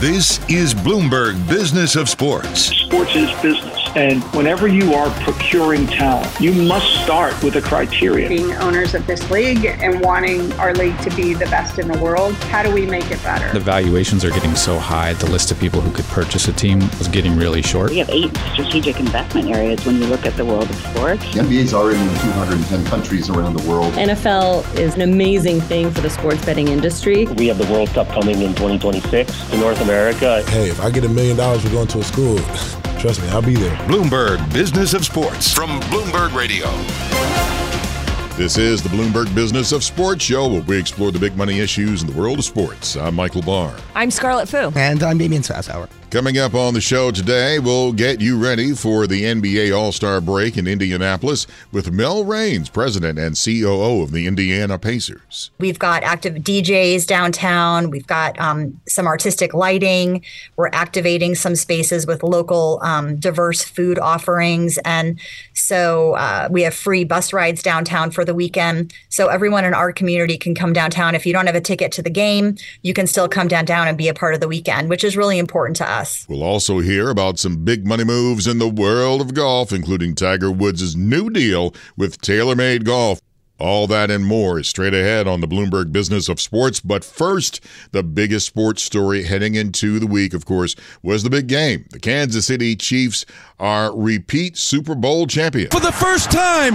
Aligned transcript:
This 0.00 0.38
is 0.48 0.74
Bloomberg 0.74 1.48
Business 1.48 1.96
of 1.96 2.08
Sports. 2.08 2.66
Sports 2.66 3.16
is 3.16 3.32
business. 3.42 3.77
And 3.98 4.22
whenever 4.32 4.68
you 4.68 4.94
are 4.94 5.10
procuring 5.24 5.84
talent, 5.88 6.40
you 6.40 6.52
must 6.52 6.86
start 7.02 7.34
with 7.42 7.56
a 7.56 7.60
criteria. 7.60 8.28
Being 8.28 8.52
owners 8.52 8.94
of 8.94 9.04
this 9.08 9.28
league 9.28 9.64
and 9.64 10.00
wanting 10.02 10.52
our 10.52 10.72
league 10.72 10.96
to 11.00 11.10
be 11.16 11.34
the 11.34 11.46
best 11.46 11.80
in 11.80 11.88
the 11.88 11.98
world, 11.98 12.34
how 12.44 12.62
do 12.62 12.72
we 12.72 12.86
make 12.86 13.10
it 13.10 13.20
better? 13.24 13.52
The 13.52 13.58
valuations 13.58 14.24
are 14.24 14.30
getting 14.30 14.54
so 14.54 14.78
high, 14.78 15.14
the 15.14 15.28
list 15.28 15.50
of 15.50 15.58
people 15.58 15.80
who 15.80 15.90
could 15.90 16.04
purchase 16.04 16.46
a 16.46 16.52
team 16.52 16.78
was 16.98 17.08
getting 17.08 17.36
really 17.36 17.60
short. 17.60 17.90
We 17.90 17.98
have 17.98 18.08
eight 18.10 18.30
strategic 18.52 19.00
investment 19.00 19.48
areas 19.48 19.84
when 19.84 19.96
you 19.96 20.06
look 20.06 20.24
at 20.24 20.36
the 20.36 20.44
world 20.44 20.70
of 20.70 20.76
sports. 20.76 21.34
The 21.34 21.40
NBA 21.40 21.64
is 21.64 21.74
already 21.74 21.98
in 21.98 22.08
210 22.20 22.84
countries 22.84 23.28
around 23.28 23.56
the 23.56 23.68
world. 23.68 23.92
NFL 23.94 24.78
is 24.78 24.94
an 24.94 25.00
amazing 25.00 25.60
thing 25.62 25.90
for 25.90 26.02
the 26.02 26.10
sports 26.10 26.44
betting 26.44 26.68
industry. 26.68 27.26
We 27.26 27.48
have 27.48 27.58
the 27.58 27.66
World 27.72 27.88
Cup 27.88 28.06
coming 28.10 28.42
in 28.42 28.54
2026 28.54 29.50
to 29.50 29.58
North 29.58 29.80
America. 29.80 30.44
Hey, 30.50 30.70
if 30.70 30.80
I 30.80 30.88
get 30.88 31.02
a 31.02 31.08
million 31.08 31.36
dollars 31.36 31.64
for 31.64 31.70
going 31.70 31.88
to 31.88 31.98
a 31.98 32.04
school, 32.04 32.38
Trust 32.98 33.22
me, 33.22 33.28
I'll 33.28 33.40
be 33.40 33.54
there. 33.54 33.76
Bloomberg 33.86 34.52
Business 34.52 34.92
of 34.92 35.04
Sports 35.04 35.52
from 35.54 35.80
Bloomberg 35.82 36.34
Radio. 36.34 36.66
This 38.36 38.58
is 38.58 38.82
the 38.82 38.88
Bloomberg 38.88 39.32
Business 39.36 39.70
of 39.70 39.84
Sports 39.84 40.24
show 40.24 40.48
where 40.48 40.62
we 40.62 40.78
explore 40.78 41.12
the 41.12 41.18
big 41.18 41.36
money 41.36 41.60
issues 41.60 42.02
in 42.02 42.08
the 42.10 42.16
world 42.16 42.38
of 42.40 42.44
sports. 42.44 42.96
I'm 42.96 43.14
Michael 43.14 43.42
Barr. 43.42 43.76
I'm 43.94 44.10
Scarlet 44.10 44.48
Fu. 44.48 44.72
And 44.76 45.02
I'm 45.04 45.16
Damian 45.18 45.42
Sassower. 45.42 45.88
Coming 46.10 46.38
up 46.38 46.54
on 46.54 46.72
the 46.72 46.80
show 46.80 47.10
today, 47.10 47.58
we'll 47.58 47.92
get 47.92 48.18
you 48.18 48.38
ready 48.38 48.72
for 48.72 49.06
the 49.06 49.24
NBA 49.24 49.76
All 49.76 49.92
Star 49.92 50.22
break 50.22 50.56
in 50.56 50.66
Indianapolis 50.66 51.46
with 51.70 51.92
Mel 51.92 52.24
Raines, 52.24 52.70
president 52.70 53.18
and 53.18 53.38
COO 53.38 54.00
of 54.00 54.12
the 54.12 54.26
Indiana 54.26 54.78
Pacers. 54.78 55.50
We've 55.58 55.78
got 55.78 56.02
active 56.02 56.36
DJs 56.36 57.06
downtown. 57.06 57.90
We've 57.90 58.06
got 58.06 58.40
um, 58.40 58.80
some 58.88 59.06
artistic 59.06 59.52
lighting. 59.52 60.24
We're 60.56 60.70
activating 60.72 61.34
some 61.34 61.54
spaces 61.54 62.06
with 62.06 62.22
local 62.22 62.80
um, 62.82 63.16
diverse 63.16 63.62
food 63.62 63.98
offerings. 63.98 64.78
And 64.86 65.20
so 65.52 66.14
uh, 66.14 66.48
we 66.50 66.62
have 66.62 66.72
free 66.72 67.04
bus 67.04 67.34
rides 67.34 67.62
downtown 67.62 68.12
for 68.12 68.24
the 68.24 68.34
weekend. 68.34 68.94
So 69.10 69.28
everyone 69.28 69.66
in 69.66 69.74
our 69.74 69.92
community 69.92 70.38
can 70.38 70.54
come 70.54 70.72
downtown. 70.72 71.14
If 71.14 71.26
you 71.26 71.34
don't 71.34 71.44
have 71.44 71.54
a 71.54 71.60
ticket 71.60 71.92
to 71.92 72.02
the 72.02 72.08
game, 72.08 72.56
you 72.80 72.94
can 72.94 73.06
still 73.06 73.28
come 73.28 73.46
downtown 73.46 73.88
and 73.88 73.98
be 73.98 74.08
a 74.08 74.14
part 74.14 74.32
of 74.32 74.40
the 74.40 74.48
weekend, 74.48 74.88
which 74.88 75.04
is 75.04 75.14
really 75.14 75.38
important 75.38 75.76
to 75.76 75.84
us 75.84 75.97
us. 75.98 76.26
We'll 76.28 76.42
also 76.42 76.78
hear 76.78 77.10
about 77.10 77.38
some 77.38 77.64
big 77.64 77.86
money 77.86 78.04
moves 78.04 78.46
in 78.46 78.58
the 78.58 78.68
world 78.68 79.20
of 79.20 79.34
golf, 79.34 79.72
including 79.72 80.14
Tiger 80.14 80.50
Woods' 80.50 80.96
new 80.96 81.30
deal 81.30 81.74
with 81.96 82.20
TaylorMade 82.20 82.84
Golf. 82.84 83.20
All 83.60 83.88
that 83.88 84.08
and 84.08 84.24
more 84.24 84.60
is 84.60 84.68
straight 84.68 84.94
ahead 84.94 85.26
on 85.26 85.40
the 85.40 85.48
Bloomberg 85.48 85.90
Business 85.90 86.28
of 86.28 86.40
Sports. 86.40 86.78
But 86.78 87.04
first, 87.04 87.60
the 87.90 88.04
biggest 88.04 88.46
sports 88.46 88.84
story 88.84 89.24
heading 89.24 89.56
into 89.56 89.98
the 89.98 90.06
week, 90.06 90.32
of 90.32 90.44
course, 90.44 90.76
was 91.02 91.24
the 91.24 91.30
big 91.30 91.48
game. 91.48 91.84
The 91.90 91.98
Kansas 91.98 92.46
City 92.46 92.76
Chiefs 92.76 93.26
are 93.58 93.92
repeat 93.98 94.56
Super 94.56 94.94
Bowl 94.94 95.26
champions. 95.26 95.74
For 95.74 95.80
the 95.80 95.90
first 95.90 96.30
time 96.30 96.74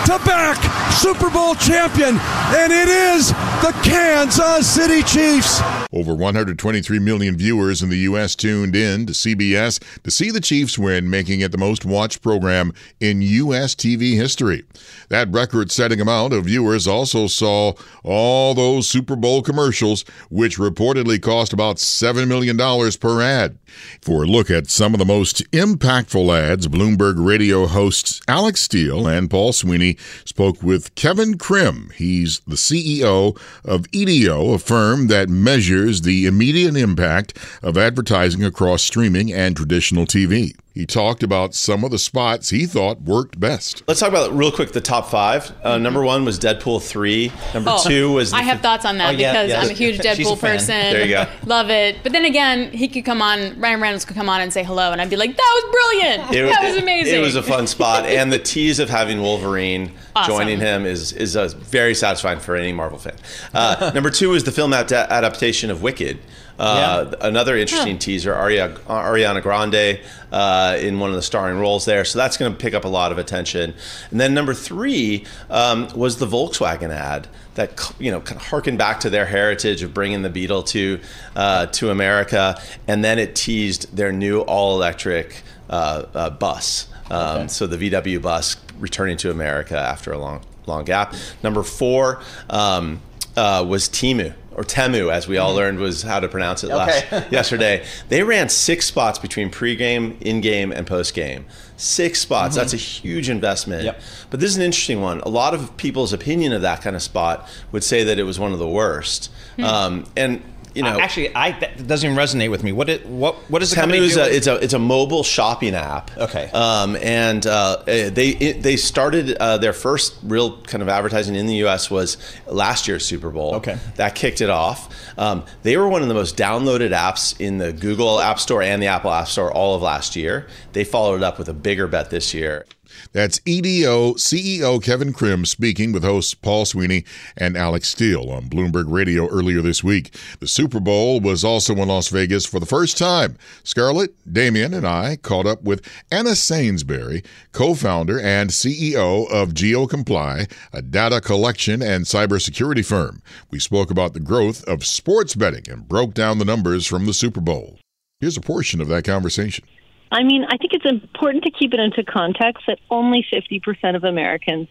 to 0.06 0.18
back 0.24 0.56
Super 0.92 1.28
Bowl 1.30 1.56
champion, 1.56 2.16
and 2.54 2.72
it 2.72 2.88
is 2.88 3.30
the 3.60 3.74
Kansas 3.82 4.64
City 4.64 5.02
Chiefs. 5.02 5.60
Over 5.92 6.14
123 6.14 6.98
million 6.98 7.36
viewers 7.36 7.80
in 7.80 7.90
the 7.90 7.98
U.S. 7.98 8.34
tuned 8.34 8.74
in 8.74 9.06
to 9.06 9.12
CBS 9.12 9.80
to 10.02 10.10
see 10.10 10.30
the 10.30 10.40
Chiefs 10.40 10.76
win, 10.76 11.08
making 11.08 11.40
it 11.40 11.52
the 11.52 11.58
most 11.58 11.84
watched 11.84 12.22
program 12.22 12.72
in 12.98 13.22
U.S. 13.22 13.74
TV 13.76 14.14
history. 14.16 14.64
That 15.10 15.30
record 15.30 15.70
setting 15.70 16.00
amount 16.00 16.32
of 16.32 16.46
viewers 16.46 16.88
also 16.88 17.28
saw 17.28 17.74
all 18.02 18.54
those 18.54 18.88
Super 18.88 19.14
Bowl 19.14 19.42
commercials, 19.42 20.04
which 20.28 20.58
reportedly 20.58 21.22
cost 21.22 21.52
about 21.52 21.76
$7 21.76 22.26
million 22.26 22.56
per 22.98 23.22
ad. 23.22 23.58
For 24.02 24.24
a 24.24 24.26
look 24.26 24.50
at 24.50 24.68
some 24.68 24.92
of 24.92 24.98
the 24.98 25.04
most 25.04 25.48
impactful 25.52 26.36
ads, 26.36 26.66
Bloomberg 26.66 27.24
radio 27.24 27.66
hosts 27.66 28.20
Alex 28.26 28.62
Steele 28.62 29.06
and 29.06 29.30
Paul 29.30 29.52
Sweeney 29.52 29.96
spoke 30.24 30.62
with 30.62 30.94
Kevin 30.96 31.38
Krim. 31.38 31.92
He's 31.94 32.40
the 32.40 32.56
CEO 32.56 33.38
of 33.64 33.86
EDO, 33.92 34.54
a 34.54 34.58
firm 34.58 35.06
that 35.08 35.28
measures 35.28 35.75
the 36.02 36.26
immediate 36.26 36.76
impact 36.76 37.36
of 37.62 37.76
advertising 37.76 38.44
across 38.44 38.82
streaming 38.82 39.32
and 39.32 39.56
traditional 39.56 40.06
TV. 40.06 40.54
He 40.76 40.84
talked 40.84 41.22
about 41.22 41.54
some 41.54 41.84
of 41.84 41.90
the 41.90 41.98
spots 41.98 42.50
he 42.50 42.66
thought 42.66 43.00
worked 43.00 43.40
best. 43.40 43.82
Let's 43.88 43.98
talk 44.00 44.10
about 44.10 44.36
real 44.36 44.52
quick 44.52 44.72
the 44.72 44.80
top 44.82 45.08
five. 45.08 45.50
Uh, 45.64 45.78
number 45.78 46.04
one 46.04 46.26
was 46.26 46.38
Deadpool 46.38 46.86
three. 46.86 47.32
Number 47.54 47.70
oh, 47.72 47.82
two 47.82 48.12
was. 48.12 48.34
I 48.34 48.42
have 48.42 48.60
thoughts 48.60 48.84
on 48.84 48.98
that 48.98 49.14
oh, 49.14 49.18
yeah, 49.18 49.32
because 49.32 49.50
yeah. 49.52 49.60
I'm 49.62 49.70
a 49.70 49.72
huge 49.72 49.96
Deadpool 49.96 50.36
a 50.36 50.38
person. 50.38 50.78
There 50.78 51.06
you 51.06 51.14
go. 51.14 51.26
Love 51.46 51.70
it. 51.70 51.96
But 52.02 52.12
then 52.12 52.26
again, 52.26 52.70
he 52.72 52.88
could 52.88 53.06
come 53.06 53.22
on. 53.22 53.58
Ryan 53.58 53.80
Reynolds 53.80 54.04
could 54.04 54.16
come 54.16 54.28
on 54.28 54.42
and 54.42 54.52
say 54.52 54.62
hello, 54.62 54.92
and 54.92 55.00
I'd 55.00 55.08
be 55.08 55.16
like, 55.16 55.34
"That 55.34 55.62
was 55.62 55.72
brilliant. 55.72 56.36
It, 56.36 56.46
that 56.50 56.62
was 56.62 56.76
amazing." 56.76 57.14
It, 57.14 57.20
it 57.20 57.22
was 57.22 57.36
a 57.36 57.42
fun 57.42 57.66
spot, 57.66 58.04
and 58.04 58.30
the 58.30 58.38
tease 58.38 58.78
of 58.78 58.90
having 58.90 59.22
Wolverine 59.22 59.92
awesome. 60.14 60.34
joining 60.34 60.60
him 60.60 60.84
is 60.84 61.14
is 61.14 61.36
uh, 61.36 61.48
very 61.56 61.94
satisfying 61.94 62.38
for 62.38 62.54
any 62.54 62.74
Marvel 62.74 62.98
fan. 62.98 63.16
Uh, 63.54 63.92
number 63.94 64.10
two 64.10 64.34
is 64.34 64.44
the 64.44 64.52
film 64.52 64.74
adaptation 64.74 65.70
of 65.70 65.80
Wicked. 65.80 66.18
Uh, 66.58 67.06
yeah. 67.10 67.28
Another 67.28 67.56
interesting 67.56 67.94
huh. 67.94 68.00
teaser, 68.00 68.32
Ariana 68.32 69.42
Grande 69.42 70.00
uh, 70.32 70.76
in 70.80 70.98
one 70.98 71.10
of 71.10 71.16
the 71.16 71.22
starring 71.22 71.58
roles 71.58 71.84
there. 71.84 72.04
So 72.04 72.18
that's 72.18 72.36
going 72.36 72.52
to 72.52 72.58
pick 72.58 72.74
up 72.74 72.84
a 72.84 72.88
lot 72.88 73.12
of 73.12 73.18
attention. 73.18 73.74
And 74.10 74.20
then 74.20 74.34
number 74.34 74.54
three 74.54 75.24
um, 75.50 75.88
was 75.94 76.16
the 76.16 76.26
Volkswagen 76.26 76.90
ad 76.90 77.28
that 77.54 77.92
you 77.98 78.10
know 78.10 78.20
kind 78.20 78.40
of 78.40 78.46
harkened 78.46 78.78
back 78.78 79.00
to 79.00 79.10
their 79.10 79.26
heritage 79.26 79.82
of 79.82 79.92
bringing 79.92 80.22
the 80.22 80.30
Beetle 80.30 80.62
to 80.64 81.00
uh, 81.34 81.66
to 81.66 81.90
America, 81.90 82.60
and 82.86 83.04
then 83.04 83.18
it 83.18 83.34
teased 83.34 83.94
their 83.96 84.12
new 84.12 84.40
all 84.40 84.76
electric 84.76 85.42
uh, 85.68 86.04
uh, 86.14 86.30
bus. 86.30 86.88
Um, 87.10 87.20
okay. 87.20 87.48
So 87.48 87.66
the 87.66 87.90
VW 87.90 88.20
bus 88.22 88.56
returning 88.78 89.16
to 89.18 89.30
America 89.30 89.76
after 89.76 90.12
a 90.12 90.18
long 90.18 90.42
long 90.66 90.84
gap. 90.84 91.14
Number 91.42 91.62
four 91.62 92.20
um, 92.50 93.00
uh, 93.36 93.64
was 93.66 93.88
Temu 93.88 94.34
or 94.56 94.64
Temu, 94.64 95.12
as 95.12 95.28
we 95.28 95.36
all 95.36 95.50
mm-hmm. 95.50 95.58
learned 95.58 95.78
was 95.78 96.00
how 96.00 96.18
to 96.18 96.28
pronounce 96.28 96.64
it 96.64 96.68
last 96.68 97.04
okay. 97.12 97.26
yesterday. 97.30 97.84
They 98.08 98.22
ran 98.22 98.48
six 98.48 98.86
spots 98.86 99.18
between 99.18 99.50
pregame, 99.50 100.20
in-game, 100.22 100.72
and 100.72 100.86
post-game. 100.86 101.44
Six 101.76 102.20
spots. 102.20 102.54
Mm-hmm. 102.54 102.60
That's 102.62 102.72
a 102.72 102.78
huge 102.78 103.28
investment. 103.28 103.84
Yep. 103.84 104.00
But 104.30 104.40
this 104.40 104.50
is 104.50 104.56
an 104.56 104.62
interesting 104.62 105.02
one. 105.02 105.20
A 105.20 105.28
lot 105.28 105.52
of 105.52 105.76
people's 105.76 106.14
opinion 106.14 106.54
of 106.54 106.62
that 106.62 106.80
kind 106.80 106.96
of 106.96 107.02
spot 107.02 107.46
would 107.70 107.84
say 107.84 108.02
that 108.04 108.18
it 108.18 108.22
was 108.22 108.40
one 108.40 108.54
of 108.54 108.58
the 108.58 108.66
worst. 108.66 109.30
Hmm. 109.56 109.64
Um, 109.64 110.04
and 110.16 110.42
you 110.76 110.82
know, 110.82 111.00
actually, 111.00 111.34
I 111.34 111.58
that 111.58 111.86
doesn't 111.86 112.10
even 112.10 112.22
resonate 112.22 112.50
with 112.50 112.62
me. 112.62 112.72
What 112.72 112.88
it 112.88 113.06
what 113.06 113.36
what 113.50 113.62
is 113.62 113.70
the 113.70 113.76
company 113.76 114.06
do? 114.08 114.20
A, 114.20 114.26
it's 114.26 114.46
a 114.46 114.56
it's 114.56 114.74
a 114.74 114.78
mobile 114.78 115.22
shopping 115.22 115.74
app. 115.74 116.16
Okay. 116.16 116.50
Um, 116.50 116.96
and 116.96 117.46
uh, 117.46 117.82
eh, 117.86 118.10
they 118.10 118.28
it, 118.30 118.62
they 118.62 118.76
started 118.76 119.36
uh, 119.38 119.56
their 119.58 119.72
first 119.72 120.16
real 120.22 120.60
kind 120.62 120.82
of 120.82 120.88
advertising 120.88 121.34
in 121.34 121.46
the 121.46 121.56
U.S. 121.56 121.90
was 121.90 122.18
last 122.46 122.86
year's 122.86 123.04
Super 123.06 123.30
Bowl. 123.30 123.54
Okay. 123.56 123.78
That 123.96 124.14
kicked 124.14 124.40
it 124.40 124.50
off. 124.50 124.94
Um, 125.18 125.44
they 125.62 125.76
were 125.76 125.88
one 125.88 126.02
of 126.02 126.08
the 126.08 126.14
most 126.14 126.36
downloaded 126.36 126.90
apps 126.90 127.40
in 127.40 127.58
the 127.58 127.72
Google 127.72 128.20
App 128.20 128.38
Store 128.38 128.62
and 128.62 128.82
the 128.82 128.88
Apple 128.88 129.10
App 129.10 129.28
Store 129.28 129.50
all 129.50 129.74
of 129.74 129.82
last 129.82 130.14
year. 130.14 130.46
They 130.72 130.84
followed 130.84 131.16
it 131.16 131.22
up 131.22 131.38
with 131.38 131.48
a 131.48 131.54
bigger 131.54 131.86
bet 131.86 132.10
this 132.10 132.34
year. 132.34 132.66
That's 133.12 133.40
EDO 133.44 134.14
CEO 134.14 134.82
Kevin 134.82 135.12
Krim 135.12 135.44
speaking 135.44 135.92
with 135.92 136.04
hosts 136.04 136.34
Paul 136.34 136.64
Sweeney 136.64 137.04
and 137.36 137.56
Alex 137.56 137.88
Steele 137.88 138.30
on 138.30 138.48
Bloomberg 138.48 138.84
Radio 138.88 139.28
earlier 139.28 139.62
this 139.62 139.82
week. 139.82 140.14
The 140.40 140.48
Super 140.48 140.80
Bowl 140.80 141.20
was 141.20 141.44
also 141.44 141.74
in 141.74 141.88
Las 141.88 142.08
Vegas 142.08 142.46
for 142.46 142.60
the 142.60 142.66
first 142.66 142.98
time. 142.98 143.36
Scarlet, 143.64 144.14
Damian, 144.30 144.74
and 144.74 144.86
I 144.86 145.16
caught 145.16 145.46
up 145.46 145.62
with 145.62 145.86
Anna 146.10 146.34
Sainsbury, 146.36 147.22
co 147.52 147.74
founder 147.74 148.20
and 148.20 148.50
CEO 148.50 149.30
of 149.30 149.54
GeoComply, 149.54 150.50
a 150.72 150.82
data 150.82 151.20
collection 151.20 151.82
and 151.82 152.04
cybersecurity 152.04 152.84
firm. 152.84 153.22
We 153.50 153.58
spoke 153.58 153.90
about 153.90 154.12
the 154.12 154.20
growth 154.20 154.64
of 154.64 154.84
sports 154.84 155.34
betting 155.34 155.70
and 155.70 155.88
broke 155.88 156.14
down 156.14 156.38
the 156.38 156.44
numbers 156.44 156.86
from 156.86 157.06
the 157.06 157.14
Super 157.14 157.40
Bowl. 157.40 157.78
Here's 158.20 158.36
a 158.36 158.40
portion 158.40 158.80
of 158.80 158.88
that 158.88 159.04
conversation. 159.04 159.66
I 160.10 160.22
mean, 160.22 160.44
I 160.44 160.56
think 160.56 160.72
it's 160.72 160.86
important 160.86 161.44
to 161.44 161.50
keep 161.50 161.74
it 161.74 161.80
into 161.80 162.04
context 162.04 162.64
that 162.66 162.78
only 162.90 163.26
50% 163.32 163.96
of 163.96 164.04
Americans 164.04 164.68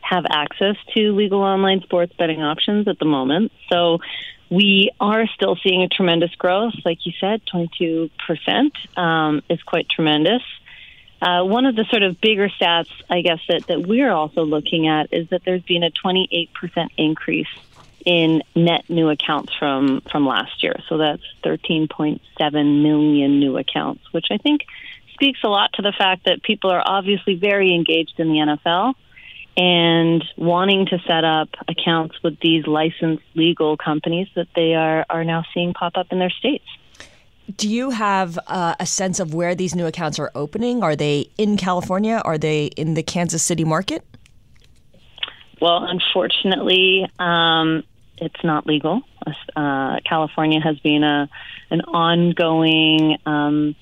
have 0.00 0.24
access 0.30 0.76
to 0.94 1.12
legal 1.12 1.42
online 1.42 1.80
sports 1.82 2.12
betting 2.16 2.42
options 2.42 2.86
at 2.86 2.98
the 2.98 3.04
moment. 3.04 3.50
So 3.70 3.98
we 4.50 4.92
are 5.00 5.26
still 5.34 5.56
seeing 5.62 5.82
a 5.82 5.88
tremendous 5.88 6.32
growth. 6.36 6.74
Like 6.84 6.98
you 7.04 7.12
said, 7.20 7.42
22% 7.52 8.10
um, 8.96 9.42
is 9.50 9.60
quite 9.64 9.88
tremendous. 9.88 10.42
Uh, 11.20 11.42
one 11.42 11.66
of 11.66 11.74
the 11.74 11.84
sort 11.90 12.02
of 12.02 12.20
bigger 12.20 12.48
stats, 12.48 12.90
I 13.10 13.22
guess, 13.22 13.40
that, 13.48 13.66
that 13.68 13.86
we're 13.86 14.12
also 14.12 14.44
looking 14.44 14.86
at 14.86 15.12
is 15.12 15.28
that 15.30 15.42
there's 15.44 15.62
been 15.62 15.82
a 15.82 15.90
28% 15.90 16.48
increase 16.96 17.48
in 18.06 18.40
net 18.54 18.88
new 18.88 19.10
accounts 19.10 19.52
from 19.58 20.00
from 20.10 20.26
last 20.26 20.62
year. 20.62 20.76
So 20.88 20.96
that's 20.96 21.22
13.7 21.44 22.20
million 22.82 23.40
new 23.40 23.58
accounts, 23.58 24.04
which 24.12 24.26
I 24.30 24.38
think 24.38 24.62
speaks 25.12 25.40
a 25.42 25.48
lot 25.48 25.72
to 25.74 25.82
the 25.82 25.92
fact 25.92 26.24
that 26.24 26.42
people 26.42 26.70
are 26.70 26.82
obviously 26.86 27.34
very 27.34 27.74
engaged 27.74 28.14
in 28.18 28.28
the 28.28 28.34
NFL 28.34 28.94
and 29.56 30.24
wanting 30.36 30.86
to 30.86 30.98
set 31.06 31.24
up 31.24 31.48
accounts 31.66 32.14
with 32.22 32.38
these 32.40 32.66
licensed 32.66 33.24
legal 33.34 33.76
companies 33.76 34.28
that 34.36 34.46
they 34.54 34.74
are 34.74 35.04
are 35.10 35.24
now 35.24 35.44
seeing 35.52 35.74
pop 35.74 35.96
up 35.96 36.06
in 36.10 36.18
their 36.18 36.30
states. 36.30 36.64
Do 37.56 37.68
you 37.68 37.90
have 37.90 38.38
uh, 38.46 38.74
a 38.78 38.86
sense 38.86 39.20
of 39.20 39.32
where 39.34 39.54
these 39.54 39.74
new 39.74 39.86
accounts 39.86 40.18
are 40.18 40.30
opening? 40.34 40.82
Are 40.82 40.96
they 40.96 41.30
in 41.38 41.56
California? 41.56 42.20
Are 42.24 42.38
they 42.38 42.66
in 42.66 42.94
the 42.94 43.02
Kansas 43.02 43.42
City 43.42 43.64
market? 43.64 44.04
Well, 45.60 45.84
unfortunately, 45.84 47.08
um, 47.18 47.84
it's 48.18 48.42
not 48.42 48.66
legal. 48.66 49.02
Uh, 49.54 49.98
California 50.04 50.60
has 50.60 50.78
been 50.80 51.04
a 51.04 51.28
an 51.70 51.80
ongoing 51.82 53.18
um, 53.26 53.74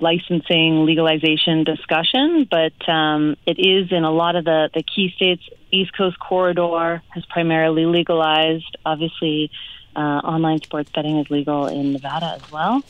licensing 0.00 0.84
legalization 0.84 1.64
discussion, 1.64 2.46
but 2.50 2.88
um, 2.88 3.36
it 3.46 3.58
is 3.58 3.92
in 3.92 4.04
a 4.04 4.10
lot 4.10 4.36
of 4.36 4.44
the, 4.44 4.70
the 4.74 4.82
key 4.82 5.12
states. 5.14 5.42
East 5.70 5.96
Coast 5.96 6.18
corridor 6.18 7.02
has 7.10 7.24
primarily 7.26 7.86
legalized. 7.86 8.76
Obviously, 8.84 9.50
uh, 9.94 10.00
online 10.00 10.60
sports 10.62 10.90
betting 10.90 11.18
is 11.18 11.30
legal 11.30 11.66
in 11.66 11.92
Nevada 11.92 12.38
as 12.42 12.52
well. 12.52 12.82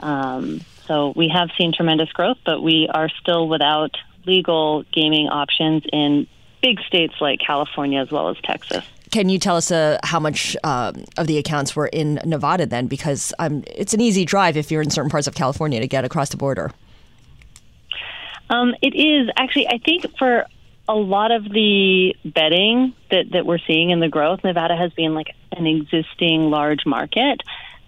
Um, 0.00 0.60
so 0.86 1.12
we 1.16 1.28
have 1.28 1.50
seen 1.58 1.72
tremendous 1.72 2.10
growth, 2.12 2.38
but 2.44 2.62
we 2.62 2.88
are 2.92 3.08
still 3.20 3.48
without 3.48 3.96
legal 4.26 4.84
gaming 4.92 5.28
options 5.28 5.84
in 5.92 6.26
big 6.62 6.80
states 6.80 7.14
like 7.20 7.40
California 7.40 8.00
as 8.00 8.10
well 8.10 8.28
as 8.28 8.36
Texas. 8.42 8.84
Can 9.10 9.28
you 9.28 9.38
tell 9.38 9.56
us 9.56 9.70
uh, 9.70 9.98
how 10.02 10.20
much 10.20 10.56
um, 10.64 11.04
of 11.16 11.26
the 11.26 11.38
accounts 11.38 11.74
were 11.74 11.86
in 11.86 12.20
Nevada 12.24 12.66
then? 12.66 12.86
Because 12.86 13.32
um, 13.38 13.64
it's 13.66 13.94
an 13.94 14.00
easy 14.00 14.24
drive 14.24 14.56
if 14.56 14.70
you're 14.70 14.82
in 14.82 14.90
certain 14.90 15.10
parts 15.10 15.26
of 15.26 15.34
California 15.34 15.80
to 15.80 15.86
get 15.86 16.04
across 16.04 16.30
the 16.30 16.36
border. 16.36 16.70
Um, 18.50 18.74
it 18.82 18.94
is 18.94 19.28
actually. 19.36 19.68
I 19.68 19.78
think 19.78 20.06
for 20.18 20.46
a 20.88 20.94
lot 20.94 21.30
of 21.30 21.44
the 21.44 22.16
betting 22.24 22.94
that, 23.10 23.30
that 23.32 23.44
we're 23.44 23.58
seeing 23.58 23.90
in 23.90 24.00
the 24.00 24.08
growth, 24.08 24.42
Nevada 24.42 24.74
has 24.74 24.92
been 24.94 25.14
like 25.14 25.34
an 25.52 25.66
existing 25.66 26.50
large 26.50 26.86
market. 26.86 27.42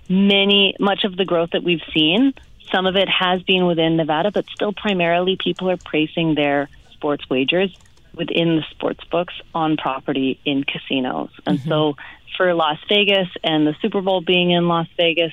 Many, 0.08 0.76
much 0.78 1.04
of 1.04 1.16
the 1.16 1.24
growth 1.24 1.50
that 1.52 1.62
we've 1.62 1.82
seen, 1.94 2.34
some 2.70 2.86
of 2.86 2.96
it 2.96 3.08
has 3.08 3.42
been 3.42 3.66
within 3.66 3.96
Nevada, 3.96 4.30
but 4.30 4.44
still 4.54 4.72
primarily 4.72 5.36
people 5.36 5.70
are 5.70 5.78
placing 5.78 6.34
their 6.34 6.68
sports 6.92 7.28
wagers 7.30 7.74
within 8.14 8.56
the 8.56 8.64
sports 8.70 9.04
books 9.10 9.34
on 9.54 9.76
property 9.76 10.40
in 10.44 10.64
casinos. 10.64 11.30
And 11.46 11.58
mm-hmm. 11.58 11.68
so 11.68 11.96
for 12.36 12.54
Las 12.54 12.78
Vegas 12.88 13.28
and 13.42 13.66
the 13.66 13.74
Super 13.80 14.00
Bowl 14.00 14.20
being 14.20 14.50
in 14.50 14.68
Las 14.68 14.88
Vegas, 14.96 15.32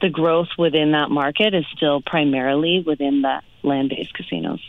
the 0.00 0.10
growth 0.10 0.48
within 0.58 0.92
that 0.92 1.10
market 1.10 1.54
is 1.54 1.64
still 1.74 2.02
primarily 2.02 2.80
within 2.80 3.22
the 3.22 3.40
land 3.62 3.88
based 3.88 4.14
casinos. 4.14 4.60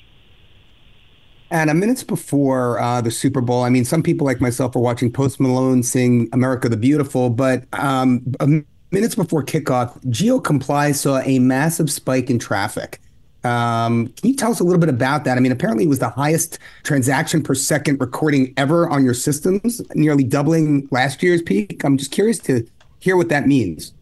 And 1.51 1.69
a 1.69 1.73
minutes 1.75 2.03
before 2.03 2.79
uh, 2.79 3.01
the 3.01 3.11
Super 3.11 3.39
Bowl, 3.39 3.61
I 3.63 3.69
mean, 3.69 3.85
some 3.85 4.01
people 4.01 4.25
like 4.25 4.41
myself 4.41 4.75
are 4.75 4.79
watching 4.79 5.11
Post 5.11 5.39
Malone 5.39 5.83
sing 5.83 6.27
America 6.33 6.67
the 6.67 6.77
Beautiful, 6.77 7.29
but 7.29 7.65
um, 7.73 8.35
minutes 8.89 9.13
before 9.13 9.44
kickoff, 9.44 10.03
GeoComply 10.05 10.95
saw 10.95 11.19
a 11.19 11.38
massive 11.38 11.91
spike 11.91 12.31
in 12.31 12.39
traffic. 12.39 13.00
Um, 13.43 14.07
can 14.07 14.29
you 14.29 14.35
tell 14.35 14.51
us 14.51 14.59
a 14.59 14.63
little 14.63 14.79
bit 14.79 14.89
about 14.89 15.25
that? 15.25 15.37
I 15.37 15.41
mean, 15.41 15.51
apparently 15.51 15.85
it 15.85 15.89
was 15.89 15.99
the 15.99 16.09
highest 16.09 16.59
transaction 16.83 17.43
per 17.43 17.55
second 17.55 17.99
recording 17.99 18.53
ever 18.55 18.89
on 18.89 19.03
your 19.03 19.13
systems, 19.13 19.81
nearly 19.95 20.23
doubling 20.23 20.87
last 20.91 21.21
year's 21.21 21.41
peak. 21.41 21.83
I'm 21.83 21.97
just 21.97 22.11
curious 22.11 22.39
to 22.39 22.65
hear 22.99 23.17
what 23.17 23.29
that 23.29 23.47
means. 23.47 23.93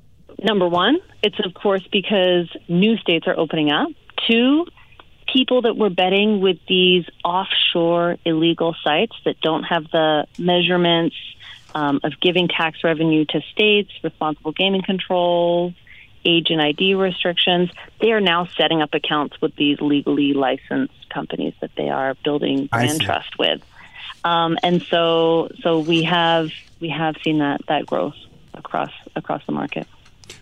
Number 0.43 0.67
one, 0.67 0.99
it's 1.23 1.39
of 1.43 1.53
course 1.53 1.87
because 1.91 2.49
new 2.67 2.97
states 2.97 3.27
are 3.27 3.37
opening 3.37 3.71
up. 3.71 3.89
Two, 4.27 4.65
people 5.31 5.63
that 5.63 5.77
were 5.77 5.89
betting 5.89 6.41
with 6.41 6.57
these 6.67 7.05
offshore 7.23 8.17
illegal 8.25 8.75
sites 8.83 9.15
that 9.25 9.39
don't 9.41 9.63
have 9.63 9.89
the 9.91 10.27
measurements 10.37 11.15
um, 11.73 11.99
of 12.03 12.19
giving 12.19 12.47
tax 12.47 12.83
revenue 12.83 13.25
to 13.25 13.41
states, 13.51 13.91
responsible 14.03 14.51
gaming 14.51 14.81
controls, 14.81 15.73
age 16.25 16.49
and 16.49 16.61
ID 16.61 16.95
restrictions, 16.95 17.69
they 17.99 18.11
are 18.11 18.21
now 18.21 18.45
setting 18.45 18.81
up 18.81 18.93
accounts 18.93 19.39
with 19.41 19.55
these 19.55 19.79
legally 19.81 20.33
licensed 20.33 21.09
companies 21.09 21.53
that 21.61 21.71
they 21.75 21.89
are 21.89 22.15
building 22.23 22.67
brand 22.67 23.01
trust 23.01 23.37
with. 23.37 23.61
Um, 24.23 24.57
and 24.63 24.81
so, 24.83 25.49
so 25.61 25.79
we 25.79 26.03
have 26.03 26.51
we 26.79 26.89
have 26.89 27.15
seen 27.23 27.39
that 27.39 27.61
that 27.67 27.85
growth 27.85 28.15
across 28.53 28.91
across 29.15 29.45
the 29.45 29.51
market. 29.51 29.87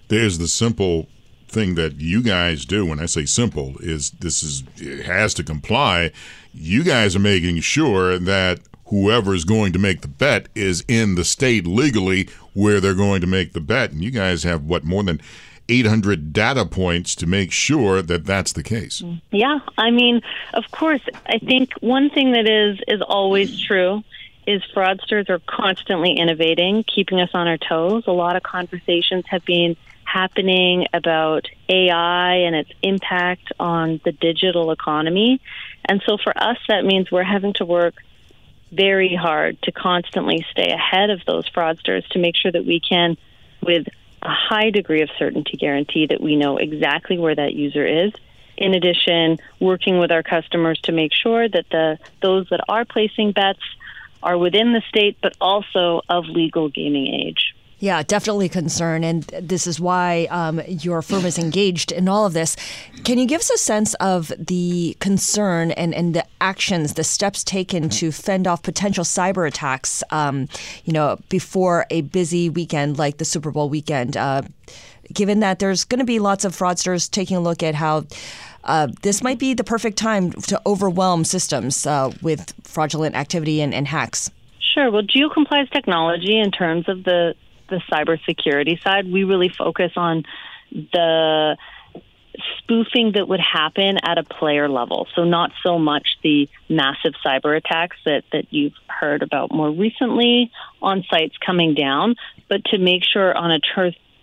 There's 0.10 0.38
the 0.38 0.48
simple 0.48 1.08
thing 1.48 1.76
that 1.76 2.00
you 2.00 2.22
guys 2.22 2.66
do. 2.66 2.86
When 2.86 3.00
I 3.00 3.06
say 3.06 3.26
simple, 3.26 3.76
is 3.80 4.12
this 4.12 4.44
is 4.44 4.64
it 4.78 5.06
has 5.06 5.34
to 5.36 5.44
comply. 5.44 6.12
You 6.54 6.84
guys 6.84 7.16
are 7.16 7.20
making 7.20 7.62
sure 7.62 8.20
that 8.20 8.60
whoever 8.88 9.36
is 9.36 9.46
going 9.46 9.72
to 9.74 9.80
make 9.80 10.02
the 10.02 10.08
bet 10.08 10.48
is 10.56 10.84
in 10.88 11.16
the 11.16 11.24
state 11.24 11.68
legally 11.68 12.28
where 12.54 12.80
they're 12.80 12.96
going 12.96 13.22
to 13.22 13.28
make 13.28 13.54
the 13.54 13.62
bet. 13.62 13.92
And 13.92 14.04
you 14.04 14.12
guys 14.12 14.44
have 14.44 14.64
what 14.64 14.84
more 14.84 15.04
than 15.04 15.22
800 15.70 16.34
data 16.34 16.66
points 16.66 17.16
to 17.16 17.28
make 17.28 17.52
sure 17.52 18.02
that 18.02 18.26
that's 18.26 18.54
the 18.54 18.64
case. 18.64 19.04
Yeah, 19.32 19.60
I 19.78 19.92
mean, 19.92 20.22
of 20.54 20.70
course, 20.72 21.02
I 21.26 21.38
think 21.40 21.74
one 21.82 22.10
thing 22.10 22.32
that 22.34 22.48
is 22.48 22.80
is 22.88 23.02
always 23.02 23.60
true 23.60 24.04
is 24.48 24.64
fraudsters 24.76 25.30
are 25.30 25.40
constantly 25.46 26.14
innovating, 26.14 26.84
keeping 26.84 27.22
us 27.22 27.30
on 27.34 27.48
our 27.48 27.58
toes. 27.58 28.06
A 28.08 28.12
lot 28.12 28.36
of 28.36 28.44
conversations 28.44 29.26
have 29.28 29.46
been 29.46 29.78
happening 30.04 30.88
about 30.92 31.48
AI 31.68 32.34
and 32.34 32.56
its 32.56 32.72
impact 32.82 33.52
on 33.60 34.02
the 34.04 34.12
digital 34.12 34.72
economy. 34.72 35.40
And 35.86 36.02
so 36.06 36.18
for 36.18 36.36
us 36.36 36.58
that 36.68 36.84
means 36.84 37.12
we're 37.12 37.24
having 37.24 37.54
to 37.54 37.66
work 37.66 37.94
very 38.72 39.16
hard 39.16 39.62
to 39.64 39.72
constantly 39.72 40.46
stay 40.52 40.72
ahead 40.72 41.10
of 41.10 41.22
those 41.26 41.48
fraudsters 41.50 42.08
to 42.10 42.20
make 42.20 42.36
sure 42.36 42.52
that 42.52 42.66
we 42.66 42.80
can 42.80 43.18
with 43.62 43.88
a 44.22 44.30
high 44.30 44.70
degree 44.70 45.02
of 45.02 45.10
certainty 45.18 45.58
guarantee 45.58 46.08
that 46.08 46.22
we 46.22 46.36
know 46.36 46.58
exactly 46.58 47.18
where 47.18 47.36
that 47.36 47.54
user 47.54 47.86
is. 47.86 48.12
In 48.58 48.74
addition, 48.74 49.38
working 49.60 50.00
with 50.00 50.12
our 50.12 50.24
customers 50.24 50.80
to 50.84 50.92
make 50.92 51.14
sure 51.14 51.48
that 51.48 51.66
the 51.72 51.98
those 52.22 52.48
that 52.50 52.60
are 52.68 52.84
placing 52.84 53.32
bets 53.32 53.62
are 54.22 54.38
within 54.38 54.74
the 54.74 54.82
state, 54.90 55.18
but 55.22 55.34
also 55.40 56.02
of 56.10 56.26
legal 56.26 56.68
gaming 56.68 57.08
age. 57.08 57.56
Yeah, 57.80 58.04
definitely 58.04 58.50
concern. 58.50 59.06
And 59.06 59.24
this 59.42 59.66
is 59.66 59.80
why 59.80 60.28
um, 60.30 60.62
your 60.68 61.02
firm 61.02 61.26
is 61.26 61.40
engaged 61.40 61.94
in 61.94 62.10
all 62.10 62.26
of 62.26 62.34
this. 62.34 62.58
Can 63.06 63.18
you 63.18 63.26
give 63.26 63.40
us 63.40 63.50
a 63.50 63.58
sense 63.58 63.94
of 63.96 64.34
the 64.38 64.98
concern 65.00 65.72
and, 65.72 65.94
and 65.94 66.14
the 66.14 66.26
actions, 66.42 66.96
the 66.96 67.06
steps 67.06 67.42
taken 67.44 67.88
to 67.90 68.12
fend 68.12 68.48
off 68.48 68.64
potential 68.64 69.06
cyber 69.06 69.48
attacks, 69.48 70.04
um, 70.12 70.50
you 70.84 70.92
know, 70.92 71.20
before 71.30 71.86
a 71.90 72.02
busy 72.02 72.50
weekend 72.50 73.00
like 73.00 73.18
the 73.18 73.26
Super 73.26 73.50
Bowl 73.50 73.70
weekend? 73.70 74.18
Uh, 74.18 74.42
given 75.14 75.40
that 75.40 75.60
there's 75.60 75.86
going 75.86 76.00
to 76.00 76.06
be 76.06 76.20
lots 76.20 76.44
of 76.44 76.56
fraudsters 76.56 77.10
taking 77.10 77.38
a 77.38 77.42
look 77.42 77.64
at 77.64 77.76
how 77.76 78.06
uh, 78.66 78.88
this 79.04 79.24
might 79.24 79.40
be 79.40 79.54
the 79.54 79.64
perfect 79.64 79.98
time 79.98 80.32
to 80.34 80.62
overwhelm 80.66 81.24
systems 81.24 81.88
uh, 81.88 82.12
with 82.22 82.54
fraudulent 82.64 83.16
activity 83.16 83.62
and, 83.62 83.74
and 83.74 83.88
hacks. 83.88 84.30
Sure. 84.74 84.92
Well, 84.92 85.02
GeoComply's 85.02 85.70
technology 85.72 86.38
in 86.38 86.52
terms 86.52 86.88
of 86.90 87.06
the 87.06 87.34
the 87.70 87.82
cybersecurity 87.92 88.82
side, 88.82 89.12
we 89.12 89.24
really 89.24 89.50
focus 89.50 89.94
on 89.96 90.26
the 90.74 91.58
spoofing 92.60 93.14
that 93.14 93.28
would 93.28 93.40
happen 93.40 93.98
at 94.04 94.18
a 94.18 94.24
player 94.24 94.70
level. 94.70 95.08
So 95.16 95.24
not 95.24 95.52
so 95.64 95.80
much 95.80 96.18
the 96.24 96.48
massive 96.70 97.14
cyber 97.26 97.58
attacks 97.58 97.98
that, 98.06 98.24
that 98.32 98.54
you've 98.54 98.76
heard 98.88 99.24
about 99.24 99.52
more 99.52 99.72
recently 99.72 100.52
on 100.82 101.04
sites 101.10 101.36
coming 101.38 101.74
down, 101.74 102.16
but 102.48 102.64
to 102.66 102.78
make 102.78 103.04
sure 103.04 103.36
on 103.36 103.52
a 103.52 103.60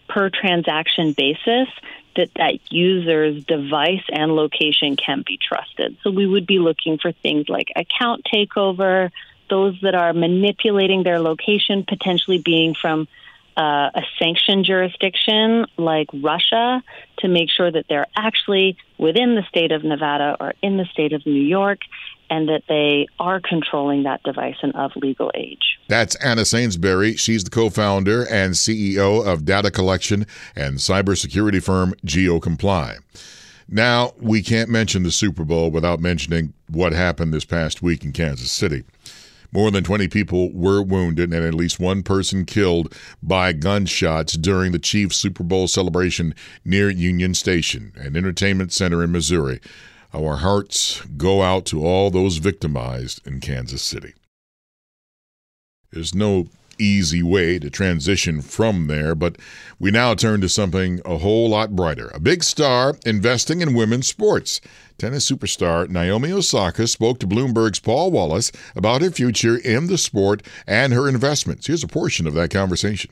per 0.09 0.31
transaction 0.31 1.13
basis 1.13 1.69
that 2.15 2.31
that 2.37 2.73
user's 2.73 3.45
device 3.45 4.05
and 4.09 4.35
location 4.35 4.97
can 4.97 5.23
be 5.27 5.39
trusted. 5.39 5.97
So 6.03 6.11
we 6.11 6.27
would 6.27 6.47
be 6.47 6.59
looking 6.59 6.99
for 6.99 7.13
things 7.13 7.49
like 7.49 7.73
account 7.77 8.27
takeover, 8.33 9.11
those 9.51 9.79
that 9.83 9.95
are 9.95 10.13
manipulating 10.13 11.03
their 11.03 11.21
location, 11.21 11.85
potentially 11.87 12.39
being 12.39 12.75
from 12.75 13.07
uh, 13.57 13.91
a 13.95 14.03
sanctioned 14.19 14.65
jurisdiction 14.65 15.67
like 15.77 16.09
Russia, 16.13 16.83
to 17.19 17.29
make 17.29 17.49
sure 17.51 17.71
that 17.71 17.87
they're 17.89 18.07
actually 18.17 18.77
within 18.99 19.35
the 19.35 19.43
state 19.49 19.73
of 19.73 19.85
Nevada 19.85 20.37
or 20.41 20.53
in 20.63 20.77
the 20.77 20.85
state 20.87 21.13
of 21.13 21.25
New 21.25 21.33
York 21.33 21.81
and 22.29 22.49
that 22.49 22.63
they 22.69 23.07
are 23.19 23.41
controlling 23.41 24.03
that 24.03 24.23
device 24.23 24.57
and 24.63 24.75
of 24.75 24.91
legal 24.97 25.31
age. 25.35 25.79
That's 25.89 26.17
Anna 26.17 26.45
Sainsbury. 26.45 27.17
She's 27.17 27.45
the 27.45 27.51
co 27.51 27.71
founder 27.71 28.27
and 28.29 28.55
CEO 28.55 29.25
of 29.25 29.45
data 29.45 29.71
collection 29.71 30.27
and 30.55 30.79
cybersecurity 30.79 31.63
firm 31.63 31.95
GeoComply. 32.05 32.99
Now, 33.69 34.13
we 34.21 34.43
can't 34.43 34.71
mention 34.71 35.03
the 35.03 35.11
Super 35.11 35.45
Bowl 35.45 35.71
without 35.71 35.99
mentioning 36.01 36.53
what 36.69 36.93
happened 36.93 37.35
this 37.35 37.45
past 37.45 37.83
week 37.83 38.05
in 38.05 38.13
Kansas 38.13 38.53
City. 38.53 38.85
More 39.53 39.71
than 39.71 39.85
20 39.85 40.09
people 40.09 40.53
were 40.53 40.83
wounded 40.83 41.33
and 41.33 41.45
at 41.45 41.55
least 41.55 41.81
one 41.81 42.03
person 42.03 42.45
killed 42.45 42.95
by 43.23 43.53
gunshots 43.53 44.35
during 44.35 44.73
the 44.73 44.79
Chiefs 44.79 45.17
Super 45.17 45.45
Bowl 45.45 45.69
celebration 45.69 46.35
near 46.65 46.91
Union 46.91 47.35
Station, 47.35 47.93
an 47.97 48.17
entertainment 48.17 48.73
center 48.73 49.03
in 49.03 49.13
Missouri. 49.13 49.61
Our 50.15 50.37
hearts 50.37 51.03
go 51.17 51.43
out 51.43 51.67
to 51.67 51.85
all 51.85 52.11
those 52.11 52.39
victimized 52.39 53.27
in 53.27 53.41
Kansas 53.41 53.83
City. 53.83 54.15
There's 55.91 56.15
no 56.15 56.49
easy 56.79 57.23
way 57.23 57.59
to 57.59 57.71
transition 57.71 58.41
from 58.41 58.87
there, 58.87 59.15
but 59.15 59.37
we 59.79 59.91
now 59.91 60.15
turn 60.15 60.41
to 60.41 60.49
something 60.49 61.01
a 61.05 61.19
whole 61.19 61.51
lot 61.51 61.77
brighter. 61.77 62.11
A 62.15 62.21
big 62.21 62.43
star 62.43 62.97
investing 63.05 63.61
in 63.61 63.75
women's 63.75 64.09
sports. 64.09 64.61
Tennis 64.99 65.31
superstar 65.31 65.89
Naomi 65.89 66.33
Osaka 66.33 66.87
spoke 66.87 67.19
to 67.21 67.27
Bloomberg's 67.27 67.81
Paul 67.81 68.11
Wallace 68.11 68.51
about 68.75 69.03
her 69.03 69.11
future 69.11 69.57
in 69.57 69.89
the 69.89 69.99
sport 69.99 70.43
and 70.67 70.93
her 70.93 71.09
investments. 71.09 71.67
Here's 71.67 71.85
a 71.85 71.89
portion 71.89 72.27
of 72.27 72.35
that 72.35 72.51
conversation 72.51 73.11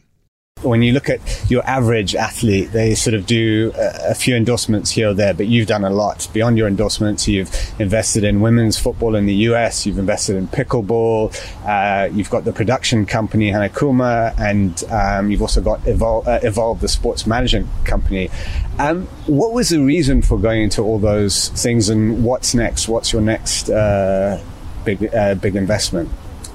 when 0.64 0.82
you 0.82 0.92
look 0.92 1.08
at 1.08 1.20
your 1.50 1.64
average 1.66 2.14
athlete, 2.14 2.72
they 2.72 2.94
sort 2.94 3.14
of 3.14 3.26
do 3.26 3.72
a, 3.76 4.14
few 4.14 4.34
endorsements 4.34 4.90
here 4.90 5.10
or 5.10 5.14
there, 5.14 5.34
but 5.34 5.46
you've 5.46 5.66
done 5.66 5.84
a 5.84 5.90
lot 5.90 6.26
beyond 6.32 6.56
your 6.56 6.66
endorsements. 6.66 7.28
You've 7.28 7.50
invested 7.78 8.24
in 8.24 8.40
women's 8.40 8.78
football 8.78 9.14
in 9.14 9.26
the 9.26 9.34
US, 9.48 9.84
you've 9.84 9.98
invested 9.98 10.36
in 10.36 10.48
pickleball, 10.48 11.34
uh, 11.66 12.08
you've 12.14 12.30
got 12.30 12.44
the 12.44 12.52
production 12.52 13.04
company 13.04 13.50
Hana 13.50 13.68
Kuma, 13.68 14.34
and 14.38 14.82
um, 14.90 15.30
you've 15.30 15.42
also 15.42 15.60
got 15.60 15.86
uh, 15.86 16.38
Evolve, 16.42 16.80
the 16.80 16.88
sports 16.88 17.26
management 17.26 17.68
company. 17.84 18.30
Um, 18.78 19.06
what 19.26 19.52
was 19.52 19.68
the 19.68 19.80
reason 19.80 20.22
for 20.22 20.38
going 20.38 20.62
into 20.62 20.82
all 20.82 20.98
those 20.98 21.48
things, 21.48 21.88
and 21.88 22.24
what's 22.24 22.54
next? 22.54 22.88
What's 22.88 23.12
your 23.12 23.22
next 23.22 23.68
uh, 23.68 24.42
big 24.84 25.14
uh, 25.14 25.34
big 25.34 25.56
investment? 25.56 26.08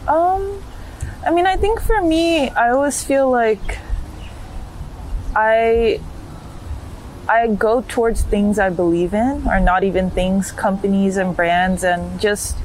Um, 0.07 0.63
I 1.25 1.31
mean, 1.31 1.45
I 1.45 1.57
think 1.57 1.81
for 1.81 2.01
me, 2.01 2.49
I 2.49 2.71
always 2.71 3.03
feel 3.03 3.29
like 3.29 3.77
I 5.35 5.99
I 7.27 7.47
go 7.47 7.83
towards 7.87 8.23
things 8.23 8.57
I 8.57 8.69
believe 8.69 9.13
in, 9.13 9.47
or 9.47 9.59
not 9.59 9.83
even 9.83 10.09
things, 10.09 10.51
companies 10.51 11.17
and 11.17 11.35
brands, 11.35 11.83
and 11.83 12.19
just 12.19 12.57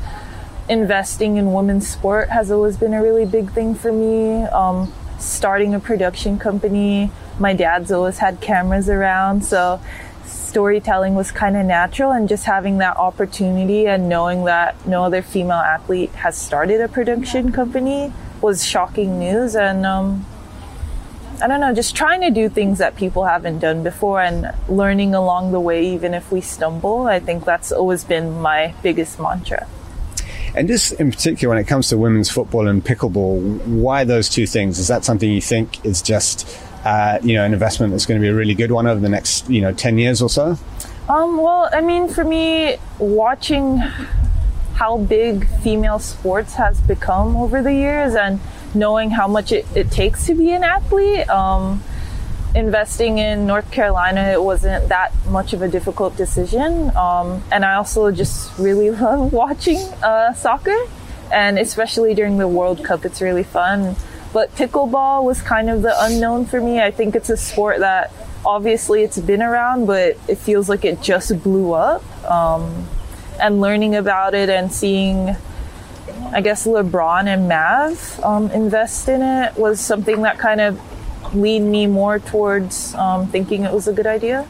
investing 0.68 1.37
in 1.37 1.52
women's 1.52 1.87
sport 1.87 2.30
has 2.30 2.50
always 2.50 2.78
been 2.78 2.94
a 2.94 3.02
really 3.02 3.26
big 3.26 3.52
thing 3.52 3.75
for 3.75 3.92
me. 3.92 4.44
Um, 4.44 4.92
starting 5.18 5.75
a 5.75 5.80
production 5.80 6.38
company, 6.38 7.11
my 7.38 7.52
dad's 7.52 7.92
always 7.92 8.18
had 8.18 8.40
cameras 8.40 8.88
around, 8.88 9.44
so 9.44 9.80
storytelling 10.25 11.14
was 11.14 11.30
kind 11.30 11.56
of 11.56 11.66
natural, 11.66 12.12
and 12.12 12.28
just 12.28 12.44
having 12.44 12.78
that 12.78 12.97
opportunity 12.97 13.87
and 13.87 14.09
knowing 14.09 14.44
that 14.44 14.75
no 14.87 15.04
other 15.04 15.21
female 15.21 15.52
athlete 15.52 16.11
has 16.12 16.37
started 16.37 16.80
a 16.80 16.88
production 16.88 17.52
company 17.52 18.12
was 18.40 18.64
shocking 18.64 19.18
news, 19.18 19.54
and 19.54 19.85
um, 19.85 20.25
I 21.42 21.48
don't 21.48 21.60
know, 21.60 21.74
just 21.74 21.96
trying 21.96 22.20
to 22.22 22.30
do 22.30 22.48
things 22.48 22.78
that 22.78 22.96
people 22.96 23.24
haven't 23.24 23.58
done 23.58 23.82
before 23.82 24.20
and 24.20 24.52
learning 24.68 25.14
along 25.14 25.52
the 25.52 25.60
way, 25.60 25.86
even 25.94 26.14
if 26.14 26.30
we 26.30 26.40
stumble. 26.40 27.06
I 27.06 27.20
think 27.20 27.44
that's 27.44 27.72
always 27.72 28.04
been 28.04 28.40
my 28.40 28.74
biggest 28.82 29.18
mantra. 29.18 29.66
And 30.54 30.68
just 30.68 30.92
in 30.92 31.10
particular, 31.10 31.54
when 31.54 31.62
it 31.62 31.66
comes 31.66 31.88
to 31.88 31.98
women's 31.98 32.30
football 32.30 32.68
and 32.68 32.84
pickleball, 32.84 33.66
why 33.66 34.04
those 34.04 34.28
two 34.28 34.46
things? 34.46 34.78
Is 34.78 34.88
that 34.88 35.04
something 35.04 35.28
you 35.28 35.40
think 35.40 35.84
is 35.84 36.00
just, 36.00 36.48
uh, 36.84 37.18
you 37.22 37.34
know, 37.34 37.44
an 37.44 37.52
investment 37.52 37.92
that's 37.92 38.06
going 38.06 38.20
to 38.20 38.24
be 38.24 38.28
a 38.28 38.34
really 38.34 38.54
good 38.54 38.70
one 38.70 38.86
over 38.86 39.00
the 39.00 39.08
next, 39.08 39.48
you 39.50 39.60
know, 39.60 39.72
10 39.72 39.98
years 39.98 40.22
or 40.22 40.28
so? 40.28 40.56
Um, 41.08 41.38
well, 41.38 41.68
I 41.72 41.80
mean, 41.80 42.08
for 42.08 42.24
me, 42.24 42.76
watching 42.98 43.78
how 44.74 44.98
big 44.98 45.48
female 45.60 45.98
sports 45.98 46.54
has 46.54 46.80
become 46.80 47.36
over 47.36 47.62
the 47.62 47.72
years 47.72 48.14
and 48.14 48.40
knowing 48.75 49.11
how 49.11 49.28
much 49.28 49.52
it, 49.52 49.66
it 49.75 49.90
takes 49.90 50.26
to 50.26 50.35
be 50.35 50.52
an 50.52 50.64
athlete. 50.64 51.28
Um, 51.28 51.83
investing 52.54 53.19
in 53.19 53.47
North 53.47 53.71
Carolina, 53.71 54.31
it 54.33 54.43
wasn't 54.43 54.88
that 54.88 55.12
much 55.26 55.52
of 55.52 55.62
a 55.62 55.69
difficult 55.69 56.16
decision. 56.16 56.97
Um, 56.97 57.43
and 57.50 57.64
I 57.64 57.75
also 57.75 58.11
just 58.11 58.57
really 58.59 58.90
love 59.00 59.33
watching 59.33 59.78
uh, 60.02 60.33
soccer, 60.35 60.76
and 61.33 61.59
especially 61.59 62.14
during 62.14 62.38
the 62.38 62.49
World 62.49 62.85
Cup, 62.85 63.04
it's 63.04 63.21
really 63.21 63.45
fun. 63.45 63.97
But 64.33 64.54
pickleball 64.57 65.25
was 65.25 65.40
kind 65.43 65.71
of 65.71 65.83
the 65.83 65.95
unknown 66.04 66.47
for 66.47 66.61
me. 66.61 66.81
I 66.81 66.90
think 66.90 67.14
it's 67.14 67.31
a 67.31 67.37
sport 67.37 67.78
that 67.81 68.12
obviously 68.45 69.02
it's 69.02 69.19
been 69.19 69.43
around, 69.43 69.87
but 69.87 70.19
it 70.28 70.38
feels 70.38 70.69
like 70.69 70.85
it 70.85 71.00
just 71.00 71.43
blew 71.43 71.73
up. 71.73 72.02
Um, 72.28 72.88
and 73.40 73.61
learning 73.61 73.95
about 73.95 74.35
it 74.35 74.49
and 74.49 74.73
seeing 74.73 75.37
I 76.34 76.40
guess 76.40 76.66
LeBron 76.66 77.26
and 77.28 77.48
Mav 77.48 78.20
um, 78.24 78.50
invest 78.50 79.08
in 79.08 79.22
it 79.22 79.56
was 79.56 79.80
something 79.80 80.22
that 80.22 80.36
kind 80.36 80.60
of 80.60 80.80
leaned 81.32 81.70
me 81.70 81.86
more 81.86 82.18
towards 82.18 82.92
um, 82.96 83.28
thinking 83.28 83.62
it 83.62 83.72
was 83.72 83.86
a 83.86 83.92
good 83.92 84.08
idea. 84.08 84.48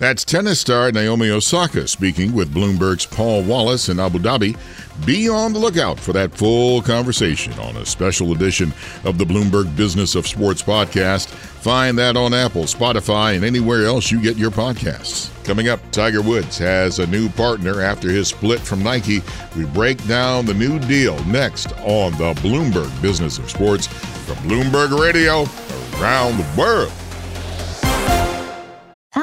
That's 0.00 0.24
tennis 0.24 0.58
star 0.58 0.90
Naomi 0.90 1.28
Osaka 1.28 1.86
speaking 1.86 2.32
with 2.32 2.54
Bloomberg's 2.54 3.04
Paul 3.04 3.42
Wallace 3.42 3.90
in 3.90 4.00
Abu 4.00 4.18
Dhabi. 4.18 4.56
Be 5.04 5.28
on 5.28 5.52
the 5.52 5.58
lookout 5.58 6.00
for 6.00 6.14
that 6.14 6.32
full 6.32 6.80
conversation 6.80 7.52
on 7.58 7.76
a 7.76 7.84
special 7.84 8.32
edition 8.32 8.72
of 9.04 9.18
the 9.18 9.26
Bloomberg 9.26 9.76
Business 9.76 10.14
of 10.14 10.26
Sports 10.26 10.62
podcast. 10.62 11.28
Find 11.28 11.98
that 11.98 12.16
on 12.16 12.32
Apple, 12.32 12.62
Spotify, 12.62 13.36
and 13.36 13.44
anywhere 13.44 13.84
else 13.84 14.10
you 14.10 14.22
get 14.22 14.38
your 14.38 14.50
podcasts. 14.50 15.28
Coming 15.44 15.68
up, 15.68 15.80
Tiger 15.92 16.22
Woods 16.22 16.56
has 16.56 16.98
a 16.98 17.06
new 17.06 17.28
partner 17.28 17.82
after 17.82 18.08
his 18.08 18.28
split 18.28 18.60
from 18.60 18.82
Nike. 18.82 19.20
We 19.54 19.66
break 19.66 20.02
down 20.08 20.46
the 20.46 20.54
new 20.54 20.78
deal 20.78 21.22
next 21.26 21.72
on 21.80 22.12
the 22.12 22.32
Bloomberg 22.40 23.02
Business 23.02 23.36
of 23.36 23.50
Sports 23.50 23.86
from 23.86 24.36
Bloomberg 24.48 24.98
Radio 24.98 25.42
around 26.00 26.38
the 26.38 26.46
world. 26.58 26.92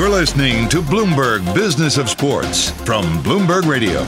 You're 0.00 0.08
listening 0.08 0.66
to 0.70 0.80
Bloomberg 0.80 1.54
Business 1.54 1.98
of 1.98 2.08
Sports 2.08 2.70
from 2.86 3.04
Bloomberg 3.22 3.68
Radio. 3.68 4.02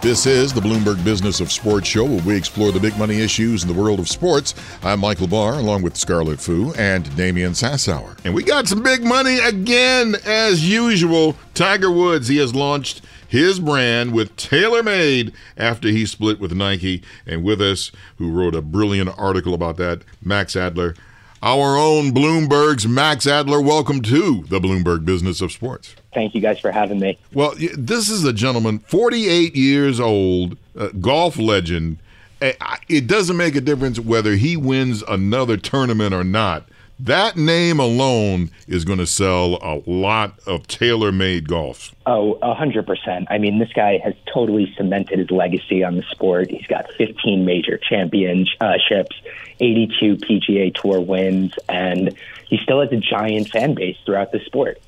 This 0.00 0.24
is 0.24 0.54
the 0.54 0.60
Bloomberg 0.62 1.04
Business 1.04 1.40
of 1.40 1.52
Sports 1.52 1.86
show 1.86 2.06
where 2.06 2.22
we 2.22 2.34
explore 2.34 2.72
the 2.72 2.80
big 2.80 2.96
money 2.96 3.20
issues 3.20 3.62
in 3.62 3.68
the 3.68 3.78
world 3.78 4.00
of 4.00 4.08
sports. 4.08 4.54
I'm 4.82 5.00
Michael 5.00 5.26
Barr 5.26 5.52
along 5.52 5.82
with 5.82 5.98
Scarlet 5.98 6.40
Fu 6.40 6.72
and 6.78 7.14
Damian 7.14 7.52
Sassower. 7.52 8.16
And 8.24 8.32
we 8.32 8.42
got 8.42 8.66
some 8.66 8.82
big 8.82 9.04
money 9.04 9.38
again 9.38 10.16
as 10.24 10.66
usual. 10.66 11.36
Tiger 11.52 11.90
Woods, 11.90 12.28
he 12.28 12.38
has 12.38 12.54
launched 12.54 13.02
his 13.28 13.60
brand 13.60 14.14
with 14.14 14.34
TaylorMade 14.36 15.34
after 15.58 15.88
he 15.88 16.06
split 16.06 16.40
with 16.40 16.54
Nike. 16.54 17.02
And 17.26 17.44
with 17.44 17.60
us, 17.60 17.92
who 18.16 18.32
wrote 18.32 18.54
a 18.54 18.62
brilliant 18.62 19.10
article 19.18 19.52
about 19.52 19.76
that, 19.76 20.04
Max 20.22 20.56
Adler. 20.56 20.94
Our 21.42 21.76
own 21.76 22.10
Bloomberg's 22.10 22.88
Max 22.88 23.24
Adler. 23.26 23.60
Welcome 23.60 24.02
to 24.02 24.42
the 24.48 24.58
Bloomberg 24.58 25.04
Business 25.04 25.40
of 25.40 25.52
Sports. 25.52 25.94
Thank 26.12 26.34
you 26.34 26.40
guys 26.40 26.58
for 26.58 26.72
having 26.72 26.98
me. 26.98 27.16
Well, 27.32 27.54
this 27.76 28.08
is 28.08 28.24
a 28.24 28.32
gentleman, 28.32 28.80
48 28.80 29.54
years 29.54 30.00
old, 30.00 30.56
uh, 30.76 30.88
golf 31.00 31.38
legend. 31.38 31.98
It 32.40 33.06
doesn't 33.06 33.36
make 33.36 33.54
a 33.54 33.60
difference 33.60 34.00
whether 34.00 34.34
he 34.34 34.56
wins 34.56 35.02
another 35.06 35.56
tournament 35.56 36.12
or 36.12 36.24
not. 36.24 36.68
That 37.00 37.36
name 37.36 37.78
alone 37.78 38.50
is 38.66 38.84
going 38.84 38.98
to 38.98 39.06
sell 39.06 39.58
a 39.62 39.82
lot 39.86 40.38
of 40.46 40.66
TaylorMade 40.66 41.46
golf. 41.46 41.94
Oh, 42.06 42.38
a 42.42 42.54
hundred 42.54 42.86
percent. 42.86 43.28
I 43.30 43.38
mean, 43.38 43.60
this 43.60 43.72
guy 43.72 43.98
has 44.02 44.14
totally 44.32 44.72
cemented 44.76 45.20
his 45.20 45.30
legacy 45.30 45.84
on 45.84 45.96
the 45.96 46.02
sport. 46.10 46.50
He's 46.50 46.66
got 46.66 46.90
15 46.94 47.44
major 47.44 47.78
championships, 47.78 49.16
82 49.60 50.16
PGA 50.16 50.74
Tour 50.74 51.00
wins, 51.00 51.54
and 51.68 52.16
he 52.48 52.58
still 52.58 52.80
has 52.80 52.90
a 52.90 52.96
giant 52.96 53.48
fan 53.48 53.74
base 53.74 53.96
throughout 54.04 54.32
the 54.32 54.40
sport 54.40 54.80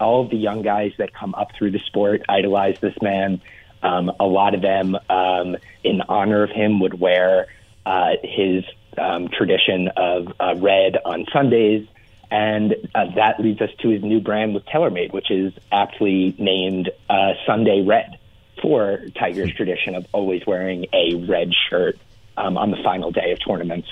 all 0.00 0.22
of 0.22 0.30
the 0.30 0.36
young 0.36 0.62
guys 0.62 0.92
that 0.98 1.12
come 1.12 1.34
up 1.34 1.50
through 1.56 1.70
the 1.70 1.78
sport 1.80 2.22
idolize 2.28 2.78
this 2.80 2.94
man. 3.02 3.40
Um, 3.82 4.10
a 4.18 4.26
lot 4.26 4.54
of 4.54 4.62
them, 4.62 4.96
um, 5.08 5.56
in 5.84 6.02
honor 6.02 6.42
of 6.42 6.50
him, 6.50 6.80
would 6.80 6.98
wear 6.98 7.46
uh, 7.86 8.12
his 8.22 8.64
um, 8.98 9.28
tradition 9.28 9.88
of 9.96 10.32
uh, 10.40 10.54
red 10.56 10.96
on 11.04 11.26
Sundays. 11.32 11.86
And 12.30 12.74
uh, 12.94 13.06
that 13.16 13.40
leads 13.40 13.60
us 13.60 13.70
to 13.80 13.88
his 13.88 14.02
new 14.02 14.20
brand 14.20 14.54
with 14.54 14.66
TaylorMade, 14.66 15.12
which 15.12 15.30
is 15.30 15.52
aptly 15.72 16.34
named 16.38 16.90
uh, 17.08 17.32
Sunday 17.46 17.82
Red 17.86 18.18
for 18.60 19.00
Tiger's 19.18 19.52
tradition 19.56 19.94
of 19.94 20.06
always 20.12 20.46
wearing 20.46 20.86
a 20.92 21.14
red 21.14 21.50
shirt 21.70 21.98
um, 22.36 22.58
on 22.58 22.70
the 22.70 22.76
final 22.84 23.10
day 23.10 23.32
of 23.32 23.38
tournaments. 23.44 23.88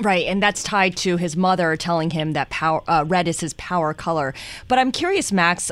Right, 0.00 0.26
and 0.26 0.42
that's 0.42 0.62
tied 0.62 0.96
to 0.98 1.18
his 1.18 1.36
mother 1.36 1.76
telling 1.76 2.10
him 2.10 2.32
that 2.32 2.48
power, 2.48 2.82
uh, 2.88 3.04
red 3.06 3.28
is 3.28 3.40
his 3.40 3.52
power 3.54 3.92
color. 3.92 4.32
But 4.66 4.78
I'm 4.78 4.92
curious, 4.92 5.30
Max, 5.30 5.70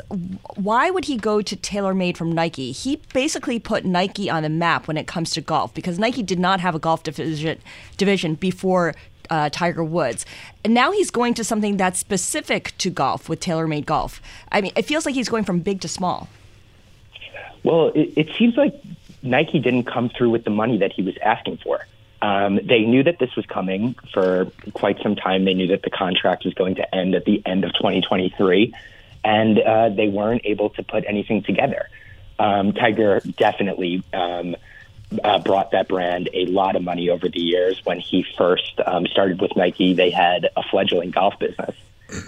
why 0.55 0.91
would 0.91 1.05
he 1.05 1.17
go 1.17 1.41
to 1.41 1.55
TaylorMade 1.55 2.15
from 2.15 2.31
Nike? 2.31 2.71
He 2.71 3.01
basically 3.11 3.57
put 3.57 3.85
Nike 3.85 4.29
on 4.29 4.43
the 4.43 4.49
map 4.49 4.87
when 4.87 4.97
it 4.97 5.07
comes 5.07 5.31
to 5.31 5.41
golf 5.41 5.73
because 5.73 5.97
Nike 5.97 6.21
did 6.21 6.37
not 6.37 6.59
have 6.59 6.75
a 6.75 6.79
golf 6.79 7.01
division 7.01 7.57
division 7.97 8.35
before 8.35 8.93
uh, 9.31 9.49
Tiger 9.49 9.83
Woods. 9.83 10.27
And 10.63 10.75
now 10.75 10.91
he's 10.91 11.09
going 11.09 11.33
to 11.33 11.43
something 11.43 11.77
that's 11.77 11.97
specific 11.97 12.73
to 12.77 12.91
golf 12.91 13.29
with 13.29 13.39
TaylorMade 13.39 13.85
Golf. 13.85 14.21
I 14.51 14.61
mean, 14.61 14.73
it 14.75 14.85
feels 14.85 15.07
like 15.07 15.15
he's 15.15 15.29
going 15.29 15.43
from 15.43 15.61
big 15.61 15.81
to 15.81 15.87
small. 15.87 16.29
Well, 17.63 17.87
it, 17.95 18.13
it 18.15 18.29
seems 18.37 18.57
like 18.57 18.79
Nike 19.23 19.57
didn't 19.57 19.85
come 19.85 20.09
through 20.09 20.29
with 20.29 20.43
the 20.43 20.51
money 20.51 20.77
that 20.77 20.93
he 20.93 21.01
was 21.01 21.17
asking 21.23 21.57
for. 21.57 21.85
Um, 22.21 22.59
they 22.63 22.81
knew 22.81 23.03
that 23.03 23.19
this 23.19 23.35
was 23.35 23.45
coming 23.45 23.95
for 24.13 24.51
quite 24.73 25.01
some 25.01 25.15
time. 25.15 25.45
They 25.45 25.53
knew 25.53 25.67
that 25.67 25.83
the 25.83 25.89
contract 25.89 26.45
was 26.45 26.53
going 26.53 26.75
to 26.75 26.95
end 26.95 27.15
at 27.15 27.25
the 27.25 27.41
end 27.45 27.63
of 27.63 27.73
2023, 27.73 28.73
and 29.23 29.59
uh, 29.59 29.89
they 29.89 30.07
weren't 30.07 30.41
able 30.43 30.69
to 30.71 30.83
put 30.83 31.05
anything 31.07 31.43
together. 31.43 31.87
Um, 32.37 32.73
Tiger 32.73 33.21
definitely 33.37 34.03
um, 34.13 34.55
uh, 35.23 35.39
brought 35.39 35.71
that 35.71 35.87
brand 35.87 36.29
a 36.33 36.45
lot 36.45 36.75
of 36.75 36.83
money 36.83 37.09
over 37.09 37.29
the 37.29 37.39
years. 37.39 37.81
When 37.83 37.99
he 37.99 38.25
first 38.37 38.79
um, 38.85 39.05
started 39.07 39.41
with 39.41 39.55
Nike, 39.55 39.93
they 39.93 40.09
had 40.09 40.49
a 40.55 40.63
fledgling 40.63 41.11
golf 41.11 41.39
business. 41.39 41.75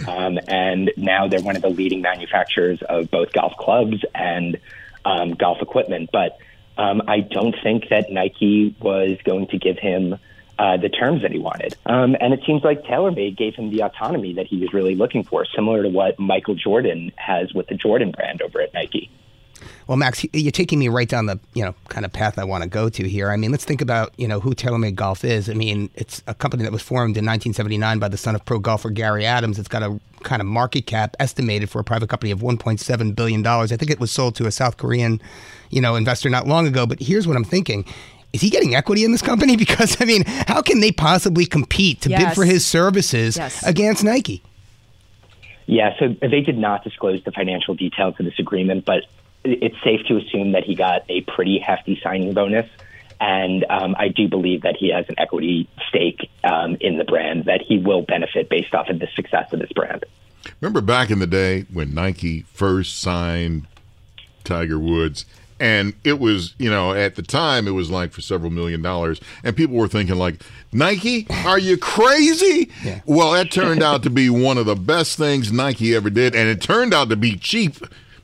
Um, 0.07 0.39
and 0.47 0.91
now 0.95 1.27
they're 1.27 1.41
one 1.41 1.55
of 1.55 1.63
the 1.63 1.69
leading 1.69 2.01
manufacturers 2.01 2.81
of 2.83 3.09
both 3.09 3.33
golf 3.33 3.57
clubs 3.57 4.03
and 4.13 4.59
um, 5.05 5.33
golf 5.33 5.61
equipment. 5.61 6.09
But 6.11 6.37
um, 6.81 7.03
I 7.07 7.19
don't 7.19 7.55
think 7.61 7.89
that 7.89 8.11
Nike 8.11 8.75
was 8.79 9.19
going 9.23 9.47
to 9.47 9.57
give 9.59 9.77
him 9.77 10.17
uh, 10.57 10.77
the 10.77 10.89
terms 10.89 11.21
that 11.21 11.31
he 11.31 11.37
wanted. 11.37 11.75
Um, 11.85 12.15
and 12.19 12.33
it 12.33 12.41
seems 12.45 12.63
like 12.63 12.83
TaylorMade 12.83 13.37
gave 13.37 13.55
him 13.55 13.69
the 13.69 13.83
autonomy 13.83 14.33
that 14.33 14.47
he 14.47 14.57
was 14.57 14.73
really 14.73 14.95
looking 14.95 15.23
for, 15.23 15.45
similar 15.45 15.83
to 15.83 15.89
what 15.89 16.17
Michael 16.17 16.55
Jordan 16.55 17.11
has 17.17 17.53
with 17.53 17.67
the 17.67 17.75
Jordan 17.75 18.11
brand 18.11 18.41
over 18.41 18.61
at 18.61 18.73
Nike. 18.73 19.11
Well, 19.87 19.97
Max, 19.97 20.25
you're 20.33 20.51
taking 20.51 20.79
me 20.79 20.87
right 20.87 21.07
down 21.07 21.25
the 21.25 21.39
you 21.53 21.63
know 21.63 21.75
kind 21.89 22.05
of 22.05 22.13
path 22.13 22.37
I 22.37 22.43
want 22.43 22.63
to 22.63 22.69
go 22.69 22.89
to 22.89 23.07
here. 23.07 23.29
I 23.29 23.37
mean, 23.37 23.51
let's 23.51 23.65
think 23.65 23.81
about 23.81 24.13
you 24.17 24.27
know 24.27 24.39
who 24.39 24.53
TaylorMade 24.53 24.95
Golf 24.95 25.23
is. 25.23 25.49
I 25.49 25.53
mean, 25.53 25.89
it's 25.95 26.23
a 26.27 26.33
company 26.33 26.63
that 26.63 26.71
was 26.71 26.81
formed 26.81 27.17
in 27.17 27.25
1979 27.25 27.99
by 27.99 28.07
the 28.07 28.17
son 28.17 28.35
of 28.35 28.45
pro 28.45 28.59
golfer 28.59 28.89
Gary 28.89 29.25
Adams. 29.25 29.59
It's 29.59 29.67
got 29.67 29.83
a 29.83 29.99
kind 30.23 30.41
of 30.41 30.47
market 30.47 30.85
cap 30.85 31.15
estimated 31.19 31.69
for 31.69 31.79
a 31.79 31.83
private 31.83 32.09
company 32.09 32.31
of 32.31 32.39
1.7 32.39 33.15
billion 33.15 33.41
dollars. 33.41 33.71
I 33.71 33.77
think 33.77 33.91
it 33.91 33.99
was 33.99 34.11
sold 34.11 34.35
to 34.35 34.45
a 34.45 34.51
South 34.51 34.77
Korean, 34.77 35.21
you 35.69 35.81
know, 35.81 35.95
investor 35.95 36.29
not 36.29 36.47
long 36.47 36.67
ago. 36.67 36.85
But 36.85 36.99
here's 36.99 37.27
what 37.27 37.37
I'm 37.37 37.43
thinking. 37.43 37.85
Is 38.33 38.41
he 38.41 38.49
getting 38.49 38.75
equity 38.75 39.03
in 39.03 39.11
this 39.11 39.21
company? 39.21 39.57
Because 39.61 40.01
I 40.01 40.05
mean, 40.05 40.23
how 40.25 40.61
can 40.61 40.79
they 40.79 40.91
possibly 40.91 41.45
compete 41.45 42.01
to 42.01 42.09
yes. 42.09 42.23
bid 42.23 42.35
for 42.35 42.45
his 42.45 42.65
services 42.65 43.37
yes. 43.37 43.65
against 43.65 44.03
Nike? 44.03 44.41
Yeah, 45.67 45.91
so 45.99 46.15
they 46.19 46.41
did 46.41 46.57
not 46.57 46.83
disclose 46.83 47.23
the 47.23 47.31
financial 47.31 47.75
details 47.75 48.15
of 48.19 48.25
this 48.25 48.39
agreement, 48.39 48.83
but 48.83 49.05
it's 49.43 49.75
safe 49.83 50.05
to 50.07 50.17
assume 50.17 50.51
that 50.53 50.63
he 50.63 50.75
got 50.75 51.03
a 51.09 51.21
pretty 51.21 51.59
hefty 51.59 51.99
signing 52.03 52.33
bonus. 52.33 52.69
And 53.19 53.65
um, 53.69 53.95
I 53.99 54.07
do 54.07 54.27
believe 54.27 54.63
that 54.63 54.75
he 54.77 54.91
has 54.91 55.05
an 55.07 55.15
equity 55.19 55.69
stake 55.89 56.29
um, 56.43 56.77
in 56.81 56.97
the 56.97 57.03
brand 57.03 57.45
that 57.45 57.61
he 57.61 57.77
will 57.77 58.01
benefit 58.01 58.49
based 58.49 58.73
off 58.73 58.89
of 58.89 58.99
the 58.99 59.07
success 59.15 59.53
of 59.53 59.59
this 59.59 59.71
brand. 59.73 60.05
Remember 60.59 60.81
back 60.81 61.11
in 61.11 61.19
the 61.19 61.27
day 61.27 61.65
when 61.71 61.93
Nike 61.93 62.41
first 62.41 62.99
signed 62.99 63.67
Tiger 64.43 64.79
Woods? 64.79 65.25
And 65.59 65.93
it 66.03 66.19
was, 66.19 66.55
you 66.57 66.71
know, 66.71 66.93
at 66.93 67.13
the 67.13 67.21
time 67.21 67.67
it 67.67 67.71
was 67.71 67.91
like 67.91 68.11
for 68.11 68.21
several 68.21 68.49
million 68.49 68.81
dollars. 68.81 69.21
And 69.43 69.55
people 69.55 69.75
were 69.75 69.87
thinking, 69.87 70.15
like, 70.15 70.41
Nike, 70.71 71.27
are 71.45 71.59
you 71.59 71.77
crazy? 71.77 72.71
Yeah. 72.83 73.01
Well, 73.05 73.33
that 73.33 73.51
turned 73.51 73.83
out 73.83 74.01
to 74.01 74.09
be 74.09 74.31
one 74.31 74.57
of 74.57 74.65
the 74.65 74.75
best 74.75 75.19
things 75.19 75.51
Nike 75.51 75.95
ever 75.95 76.09
did. 76.09 76.33
And 76.33 76.49
it 76.49 76.59
turned 76.59 76.95
out 76.95 77.09
to 77.09 77.15
be 77.15 77.37
cheap 77.37 77.75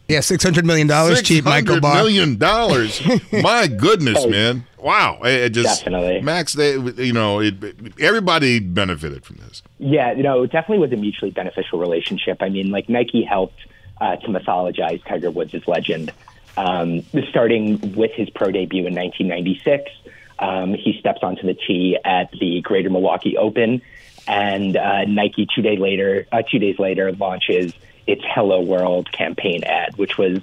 yeah, 0.08 0.22
six 0.22 0.44
hundred 0.44 0.66
million 0.66 0.88
dollars 0.88 1.22
cheap, 1.22 1.46
Michael 1.46 1.80
Barr. 1.80 1.96
Million 1.96 2.38
dollars. 2.38 3.02
My 3.32 3.68
goodness, 3.68 4.26
man! 4.26 4.66
Wow, 4.80 5.20
it 5.24 5.50
just 5.50 5.84
definitely 5.84 6.22
Max. 6.22 6.54
They, 6.54 6.78
you 6.78 7.14
know, 7.14 7.40
it, 7.40 7.56
everybody 8.00 8.60
benefited 8.60 9.26
from 9.26 9.38
this. 9.38 9.62
Yeah, 9.80 10.14
you 10.14 10.24
know, 10.24 10.44
it 10.44 10.52
definitely 10.52 10.80
was 10.80 10.94
a 10.94 10.96
mutually 10.96 11.32
beneficial 11.32 11.80
relationship. 11.80 12.38
I 12.42 12.50
mean, 12.50 12.72
like 12.72 12.88
Nike 12.88 13.24
helped 13.24 13.60
uh, 14.00 14.16
to 14.18 14.28
mythologize 14.28 15.04
Tiger 15.06 15.30
Woods' 15.30 15.68
legend, 15.68 16.14
um, 16.56 17.04
starting 17.30 17.96
with 17.96 18.12
his 18.12 18.30
pro 18.30 18.52
debut 18.52 18.86
in 18.86 18.96
1996. 18.96 19.92
Um, 20.40 20.74
he 20.74 20.98
steps 21.00 21.20
onto 21.24 21.46
the 21.48 21.56
tee 21.56 21.98
at 22.06 22.32
the 22.32 22.62
Greater 22.62 22.90
Milwaukee 22.90 23.38
Open, 23.38 23.82
and 24.28 24.78
uh, 24.78 25.04
Nike 25.06 25.48
two 25.54 25.62
days 25.62 25.80
later, 25.80 26.28
uh, 26.32 26.44
two 26.44 26.60
days 26.60 26.80
later, 26.80 27.12
launches 27.12 27.74
its 28.08 28.24
Hello 28.26 28.62
World 28.62 29.12
campaign 29.12 29.64
ad, 29.64 29.98
which 29.98 30.18
was 30.18 30.40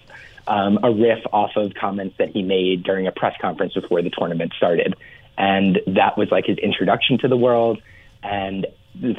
um, 0.46 0.78
a 0.82 0.90
riff 0.90 1.24
off 1.32 1.56
of 1.56 1.74
comments 1.74 2.16
that 2.18 2.28
he 2.28 2.42
made 2.42 2.82
during 2.82 3.06
a 3.06 3.12
press 3.12 3.34
conference 3.40 3.74
before 3.74 4.02
the 4.02 4.10
tournament 4.10 4.52
started. 4.56 4.94
And 5.36 5.80
that 5.86 6.16
was 6.16 6.30
like 6.30 6.46
his 6.46 6.58
introduction 6.58 7.18
to 7.18 7.28
the 7.28 7.36
world. 7.36 7.82
And 8.22 8.66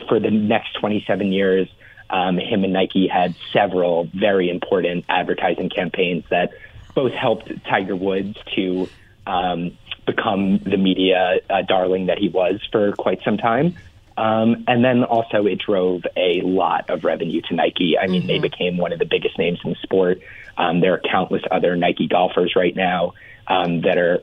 for 0.07 0.19
the 0.19 0.31
next 0.31 0.73
27 0.79 1.31
years, 1.31 1.67
um, 2.09 2.37
him 2.37 2.63
and 2.63 2.73
Nike 2.73 3.07
had 3.07 3.35
several 3.51 4.09
very 4.13 4.49
important 4.49 5.05
advertising 5.09 5.69
campaigns 5.69 6.23
that 6.29 6.51
both 6.93 7.11
helped 7.11 7.51
Tiger 7.65 7.95
Woods 7.95 8.37
to 8.55 8.87
um, 9.27 9.77
become 10.05 10.59
the 10.59 10.77
media 10.77 11.39
uh, 11.49 11.63
darling 11.63 12.05
that 12.05 12.19
he 12.19 12.29
was 12.29 12.61
for 12.71 12.93
quite 12.93 13.21
some 13.23 13.37
time, 13.37 13.75
um, 14.17 14.63
and 14.67 14.83
then 14.83 15.03
also 15.03 15.45
it 15.45 15.59
drove 15.59 16.03
a 16.15 16.41
lot 16.41 16.89
of 16.89 17.03
revenue 17.03 17.41
to 17.49 17.55
Nike. 17.55 17.97
I 17.97 18.07
mean, 18.07 18.21
mm-hmm. 18.21 18.27
they 18.27 18.39
became 18.39 18.77
one 18.77 18.93
of 18.93 18.99
the 18.99 19.05
biggest 19.05 19.37
names 19.37 19.59
in 19.63 19.71
the 19.71 19.77
sport. 19.83 20.19
Um, 20.57 20.79
there 20.79 20.93
are 20.93 21.01
countless 21.11 21.41
other 21.51 21.75
Nike 21.75 22.07
golfers 22.07 22.53
right 22.55 22.75
now 22.75 23.13
um, 23.47 23.81
that 23.81 23.97
are 23.97 24.21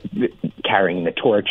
carrying 0.65 1.03
the 1.03 1.11
torch, 1.11 1.49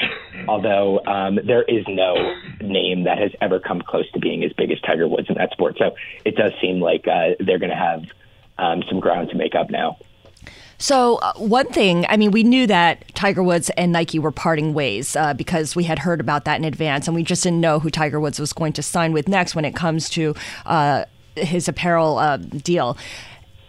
although 0.48 1.00
um, 1.06 1.38
there 1.44 1.62
is 1.62 1.84
no 1.88 2.34
name 2.60 3.04
that 3.04 3.18
has 3.18 3.30
ever 3.40 3.60
come 3.60 3.80
close 3.80 4.10
to 4.12 4.18
being 4.18 4.44
as 4.44 4.52
big 4.52 4.70
as 4.72 4.80
Tiger 4.80 5.06
Woods 5.06 5.28
in 5.28 5.36
that 5.36 5.52
sport. 5.52 5.76
So 5.78 5.94
it 6.24 6.36
does 6.36 6.52
seem 6.60 6.80
like 6.80 7.06
uh, 7.06 7.36
they're 7.38 7.58
going 7.58 7.70
to 7.70 7.76
have 7.76 8.04
um, 8.58 8.82
some 8.88 9.00
ground 9.00 9.30
to 9.30 9.36
make 9.36 9.54
up 9.54 9.70
now. 9.70 9.98
So, 10.82 11.18
uh, 11.18 11.34
one 11.34 11.68
thing, 11.68 12.06
I 12.08 12.16
mean, 12.16 12.32
we 12.32 12.42
knew 12.42 12.66
that 12.66 13.14
Tiger 13.14 13.40
Woods 13.40 13.70
and 13.76 13.92
Nike 13.92 14.18
were 14.18 14.32
parting 14.32 14.74
ways 14.74 15.14
uh, 15.14 15.32
because 15.32 15.76
we 15.76 15.84
had 15.84 16.00
heard 16.00 16.18
about 16.18 16.44
that 16.46 16.58
in 16.58 16.64
advance, 16.64 17.06
and 17.06 17.14
we 17.14 17.22
just 17.22 17.44
didn't 17.44 17.60
know 17.60 17.78
who 17.78 17.88
Tiger 17.88 18.18
Woods 18.18 18.40
was 18.40 18.52
going 18.52 18.72
to 18.72 18.82
sign 18.82 19.12
with 19.12 19.28
next 19.28 19.54
when 19.54 19.64
it 19.64 19.76
comes 19.76 20.10
to. 20.10 20.34
Uh, 20.66 21.04
his 21.36 21.66
apparel 21.68 22.18
uh, 22.18 22.36
deal 22.36 22.98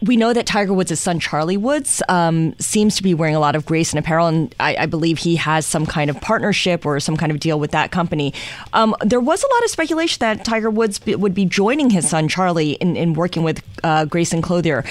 we 0.04 0.18
know 0.18 0.34
that 0.34 0.46
Tiger 0.46 0.74
Woods' 0.74 1.00
son, 1.00 1.20
Charlie 1.20 1.58
Woods, 1.58 2.02
um, 2.10 2.58
seems 2.60 2.98
to 2.98 3.04
be 3.04 3.14
wearing 3.14 3.36
a 3.36 3.40
lot 3.40 3.56
of 3.56 3.66
Greyson 3.66 3.98
apparel, 3.98 4.28
and 4.28 4.54
I, 4.60 4.76
I, 4.76 4.86
believe 4.86 5.18
he 5.18 5.38
has 5.38 5.66
some 5.66 5.86
kind 5.86 6.10
of 6.10 6.20
partnership 6.20 6.86
or 6.86 7.00
some 7.00 7.16
kind 7.16 7.32
of 7.32 7.40
deal 7.40 7.60
with 7.60 7.72
that 7.72 7.92
company. 7.92 8.34
Um, 8.74 8.96
there 9.00 9.22
was 9.22 9.42
a 9.44 9.48
lot 9.48 9.64
of 9.64 9.70
speculation 9.70 10.20
that 10.20 10.44
Tiger 10.44 10.70
Woods 10.70 11.00
would 11.06 11.34
be 11.34 11.46
joining 11.46 11.90
his 11.90 12.10
son, 12.10 12.28
Charlie, 12.28 12.74
in, 12.74 12.98
in 12.98 13.14
working 13.14 13.44
with 13.44 13.64
uh, 13.84 14.06
Greyson 14.06 14.44
Clothier. 14.44 14.84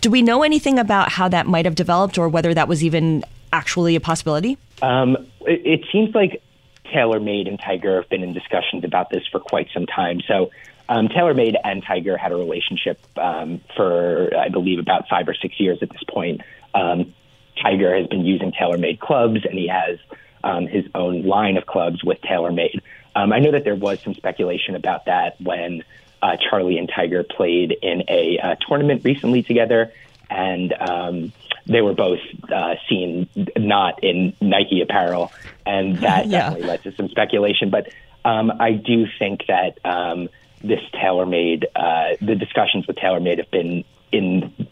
Do 0.00 0.10
we 0.10 0.22
know 0.22 0.42
anything 0.42 0.78
about 0.78 1.10
how 1.10 1.28
that 1.28 1.46
might 1.46 1.64
have 1.64 1.74
developed 1.74 2.18
or 2.18 2.28
whether 2.28 2.54
that 2.54 2.68
was 2.68 2.84
even 2.84 3.24
actually 3.52 3.96
a 3.96 4.00
possibility? 4.00 4.58
Um, 4.82 5.16
it, 5.40 5.80
it 5.80 5.86
seems 5.90 6.14
like 6.14 6.42
TaylorMade 6.86 7.48
and 7.48 7.58
Tiger 7.58 8.00
have 8.00 8.08
been 8.08 8.22
in 8.22 8.32
discussions 8.32 8.84
about 8.84 9.10
this 9.10 9.26
for 9.30 9.40
quite 9.40 9.68
some 9.74 9.86
time. 9.86 10.20
So 10.26 10.50
um, 10.88 11.08
TaylorMade 11.08 11.56
and 11.64 11.82
Tiger 11.82 12.16
had 12.16 12.32
a 12.32 12.36
relationship 12.36 13.00
um, 13.18 13.60
for, 13.76 14.30
I 14.36 14.48
believe, 14.48 14.78
about 14.78 15.08
five 15.08 15.28
or 15.28 15.34
six 15.34 15.58
years 15.60 15.78
at 15.82 15.90
this 15.90 16.02
point. 16.08 16.40
Um, 16.74 17.14
Tiger 17.62 17.96
has 17.96 18.06
been 18.06 18.24
using 18.24 18.52
TaylorMade 18.52 19.00
clubs, 19.00 19.44
and 19.44 19.58
he 19.58 19.68
has 19.68 19.98
um, 20.44 20.66
his 20.66 20.84
own 20.94 21.24
line 21.24 21.56
of 21.56 21.66
clubs 21.66 22.04
with 22.04 22.20
TaylorMade. 22.22 22.80
Um, 23.14 23.32
I 23.32 23.40
know 23.40 23.50
that 23.50 23.64
there 23.64 23.74
was 23.74 24.00
some 24.00 24.14
speculation 24.14 24.76
about 24.76 25.06
that 25.06 25.40
when 25.40 25.82
uh, 26.22 26.36
Charlie 26.36 26.78
and 26.78 26.88
Tiger 26.88 27.22
played 27.22 27.76
in 27.82 28.04
a 28.08 28.38
uh, 28.38 28.54
tournament 28.66 29.02
recently 29.04 29.42
together, 29.42 29.92
and 30.30 30.72
um, 30.72 31.32
they 31.66 31.80
were 31.80 31.94
both 31.94 32.20
uh, 32.52 32.74
seen 32.88 33.28
not 33.56 34.02
in 34.02 34.34
Nike 34.40 34.80
apparel, 34.80 35.32
and 35.66 35.98
that 36.00 36.26
yeah. 36.26 36.40
definitely 36.40 36.68
led 36.68 36.82
to 36.84 36.92
some 36.92 37.08
speculation. 37.08 37.70
But 37.70 37.88
um, 38.24 38.52
I 38.58 38.72
do 38.72 39.06
think 39.18 39.46
that 39.48 39.78
um, 39.84 40.28
this 40.62 40.80
TaylorMade, 40.94 41.64
uh, 41.74 42.16
the 42.20 42.34
discussions 42.34 42.86
with 42.86 42.96
TaylorMade 42.96 43.38
have 43.38 43.50
been 43.50 43.84
in 44.10 44.68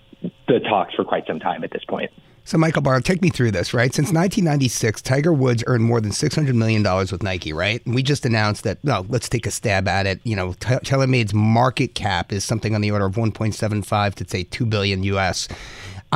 the 0.48 0.60
talks 0.60 0.94
for 0.94 1.04
quite 1.04 1.26
some 1.26 1.40
time 1.40 1.64
at 1.64 1.70
this 1.70 1.84
point. 1.84 2.10
So, 2.46 2.58
Michael 2.58 2.82
Barr, 2.82 3.00
take 3.00 3.22
me 3.22 3.28
through 3.28 3.50
this, 3.50 3.74
right? 3.74 3.92
Since 3.92 4.12
1996, 4.12 5.02
Tiger 5.02 5.32
Woods 5.32 5.64
earned 5.66 5.82
more 5.82 6.00
than 6.00 6.12
$600 6.12 6.54
million 6.54 6.84
with 7.10 7.20
Nike, 7.20 7.52
right? 7.52 7.84
And 7.84 7.92
we 7.92 8.04
just 8.04 8.24
announced 8.24 8.62
that, 8.62 8.78
no, 8.84 9.04
let's 9.08 9.28
take 9.28 9.46
a 9.46 9.50
stab 9.50 9.88
at 9.88 10.06
it. 10.06 10.20
You 10.22 10.36
know, 10.36 10.52
TaylorMade's 10.52 11.34
market 11.34 11.96
cap 11.96 12.32
is 12.32 12.44
something 12.44 12.72
on 12.76 12.82
the 12.82 12.92
order 12.92 13.06
of 13.06 13.16
1.75 13.16 14.14
to, 14.14 14.28
say, 14.28 14.44
2 14.44 14.64
billion 14.64 15.02
US. 15.02 15.48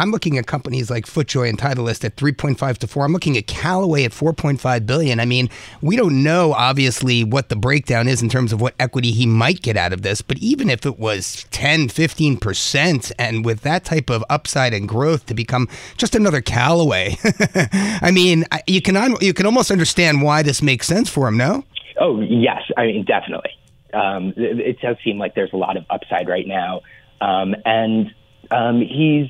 I'm 0.00 0.10
looking 0.10 0.38
at 0.38 0.46
companies 0.46 0.90
like 0.90 1.04
FootJoy 1.04 1.50
and 1.50 1.58
Titleist 1.58 2.06
at 2.06 2.16
3.5 2.16 2.78
to 2.78 2.86
4. 2.86 3.04
I'm 3.04 3.12
looking 3.12 3.36
at 3.36 3.46
Callaway 3.46 4.04
at 4.04 4.12
4.5 4.12 4.86
billion. 4.86 5.20
I 5.20 5.26
mean, 5.26 5.50
we 5.82 5.94
don't 5.94 6.22
know 6.22 6.54
obviously 6.54 7.22
what 7.22 7.50
the 7.50 7.56
breakdown 7.56 8.08
is 8.08 8.22
in 8.22 8.30
terms 8.30 8.50
of 8.50 8.62
what 8.62 8.74
equity 8.78 9.10
he 9.10 9.26
might 9.26 9.60
get 9.60 9.76
out 9.76 9.92
of 9.92 10.00
this, 10.00 10.22
but 10.22 10.38
even 10.38 10.70
if 10.70 10.86
it 10.86 10.98
was 10.98 11.44
10, 11.50 11.88
15% 11.88 13.12
and 13.18 13.44
with 13.44 13.60
that 13.60 13.84
type 13.84 14.08
of 14.08 14.24
upside 14.30 14.72
and 14.72 14.88
growth 14.88 15.26
to 15.26 15.34
become 15.34 15.68
just 15.98 16.14
another 16.14 16.40
Callaway. 16.40 17.18
I 18.00 18.10
mean, 18.10 18.46
you 18.66 18.80
can 18.80 19.16
you 19.20 19.34
can 19.34 19.44
almost 19.44 19.70
understand 19.70 20.22
why 20.22 20.42
this 20.42 20.62
makes 20.62 20.86
sense 20.86 21.10
for 21.10 21.28
him, 21.28 21.36
no? 21.36 21.62
Oh, 22.00 22.22
yes. 22.22 22.62
I 22.78 22.86
mean, 22.86 23.04
definitely. 23.04 23.50
Um, 23.92 24.32
it, 24.38 24.60
it, 24.60 24.80
does 24.80 24.96
seem 25.04 25.18
like 25.18 25.34
there's 25.34 25.52
a 25.52 25.58
lot 25.58 25.76
of 25.76 25.84
upside 25.90 26.26
right 26.26 26.46
now. 26.46 26.80
Um, 27.20 27.54
and 27.66 28.14
um, 28.50 28.80
he's 28.80 29.28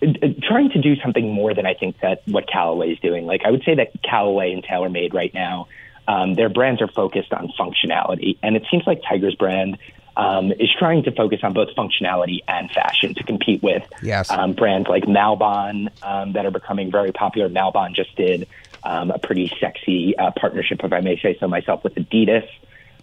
trying 0.00 0.70
to 0.70 0.80
do 0.80 0.96
something 0.96 1.32
more 1.32 1.54
than 1.54 1.66
I 1.66 1.74
think 1.74 2.00
that 2.00 2.22
what 2.26 2.46
Callaway 2.46 2.92
is 2.92 2.98
doing. 3.00 3.26
Like 3.26 3.42
I 3.44 3.50
would 3.50 3.64
say 3.64 3.74
that 3.74 3.90
Callaway 4.02 4.52
and 4.52 4.62
TaylorMade 4.62 5.12
right 5.12 5.32
now, 5.34 5.68
um, 6.06 6.34
their 6.34 6.48
brands 6.48 6.80
are 6.80 6.88
focused 6.88 7.32
on 7.32 7.52
functionality, 7.58 8.38
and 8.42 8.56
it 8.56 8.64
seems 8.70 8.86
like 8.86 9.02
Tiger's 9.08 9.34
brand 9.34 9.78
um, 10.16 10.50
is 10.52 10.68
trying 10.76 11.04
to 11.04 11.12
focus 11.12 11.40
on 11.42 11.52
both 11.52 11.68
functionality 11.76 12.40
and 12.48 12.70
fashion 12.70 13.14
to 13.14 13.22
compete 13.22 13.62
with 13.62 13.84
yes. 14.02 14.30
um, 14.30 14.52
brands 14.52 14.88
like 14.88 15.04
Malbon 15.04 15.90
um, 16.02 16.32
that 16.32 16.44
are 16.44 16.50
becoming 16.50 16.90
very 16.90 17.12
popular. 17.12 17.48
Malbon 17.48 17.94
just 17.94 18.14
did 18.16 18.48
um, 18.82 19.12
a 19.12 19.18
pretty 19.18 19.50
sexy 19.60 20.16
uh, 20.18 20.32
partnership, 20.32 20.80
if 20.82 20.92
I 20.92 21.00
may 21.00 21.20
say 21.20 21.36
so 21.38 21.46
myself, 21.46 21.84
with 21.84 21.94
Adidas. 21.94 22.48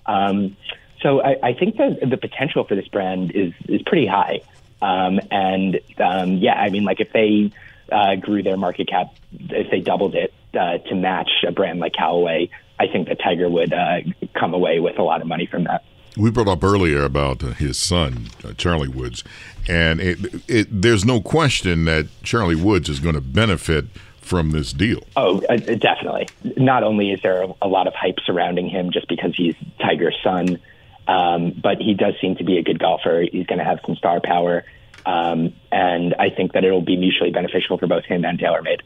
Um, 0.05 0.57
so 1.01 1.21
I, 1.21 1.37
I 1.41 1.53
think 1.53 1.77
that 1.77 1.99
the 2.09 2.17
potential 2.17 2.65
for 2.65 2.75
this 2.75 2.87
brand 2.87 3.31
is 3.31 3.53
is 3.67 3.81
pretty 3.83 4.07
high. 4.07 4.41
Um, 4.85 5.19
and 5.31 5.79
um, 5.97 6.37
yeah, 6.37 6.53
I 6.53 6.69
mean, 6.69 6.83
like 6.83 6.99
if 6.99 7.11
they 7.11 7.51
uh, 7.91 8.15
grew 8.15 8.43
their 8.43 8.57
market 8.57 8.87
cap, 8.87 9.15
if 9.31 9.71
they 9.71 9.79
doubled 9.79 10.13
it 10.13 10.31
uh, 10.53 10.77
to 10.77 10.95
match 10.95 11.31
a 11.47 11.51
brand 11.51 11.79
like 11.79 11.93
Callaway, 11.93 12.49
I 12.79 12.87
think 12.87 13.07
that 13.07 13.19
Tiger 13.19 13.49
would 13.49 13.73
uh, 13.73 14.01
come 14.35 14.53
away 14.53 14.79
with 14.79 14.99
a 14.99 15.03
lot 15.03 15.21
of 15.21 15.27
money 15.27 15.47
from 15.47 15.63
that. 15.63 15.83
We 16.17 16.29
brought 16.29 16.47
up 16.47 16.63
earlier 16.63 17.03
about 17.03 17.43
uh, 17.43 17.47
his 17.47 17.77
son, 17.77 18.27
uh, 18.43 18.53
Charlie 18.53 18.87
Woods, 18.87 19.23
and 19.67 19.99
it, 19.99 20.17
it, 20.47 20.67
there's 20.69 21.03
no 21.03 21.19
question 21.19 21.85
that 21.85 22.07
Charlie 22.23 22.55
Woods 22.55 22.87
is 22.87 22.99
going 22.99 23.15
to 23.15 23.21
benefit 23.21 23.85
from 24.21 24.51
this 24.51 24.71
deal. 24.71 25.01
Oh, 25.15 25.41
uh, 25.49 25.57
definitely. 25.57 26.27
Not 26.57 26.83
only 26.83 27.11
is 27.11 27.21
there 27.21 27.43
a, 27.43 27.53
a 27.63 27.67
lot 27.67 27.87
of 27.87 27.93
hype 27.95 28.19
surrounding 28.25 28.69
him 28.69 28.91
just 28.91 29.07
because 29.07 29.35
he's 29.35 29.55
Tiger's 29.79 30.15
son, 30.23 30.59
um, 31.07 31.51
but 31.61 31.77
he 31.79 31.93
does 31.93 32.13
seem 32.21 32.35
to 32.37 32.43
be 32.43 32.57
a 32.57 32.63
good 32.63 32.79
golfer. 32.79 33.25
He's 33.31 33.45
going 33.45 33.59
to 33.59 33.65
have 33.65 33.79
some 33.85 33.95
star 33.95 34.19
power. 34.21 34.63
Um, 35.05 35.53
and 35.71 36.15
I 36.19 36.29
think 36.29 36.53
that 36.53 36.63
it'll 36.63 36.81
be 36.81 36.97
mutually 36.97 37.31
beneficial 37.31 37.77
for 37.77 37.87
both 37.87 38.05
him 38.05 38.25
and 38.25 38.39
TaylorMade. 38.39 38.81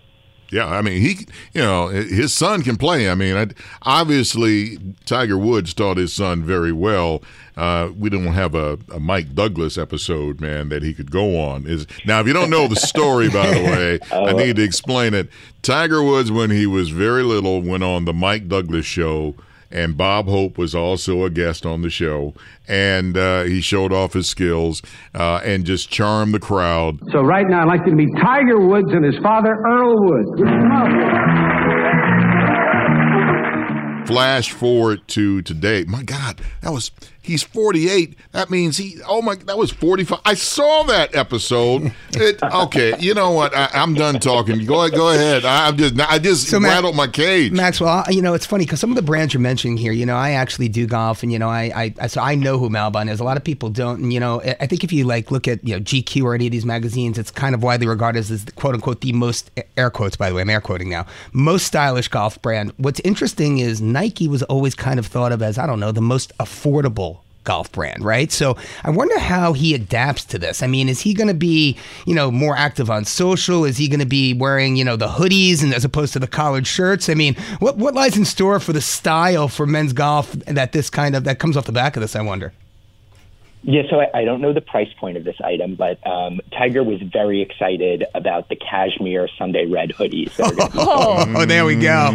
Yeah, 0.52 0.66
I 0.66 0.82
mean, 0.82 1.02
he, 1.02 1.28
you 1.54 1.62
know, 1.62 1.90
his 1.90 2.34
son 2.34 2.64
can 2.64 2.76
play. 2.76 3.10
I 3.10 3.16
mean, 3.16 3.36
I, 3.36 3.48
obviously, 3.84 4.80
Tiger 5.06 5.38
Woods 5.38 5.74
taught 5.74 5.98
his 5.98 6.12
son 6.12 6.44
very 6.44 6.72
well. 6.72 7.22
Uh, 7.56 7.92
we 7.96 8.10
don't 8.10 8.28
have 8.28 8.56
a, 8.56 8.80
a, 8.92 9.00
Mike 9.00 9.36
Douglas 9.36 9.78
episode, 9.78 10.42
man, 10.42 10.70
that 10.70 10.82
he 10.82 10.94
could 10.94 11.12
go 11.12 11.40
on. 11.40 11.68
Is 11.68 11.86
now, 12.06 12.20
if 12.20 12.26
you 12.26 12.34
don't 12.34 12.50
know 12.50 12.68
the 12.68 12.78
story, 12.78 13.30
by 13.30 13.48
the 13.48 13.64
way, 13.64 14.00
oh. 14.12 14.26
I 14.28 14.34
need 14.34 14.56
to 14.56 14.64
explain 14.64 15.14
it. 15.14 15.30
Tiger 15.62 16.02
Woods, 16.02 16.32
when 16.32 16.50
he 16.50 16.66
was 16.66 16.90
very 16.90 17.24
little, 17.24 17.62
went 17.62 17.84
on 17.84 18.06
the 18.06 18.14
Mike 18.14 18.48
Douglas 18.48 18.86
show 18.86 19.36
and 19.72 19.98
Bob 19.98 20.28
Hope 20.28 20.58
was 20.58 20.74
also 20.74 21.24
a 21.24 21.30
guest 21.30 21.66
on 21.66 21.82
the 21.82 21.90
show, 21.90 22.34
and 22.68 23.18
uh, 23.18 23.44
he 23.44 23.62
showed 23.62 23.94
off 23.94 24.14
his 24.14 24.28
skills 24.28 24.82
uh, 25.14 25.42
and 25.44 25.66
just 25.66 25.90
charmed 25.90 26.34
the 26.34 26.40
crowd. 26.40 27.00
So 27.12 27.22
right 27.22 27.46
now, 27.48 27.62
I'd 27.62 27.68
like 27.68 27.86
to 27.86 27.92
meet 27.92 28.10
Tiger 28.22 28.60
Woods 28.60 28.92
and 28.92 29.06
his 29.06 29.18
father, 29.22 29.54
Earl 29.54 29.96
Woods. 30.06 30.42
Flash 34.08 34.52
forward 34.52 35.08
to 35.10 35.42
today. 35.44 35.86
My 35.88 36.02
God, 36.02 36.42
that 36.62 36.72
was 36.72 36.90
He's 37.22 37.44
48. 37.44 38.16
That 38.32 38.50
means 38.50 38.78
he. 38.78 38.98
Oh 39.08 39.22
my, 39.22 39.36
that 39.36 39.58
was 39.58 39.72
45. 39.72 40.22
I 40.26 40.34
saw 40.34 40.84
that 40.84 41.16
episode. 41.16 41.92
It, 42.12 42.42
okay, 42.44 42.96
you 43.00 43.14
know 43.14 43.32
what? 43.32 43.56
I, 43.56 43.70
am 43.74 43.94
done 43.94 44.20
talking. 44.20 44.66
Go 44.66 44.82
ahead. 44.82 44.94
Go 44.94 45.10
ahead. 45.10 45.46
I, 45.46 45.70
am 45.70 45.78
just. 45.78 45.98
I 46.00 46.18
just 46.18 46.48
so 46.48 46.60
rattled 46.60 46.96
my 46.96 47.08
cage. 47.08 47.54
Maxwell, 47.54 48.04
you 48.10 48.22
know 48.22 48.34
it's 48.34 48.46
funny 48.46 48.66
because 48.66 48.80
some 48.80 48.90
of 48.90 48.98
the 48.98 49.02
brands 49.02 49.34
you're 49.34 49.40
mentioning 49.40 49.78
here. 49.78 49.94
You 49.94 50.06
know, 50.06 50.18
I 50.18 50.32
actually 50.32 50.68
do 50.68 50.86
golf, 50.86 51.24
and 51.24 51.32
you 51.32 51.40
know, 51.40 51.48
I, 51.48 51.94
I 52.00 52.08
so 52.08 52.20
I 52.20 52.36
know 52.36 52.58
who 52.58 52.70
Malbon 52.70 53.10
is. 53.10 53.20
A 53.20 53.24
lot 53.24 53.38
of 53.38 53.44
people 53.44 53.70
don't. 53.70 54.02
And 54.02 54.12
you 54.12 54.20
know, 54.20 54.42
I 54.42 54.66
think 54.66 54.84
if 54.84 54.92
you 54.92 55.06
like 55.06 55.32
look 55.32 55.48
at 55.48 55.66
you 55.66 55.76
know 55.76 55.80
GQ 55.80 56.24
or 56.24 56.34
any 56.34 56.48
of 56.48 56.52
these 56.52 56.66
magazines, 56.66 57.18
it's 57.18 57.32
kind 57.32 57.56
of 57.56 57.64
widely 57.64 57.88
regarded 57.88 58.20
as, 58.20 58.32
as 58.32 58.44
quote 58.56 58.74
unquote 58.74 59.02
the 59.02 59.14
most 59.14 59.52
air 59.78 59.92
quotes. 59.92 60.18
By 60.18 60.30
the 60.30 60.36
way, 60.36 60.42
I'm 60.42 60.50
air 60.50 60.62
quoting 60.62 60.90
now. 60.90 61.06
Most 61.32 61.68
stylish 61.68 62.08
golf 62.10 62.42
brand. 62.42 62.74
What's 62.78 63.00
interesting 63.02 63.60
is 63.60 63.82
Nike 63.82 64.28
was 64.28 64.44
always 64.44 64.76
kind 64.76 65.00
of 65.00 65.06
thought 65.06 65.32
of 65.32 65.42
as 65.42 65.58
I 65.58 65.68
don't 65.68 65.80
know 65.80 65.92
the 65.92 66.02
most 66.02 66.36
affordable 66.40 67.19
golf 67.50 67.72
brand, 67.72 68.06
right? 68.06 68.32
So 68.32 68.56
I 68.84 68.92
wonder 68.92 69.18
how 69.18 69.54
he 69.54 69.74
adapts 69.74 70.24
to 70.26 70.38
this. 70.38 70.62
I 70.62 70.68
mean, 70.68 70.88
is 70.88 71.02
he 71.02 71.16
going 71.16 71.30
to 71.30 71.34
be, 71.34 71.76
you 72.06 72.14
know, 72.14 72.30
more 72.30 72.56
active 72.56 72.92
on 72.92 73.06
social? 73.06 73.66
Is 73.66 73.76
he 73.76 73.88
going 73.88 74.02
to 74.02 74.06
be 74.06 74.36
wearing, 74.36 74.76
you 74.76 74.86
know, 74.86 74.96
the 74.96 75.08
hoodies 75.08 75.64
and 75.64 75.74
as 75.74 75.84
opposed 75.84 76.14
to 76.14 76.20
the 76.20 76.28
collared 76.28 76.68
shirts? 76.68 77.10
I 77.10 77.16
mean, 77.16 77.34
what 77.58 77.78
what 77.78 77.96
lies 77.96 78.16
in 78.16 78.26
store 78.26 78.60
for 78.60 78.72
the 78.72 78.82
style 78.82 79.48
for 79.48 79.66
men's 79.66 79.94
golf 79.94 80.32
that 80.34 80.74
this 80.74 80.92
kind 80.92 81.16
of 81.16 81.24
that 81.24 81.40
comes 81.40 81.58
off 81.58 81.66
the 81.66 81.72
back 81.72 81.96
of 81.98 82.02
this? 82.02 82.16
I 82.16 82.22
wonder. 82.22 82.54
Yeah, 83.64 83.82
so 83.90 84.00
I, 84.00 84.20
I 84.20 84.26
don't 84.26 84.42
know 84.42 84.54
the 84.54 84.62
price 84.62 84.94
point 85.00 85.18
of 85.18 85.24
this 85.24 85.42
item, 85.44 85.74
but 85.74 86.06
um, 86.06 86.42
Tiger 86.52 86.84
was 86.84 87.02
very 87.02 87.42
excited 87.42 88.06
about 88.14 88.50
the 88.50 88.58
cashmere 88.58 89.28
Sunday 89.40 89.66
red 89.66 89.90
hoodies. 89.90 90.32
oh, 90.40 91.26
oh, 91.36 91.46
there 91.46 91.66
we 91.66 91.76
go. 91.76 92.12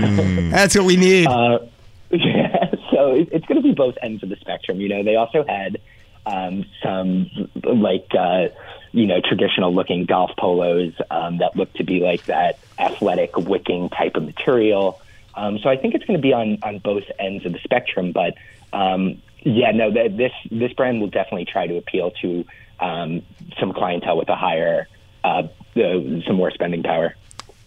That's 0.51 0.77
what 0.77 0.85
we 0.85 0.97
need. 0.97 1.27
Uh, 1.27 1.59
yeah, 2.11 2.74
so 3.05 3.15
it, 3.15 3.29
it's 3.33 3.47
going 3.47 3.61
to 3.61 3.63
be 3.63 3.75
both 3.75 3.97
ends 4.03 4.23
of 4.23 4.29
the 4.29 4.37
spectrum. 4.37 4.81
You 4.81 4.89
know, 4.89 5.03
they 5.03 5.17
also 5.17 5.45
had 5.47 5.81
um, 6.27 6.65
some 6.83 7.31
like 7.63 8.09
uh, 8.19 8.49
you 8.93 9.07
know 9.07 9.21
traditional 9.21 9.75
looking 9.75 10.07
golf 10.07 10.31
polos 10.39 10.95
um, 11.11 11.39
that 11.39 11.57
look 11.57 11.73
to 11.75 11.85
be 11.85 12.01
like 12.01 12.25
that 12.27 12.59
athletic 12.79 13.37
wicking 13.37 13.91
type 13.91 14.17
of 14.17 14.25
material. 14.25 15.01
Um, 15.35 15.59
so 15.63 15.69
I 15.69 15.77
think 15.77 15.95
it's 15.95 16.05
going 16.05 16.19
to 16.19 16.23
be 16.23 16.33
on 16.33 16.59
on 16.63 16.79
both 16.79 17.05
ends 17.19 17.45
of 17.45 17.53
the 17.53 17.61
spectrum. 17.63 18.13
But 18.13 18.35
um, 18.73 19.23
yeah, 19.43 19.73
no, 19.73 19.93
th- 19.93 20.17
this 20.17 20.33
this 20.51 20.73
brand 20.73 21.01
will 21.01 21.11
definitely 21.11 21.47
try 21.47 21.67
to 21.67 21.77
appeal 21.77 22.13
to 22.23 22.45
um, 22.81 23.23
some 23.61 23.73
clientele 23.73 24.17
with 24.17 24.29
a 24.29 24.37
higher, 24.37 24.89
uh, 25.23 25.43
uh, 25.77 26.01
some 26.27 26.37
more 26.37 26.51
spending 26.51 26.83
power. 26.83 27.15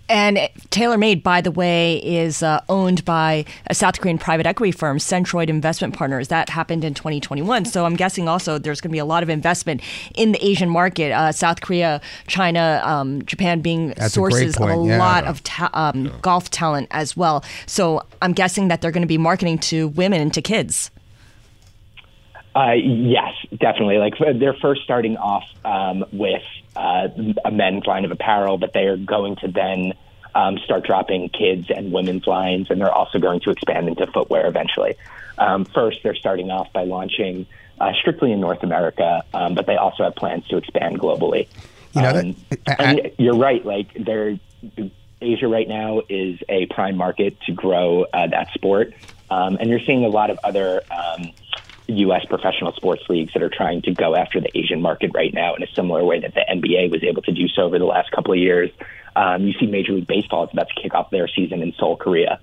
And 0.10 0.38
TaylorMade, 0.70 1.22
by 1.22 1.42
the 1.42 1.52
way, 1.52 1.98
is 1.98 2.42
uh, 2.42 2.62
owned 2.70 3.04
by 3.04 3.44
a 3.68 3.76
South 3.76 4.00
Korean 4.00 4.18
private 4.18 4.46
equity 4.46 4.72
firm, 4.72 5.00
Centroid 5.00 5.50
Investment 5.50 5.94
Partners. 5.94 6.30
That 6.30 6.50
happened 6.50 6.86
in 6.86 6.94
2021. 6.94 7.66
So 7.66 7.86
I'm 7.86 7.96
guessing 7.96 8.30
also 8.30 8.58
there's 8.58 8.80
going 8.80 8.90
to 8.90 8.94
be 8.94 9.00
a 9.00 9.06
lot 9.06 9.22
of 9.22 9.30
investment 9.30 9.82
in 10.16 10.32
the 10.32 10.46
Asian 10.46 10.70
market. 10.70 11.12
Uh, 11.12 11.34
South 11.34 11.60
Korea, 11.60 12.00
China, 12.28 12.82
um, 12.86 13.24
Japan 13.26 13.60
being 13.60 13.90
That's 13.90 14.14
sources 14.14 14.56
great 14.56 14.72
of 14.72 14.80
a 14.80 14.88
yeah. 14.88 14.98
lot 14.98 15.26
of 15.26 15.44
ta- 15.44 15.72
um, 15.74 16.14
golf 16.22 16.50
talent 16.52 16.88
as 16.92 17.18
well. 17.18 17.44
So 17.66 18.02
I'm 18.22 18.32
guessing 18.32 18.70
that 18.70 18.82
they're 18.82 18.92
going 18.92 19.02
to 19.02 19.08
be 19.08 19.18
marketing 19.18 19.60
to 19.60 19.90
women 19.90 20.22
and 20.22 20.34
to 20.34 20.42
kids. 20.42 20.90
Uh, 22.56 22.72
yes, 22.72 23.34
definitely. 23.60 23.98
Like 23.98 24.14
they're 24.40 24.56
first 24.56 24.82
starting 24.84 25.16
off 25.18 25.44
um, 25.64 26.04
with 26.12 26.42
uh, 26.78 27.08
a 27.44 27.52
men's 27.52 27.86
line 27.86 28.06
of 28.06 28.12
apparel, 28.12 28.58
but 28.58 28.72
they 28.74 28.86
are 28.86 28.98
going 28.98 29.36
to 29.38 29.48
then 29.48 29.94
um, 30.36 30.58
start 30.60 30.86
dropping 30.86 31.30
kids 31.30 31.72
and 31.76 31.92
women's 31.92 32.28
lines, 32.28 32.70
and 32.70 32.80
they're 32.80 32.94
also 32.94 33.18
going 33.18 33.40
to 33.42 33.50
expand 33.50 33.88
into 33.90 34.06
footwear 34.08 34.46
eventually. 34.46 34.96
Um, 35.40 35.66
first, 35.66 36.04
they're 36.04 36.16
starting 36.16 36.52
off 36.52 36.72
by 36.74 36.84
launching 36.84 37.48
uh, 37.80 37.94
strictly 38.00 38.32
in 38.32 38.40
North 38.40 38.64
America, 38.64 39.24
um, 39.34 39.56
but 39.56 39.66
they 39.66 39.76
also 39.76 40.04
have 40.04 40.16
plans 40.16 40.48
to 40.50 40.58
expand 40.58 41.00
globally. 41.00 41.48
You 41.94 42.02
know, 42.02 42.10
Um, 42.68 42.76
and 42.80 43.12
you're 43.18 43.38
right. 43.38 43.66
Like 43.66 43.94
they're 43.96 44.40
Asia 45.20 45.48
right 45.48 45.68
now 45.68 46.02
is 46.08 46.40
a 46.48 46.68
prime 46.68 46.96
market 46.96 47.40
to 47.48 47.54
grow 47.54 48.04
uh, 48.14 48.28
that 48.28 48.50
sport, 48.54 48.94
um, 49.32 49.58
and 49.60 49.70
you're 49.70 49.80
seeing 49.80 50.06
a 50.06 50.10
lot 50.10 50.30
of 50.30 50.40
other 50.44 50.82
um, 50.92 51.32
U.S. 51.88 52.26
professional 52.26 52.74
sports 52.74 53.04
leagues 53.10 53.34
that 53.34 53.44
are 53.44 53.50
trying 53.50 53.82
to 53.84 53.94
go 53.94 54.16
after 54.16 54.40
the 54.40 54.56
Asian 54.58 54.82
market 54.82 55.12
right 55.14 55.34
now 55.34 55.56
in 55.56 55.64
a 55.64 55.68
similar 55.76 56.04
way 56.04 56.20
that 56.20 56.34
the 56.34 56.42
NBA 56.50 56.92
was 56.92 57.04
able 57.04 57.22
to 57.24 57.32
do 57.32 57.48
so 57.48 57.64
over 57.64 57.80
the 57.80 57.86
last 57.86 58.12
couple 58.12 58.34
of 58.34 58.40
years. 58.40 58.70
Um, 59.16 59.44
you 59.44 59.54
see 59.60 59.66
Major 59.66 59.94
League 59.94 60.08
Baseball 60.08 60.46
is 60.46 60.50
about 60.54 60.68
to 60.70 60.82
kick 60.82 60.94
off 60.94 61.10
their 61.10 61.28
season 61.28 61.62
in 61.62 61.74
Seoul, 61.80 61.98
Korea. 61.98 62.40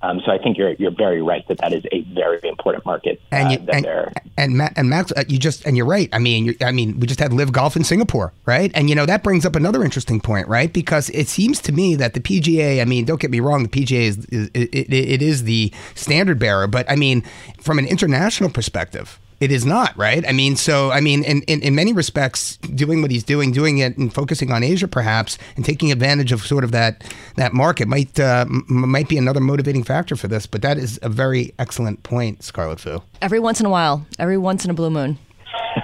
Um, 0.00 0.20
so 0.24 0.30
I 0.30 0.38
think 0.38 0.56
you're 0.56 0.72
you're 0.72 0.92
very 0.92 1.20
right 1.22 1.46
that 1.48 1.58
that 1.58 1.72
is 1.72 1.84
a 1.90 2.02
very 2.02 2.38
important 2.44 2.86
market 2.86 3.20
uh, 3.32 3.36
And 3.36 3.52
you- 3.52 3.58
they're 3.82 4.12
And 4.36 4.56
Ma- 4.56 4.68
and 4.76 4.88
Max, 4.88 5.12
uh, 5.16 5.24
you 5.26 5.38
just 5.38 5.66
and 5.66 5.76
you're 5.76 5.86
right. 5.86 6.08
I 6.12 6.18
mean, 6.20 6.54
I 6.62 6.70
mean, 6.70 7.00
we 7.00 7.06
just 7.08 7.18
had 7.18 7.32
live 7.32 7.50
golf 7.50 7.74
in 7.74 7.82
Singapore, 7.82 8.32
right? 8.46 8.70
And 8.74 8.88
you 8.88 8.94
know 8.94 9.06
that 9.06 9.24
brings 9.24 9.44
up 9.44 9.56
another 9.56 9.82
interesting 9.82 10.20
point, 10.20 10.46
right? 10.46 10.72
Because 10.72 11.10
it 11.10 11.26
seems 11.28 11.60
to 11.62 11.72
me 11.72 11.96
that 11.96 12.14
the 12.14 12.20
PGA. 12.20 12.80
I 12.80 12.84
mean, 12.84 13.04
don't 13.06 13.20
get 13.20 13.30
me 13.32 13.40
wrong, 13.40 13.64
the 13.64 13.68
PGA 13.68 14.02
is, 14.02 14.18
is 14.26 14.50
it, 14.54 14.68
it, 14.72 14.92
it 14.92 15.22
is 15.22 15.42
the 15.44 15.72
standard 15.96 16.38
bearer, 16.38 16.68
but 16.68 16.88
I 16.88 16.94
mean, 16.94 17.24
from 17.60 17.78
an 17.80 17.86
international 17.86 18.50
perspective. 18.50 19.18
It 19.40 19.52
is 19.52 19.64
not 19.64 19.96
right. 19.96 20.26
I 20.28 20.32
mean, 20.32 20.56
so 20.56 20.90
I 20.90 21.00
mean, 21.00 21.22
in, 21.22 21.42
in, 21.42 21.62
in 21.62 21.74
many 21.74 21.92
respects, 21.92 22.56
doing 22.56 23.02
what 23.02 23.12
he's 23.12 23.22
doing, 23.22 23.52
doing 23.52 23.78
it 23.78 23.96
and 23.96 24.12
focusing 24.12 24.50
on 24.50 24.64
Asia, 24.64 24.88
perhaps, 24.88 25.38
and 25.54 25.64
taking 25.64 25.92
advantage 25.92 26.32
of 26.32 26.44
sort 26.44 26.64
of 26.64 26.72
that 26.72 27.04
that 27.36 27.52
market 27.52 27.86
might 27.86 28.18
uh, 28.18 28.46
m- 28.48 28.64
might 28.68 29.08
be 29.08 29.16
another 29.16 29.38
motivating 29.38 29.84
factor 29.84 30.16
for 30.16 30.26
this. 30.26 30.46
But 30.46 30.62
that 30.62 30.76
is 30.76 30.98
a 31.02 31.08
very 31.08 31.54
excellent 31.58 32.02
point, 32.02 32.42
Scarlet 32.42 32.80
Fu. 32.80 33.00
Every 33.22 33.38
once 33.38 33.60
in 33.60 33.66
a 33.66 33.70
while, 33.70 34.04
every 34.18 34.38
once 34.38 34.64
in 34.64 34.72
a 34.72 34.74
blue 34.74 34.90
moon. 34.90 35.18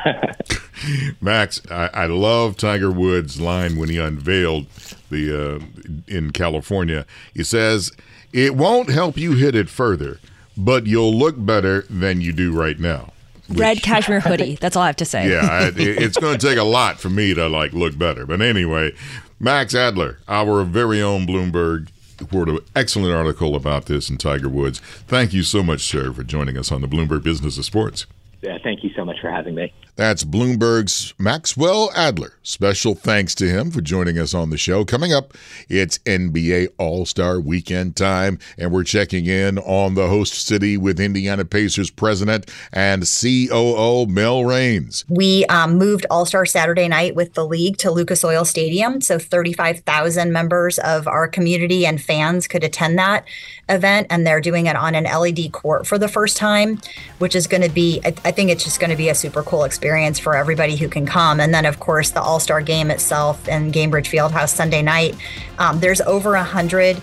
Max, 1.20 1.62
I, 1.70 1.90
I 1.94 2.06
love 2.06 2.56
Tiger 2.56 2.90
Woods' 2.90 3.40
line 3.40 3.76
when 3.76 3.88
he 3.88 3.98
unveiled 3.98 4.66
the 5.10 5.60
uh, 5.60 5.64
in 6.08 6.32
California. 6.32 7.06
He 7.32 7.44
says, 7.44 7.92
"It 8.32 8.56
won't 8.56 8.90
help 8.90 9.16
you 9.16 9.34
hit 9.34 9.54
it 9.54 9.68
further, 9.68 10.18
but 10.56 10.88
you'll 10.88 11.14
look 11.16 11.36
better 11.38 11.82
than 11.88 12.20
you 12.20 12.32
do 12.32 12.52
right 12.52 12.80
now." 12.80 13.12
Red 13.48 13.82
cashmere 13.82 14.20
hoodie. 14.20 14.56
That's 14.60 14.76
all 14.76 14.82
I 14.82 14.86
have 14.86 14.96
to 14.96 15.04
say. 15.04 15.30
Yeah, 15.30 15.46
I, 15.50 15.66
it- 15.68 15.76
it's 15.78 16.16
going 16.18 16.38
to 16.38 16.46
take 16.46 16.58
a 16.58 16.62
lot 16.64 16.98
for 16.98 17.10
me 17.10 17.34
to 17.34 17.48
like 17.48 17.72
look 17.72 17.96
better. 17.98 18.24
But 18.26 18.40
anyway, 18.40 18.92
Max 19.40 19.74
Adler, 19.74 20.18
our 20.28 20.64
very 20.64 21.02
own 21.02 21.26
Bloomberg, 21.26 21.88
wrote 22.32 22.48
an 22.48 22.58
excellent 22.76 23.12
article 23.14 23.54
about 23.56 23.86
this 23.86 24.08
in 24.08 24.16
Tiger 24.16 24.48
Woods. 24.48 24.78
Thank 25.08 25.32
you 25.34 25.42
so 25.42 25.62
much, 25.62 25.82
sir, 25.82 26.12
for 26.12 26.22
joining 26.22 26.56
us 26.56 26.70
on 26.72 26.80
the 26.80 26.88
Bloomberg 26.88 27.22
Business 27.22 27.58
of 27.58 27.64
Sports. 27.64 28.06
yeah, 28.40 28.56
thank 28.62 28.82
you 28.84 28.90
so 28.94 29.04
much 29.04 29.20
for 29.20 29.30
having 29.30 29.54
me. 29.54 29.72
That's 29.96 30.24
Bloomberg's 30.24 31.14
Maxwell 31.20 31.88
Adler. 31.94 32.32
Special 32.42 32.96
thanks 32.96 33.32
to 33.36 33.48
him 33.48 33.70
for 33.70 33.80
joining 33.80 34.18
us 34.18 34.34
on 34.34 34.50
the 34.50 34.58
show. 34.58 34.84
Coming 34.84 35.12
up, 35.12 35.34
it's 35.68 35.98
NBA 35.98 36.70
All 36.78 37.06
Star 37.06 37.38
Weekend 37.38 37.94
time, 37.94 38.40
and 38.58 38.72
we're 38.72 38.82
checking 38.82 39.26
in 39.26 39.56
on 39.58 39.94
the 39.94 40.08
host 40.08 40.44
city 40.44 40.76
with 40.76 40.98
Indiana 40.98 41.44
Pacers 41.44 41.90
president 41.90 42.50
and 42.72 43.04
COO 43.04 44.06
Mel 44.06 44.44
Raines. 44.44 45.04
We 45.08 45.46
um, 45.46 45.78
moved 45.78 46.06
All 46.10 46.26
Star 46.26 46.44
Saturday 46.44 46.88
night 46.88 47.14
with 47.14 47.34
the 47.34 47.46
league 47.46 47.76
to 47.78 47.92
Lucas 47.92 48.24
Oil 48.24 48.44
Stadium. 48.44 49.00
So 49.00 49.20
35,000 49.20 50.32
members 50.32 50.80
of 50.80 51.06
our 51.06 51.28
community 51.28 51.86
and 51.86 52.02
fans 52.02 52.48
could 52.48 52.64
attend 52.64 52.98
that 52.98 53.24
event. 53.68 54.08
And 54.10 54.26
they're 54.26 54.40
doing 54.40 54.66
it 54.66 54.74
on 54.74 54.96
an 54.96 55.04
LED 55.04 55.52
court 55.52 55.86
for 55.86 55.98
the 55.98 56.08
first 56.08 56.36
time, 56.36 56.80
which 57.20 57.36
is 57.36 57.46
going 57.46 57.62
to 57.62 57.70
be, 57.70 58.00
I, 58.04 58.08
I 58.24 58.32
think 58.32 58.50
it's 58.50 58.64
just 58.64 58.80
going 58.80 58.90
to 58.90 58.96
be 58.96 59.08
a 59.08 59.14
super 59.14 59.44
cool 59.44 59.62
experience 59.62 59.83
for 60.18 60.36
everybody 60.36 60.76
who 60.76 60.88
can 60.88 61.06
come. 61.06 61.40
And 61.40 61.52
then, 61.52 61.66
of 61.66 61.80
course, 61.80 62.10
the 62.10 62.20
All 62.22 62.40
Star 62.40 62.62
game 62.62 62.90
itself 62.90 63.48
in 63.48 63.72
Gainbridge 63.72 64.08
Fieldhouse 64.08 64.54
Sunday 64.54 64.82
night. 64.82 65.14
Um, 65.58 65.80
there's 65.80 66.00
over 66.00 66.34
a 66.34 66.38
100 66.38 67.00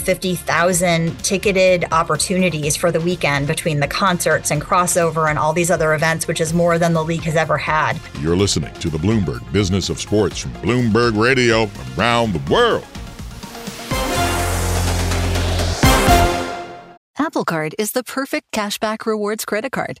50,000 0.00 1.18
ticketed 1.24 1.86
opportunities 1.92 2.76
for 2.76 2.92
the 2.92 3.00
weekend 3.00 3.46
between 3.46 3.80
the 3.80 3.88
concerts 3.88 4.50
and 4.50 4.62
crossover 4.62 5.28
and 5.28 5.38
all 5.38 5.52
these 5.52 5.70
other 5.70 5.94
events, 5.94 6.28
which 6.28 6.40
is 6.40 6.54
more 6.54 6.78
than 6.78 6.92
the 6.92 7.02
league 7.02 7.22
has 7.22 7.36
ever 7.36 7.58
had. 7.58 7.98
You're 8.20 8.36
listening 8.36 8.72
to 8.74 8.88
the 8.88 8.98
Bloomberg 8.98 9.50
Business 9.52 9.88
of 9.88 10.00
Sports 10.00 10.38
from 10.38 10.52
Bloomberg 10.54 11.20
Radio 11.20 11.68
around 11.96 12.32
the 12.32 12.52
world. 12.52 12.86
Apple 17.18 17.44
Card 17.44 17.74
is 17.78 17.92
the 17.92 18.04
perfect 18.04 18.52
cashback 18.52 19.04
rewards 19.04 19.44
credit 19.44 19.72
card. 19.72 20.00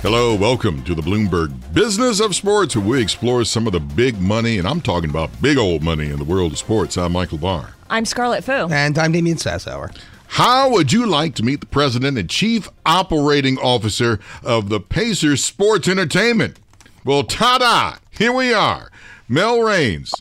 Hello, 0.00 0.32
welcome 0.32 0.84
to 0.84 0.94
the 0.94 1.02
Bloomberg 1.02 1.52
Business 1.74 2.20
of 2.20 2.36
Sports, 2.36 2.76
where 2.76 2.86
we 2.86 3.02
explore 3.02 3.44
some 3.44 3.66
of 3.66 3.72
the 3.72 3.80
big 3.80 4.20
money, 4.20 4.58
and 4.58 4.66
I'm 4.68 4.80
talking 4.80 5.10
about 5.10 5.42
big 5.42 5.58
old 5.58 5.82
money 5.82 6.06
in 6.06 6.18
the 6.18 6.24
world 6.24 6.52
of 6.52 6.58
sports. 6.58 6.96
I'm 6.96 7.10
Michael 7.10 7.38
Barr. 7.38 7.74
I'm 7.90 8.04
Scarlet 8.04 8.44
Fu. 8.44 8.52
And 8.52 8.96
I'm 8.96 9.10
Damian 9.10 9.38
Sassower. 9.38 9.92
How 10.28 10.70
would 10.70 10.92
you 10.92 11.04
like 11.04 11.34
to 11.34 11.42
meet 11.42 11.58
the 11.58 11.66
president 11.66 12.16
and 12.16 12.30
chief 12.30 12.68
operating 12.86 13.58
officer 13.58 14.20
of 14.44 14.68
the 14.68 14.78
Pacers 14.78 15.42
Sports 15.42 15.88
Entertainment? 15.88 16.60
Well, 17.04 17.24
ta 17.24 17.58
da! 17.58 17.96
Here 18.16 18.32
we 18.32 18.54
are. 18.54 18.92
Mel 19.28 19.60
Raines. 19.62 20.14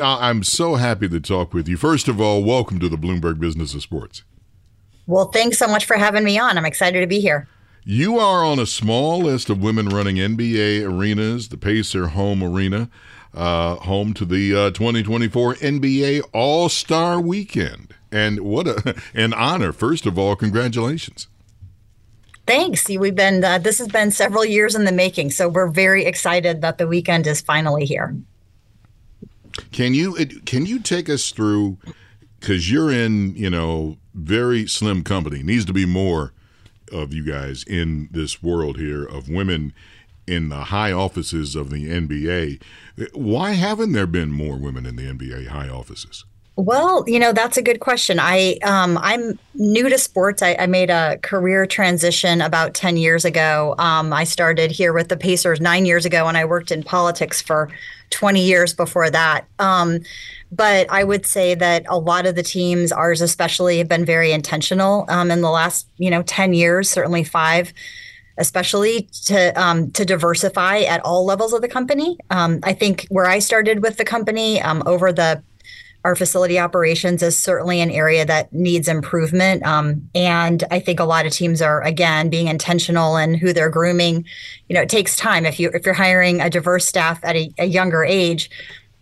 I'm 0.00 0.44
so 0.44 0.76
happy 0.76 1.08
to 1.08 1.18
talk 1.18 1.52
with 1.52 1.66
you. 1.66 1.76
First 1.76 2.06
of 2.06 2.20
all, 2.20 2.44
welcome 2.44 2.78
to 2.78 2.88
the 2.88 2.96
Bloomberg 2.96 3.40
Business 3.40 3.74
of 3.74 3.82
Sports. 3.82 4.22
Well, 5.08 5.26
thanks 5.32 5.58
so 5.58 5.66
much 5.66 5.86
for 5.86 5.96
having 5.96 6.22
me 6.22 6.38
on. 6.38 6.56
I'm 6.56 6.64
excited 6.64 7.00
to 7.00 7.06
be 7.08 7.18
here. 7.18 7.48
You 7.86 8.18
are 8.18 8.42
on 8.42 8.58
a 8.58 8.64
small 8.64 9.18
list 9.18 9.50
of 9.50 9.62
women 9.62 9.90
running 9.90 10.16
NBA 10.16 10.88
arenas, 10.88 11.48
the 11.48 11.58
Pacer 11.58 12.06
Home 12.08 12.42
Arena, 12.42 12.88
uh, 13.34 13.74
home 13.74 14.14
to 14.14 14.24
the 14.24 14.54
uh, 14.54 14.70
2024 14.70 15.56
NBA 15.56 16.22
All 16.32 16.70
Star 16.70 17.20
Weekend. 17.20 17.94
And 18.10 18.40
what 18.40 18.66
a, 18.66 18.94
an 19.14 19.34
honor! 19.34 19.70
First 19.74 20.06
of 20.06 20.18
all, 20.18 20.34
congratulations. 20.34 21.28
Thanks. 22.46 22.88
We've 22.88 23.14
been 23.14 23.44
uh, 23.44 23.58
this 23.58 23.78
has 23.80 23.88
been 23.88 24.10
several 24.10 24.46
years 24.46 24.74
in 24.74 24.84
the 24.84 24.92
making, 24.92 25.32
so 25.32 25.50
we're 25.50 25.68
very 25.68 26.06
excited 26.06 26.62
that 26.62 26.78
the 26.78 26.86
weekend 26.86 27.26
is 27.26 27.42
finally 27.42 27.84
here. 27.84 28.16
Can 29.72 29.92
you 29.92 30.14
can 30.46 30.64
you 30.64 30.80
take 30.80 31.10
us 31.10 31.30
through 31.32 31.76
because 32.40 32.70
you're 32.70 32.90
in 32.90 33.34
you 33.36 33.50
know 33.50 33.98
very 34.14 34.66
slim 34.66 35.02
company 35.02 35.42
needs 35.42 35.66
to 35.66 35.74
be 35.74 35.84
more 35.84 36.33
of 36.94 37.12
you 37.12 37.24
guys 37.24 37.64
in 37.64 38.08
this 38.10 38.42
world 38.42 38.78
here 38.78 39.04
of 39.04 39.28
women 39.28 39.74
in 40.26 40.48
the 40.48 40.64
high 40.64 40.92
offices 40.92 41.54
of 41.54 41.70
the 41.70 41.88
NBA. 41.88 42.62
Why 43.12 43.52
haven't 43.52 43.92
there 43.92 44.06
been 44.06 44.30
more 44.30 44.56
women 44.56 44.86
in 44.86 44.96
the 44.96 45.02
NBA 45.02 45.48
high 45.48 45.68
offices? 45.68 46.24
Well, 46.56 47.02
you 47.08 47.18
know 47.18 47.32
that's 47.32 47.56
a 47.56 47.62
good 47.62 47.80
question. 47.80 48.20
I 48.20 48.58
um, 48.62 48.96
I'm 48.98 49.36
new 49.54 49.88
to 49.88 49.98
sports. 49.98 50.40
I, 50.40 50.54
I, 50.54 50.66
made 50.66 50.88
a 50.88 51.18
career 51.18 51.66
transition 51.66 52.40
about 52.40 52.74
ten 52.74 52.96
years 52.96 53.24
ago. 53.24 53.74
Um, 53.78 54.12
I 54.12 54.22
started 54.22 54.70
here 54.70 54.92
with 54.92 55.08
the 55.08 55.16
Pacers 55.16 55.60
nine 55.60 55.84
years 55.84 56.06
ago, 56.06 56.28
and 56.28 56.36
I 56.36 56.44
worked 56.44 56.70
in 56.70 56.84
politics 56.84 57.42
for 57.42 57.70
twenty 58.14 58.44
years 58.44 58.72
before 58.72 59.10
that. 59.10 59.46
Um, 59.58 60.00
but 60.50 60.86
I 60.88 61.02
would 61.02 61.26
say 61.26 61.54
that 61.56 61.84
a 61.88 61.98
lot 61.98 62.26
of 62.26 62.36
the 62.36 62.42
teams, 62.42 62.92
ours 62.92 63.20
especially, 63.20 63.78
have 63.78 63.88
been 63.88 64.04
very 64.04 64.30
intentional 64.32 65.04
um, 65.08 65.30
in 65.30 65.40
the 65.40 65.50
last 65.50 65.88
you 65.98 66.10
know 66.10 66.22
ten 66.22 66.54
years, 66.54 66.88
certainly 66.88 67.24
five 67.24 67.72
especially 68.36 69.02
to 69.24 69.52
um, 69.60 69.90
to 69.92 70.04
diversify 70.04 70.80
at 70.80 71.00
all 71.04 71.24
levels 71.24 71.52
of 71.52 71.62
the 71.62 71.68
company. 71.68 72.18
Um, 72.30 72.60
I 72.64 72.72
think 72.72 73.06
where 73.08 73.26
I 73.26 73.38
started 73.38 73.82
with 73.82 73.96
the 73.96 74.04
company 74.04 74.60
um, 74.60 74.82
over 74.86 75.12
the 75.12 75.42
our 76.04 76.14
facility 76.14 76.58
operations 76.58 77.22
is 77.22 77.36
certainly 77.36 77.80
an 77.80 77.90
area 77.90 78.26
that 78.26 78.52
needs 78.52 78.88
improvement. 78.88 79.64
Um, 79.64 80.08
and 80.14 80.62
I 80.70 80.78
think 80.78 81.00
a 81.00 81.04
lot 81.04 81.24
of 81.24 81.32
teams 81.32 81.62
are 81.62 81.82
again 81.82 82.28
being 82.28 82.48
intentional 82.48 83.16
in 83.16 83.34
who 83.34 83.54
they're 83.54 83.70
grooming. 83.70 84.26
You 84.68 84.74
know, 84.74 84.82
it 84.82 84.90
takes 84.90 85.16
time. 85.16 85.46
If 85.46 85.58
you 85.58 85.70
if 85.72 85.86
you're 85.86 85.94
hiring 85.94 86.42
a 86.42 86.50
diverse 86.50 86.86
staff 86.86 87.20
at 87.24 87.36
a, 87.36 87.50
a 87.58 87.64
younger 87.64 88.04
age, 88.04 88.50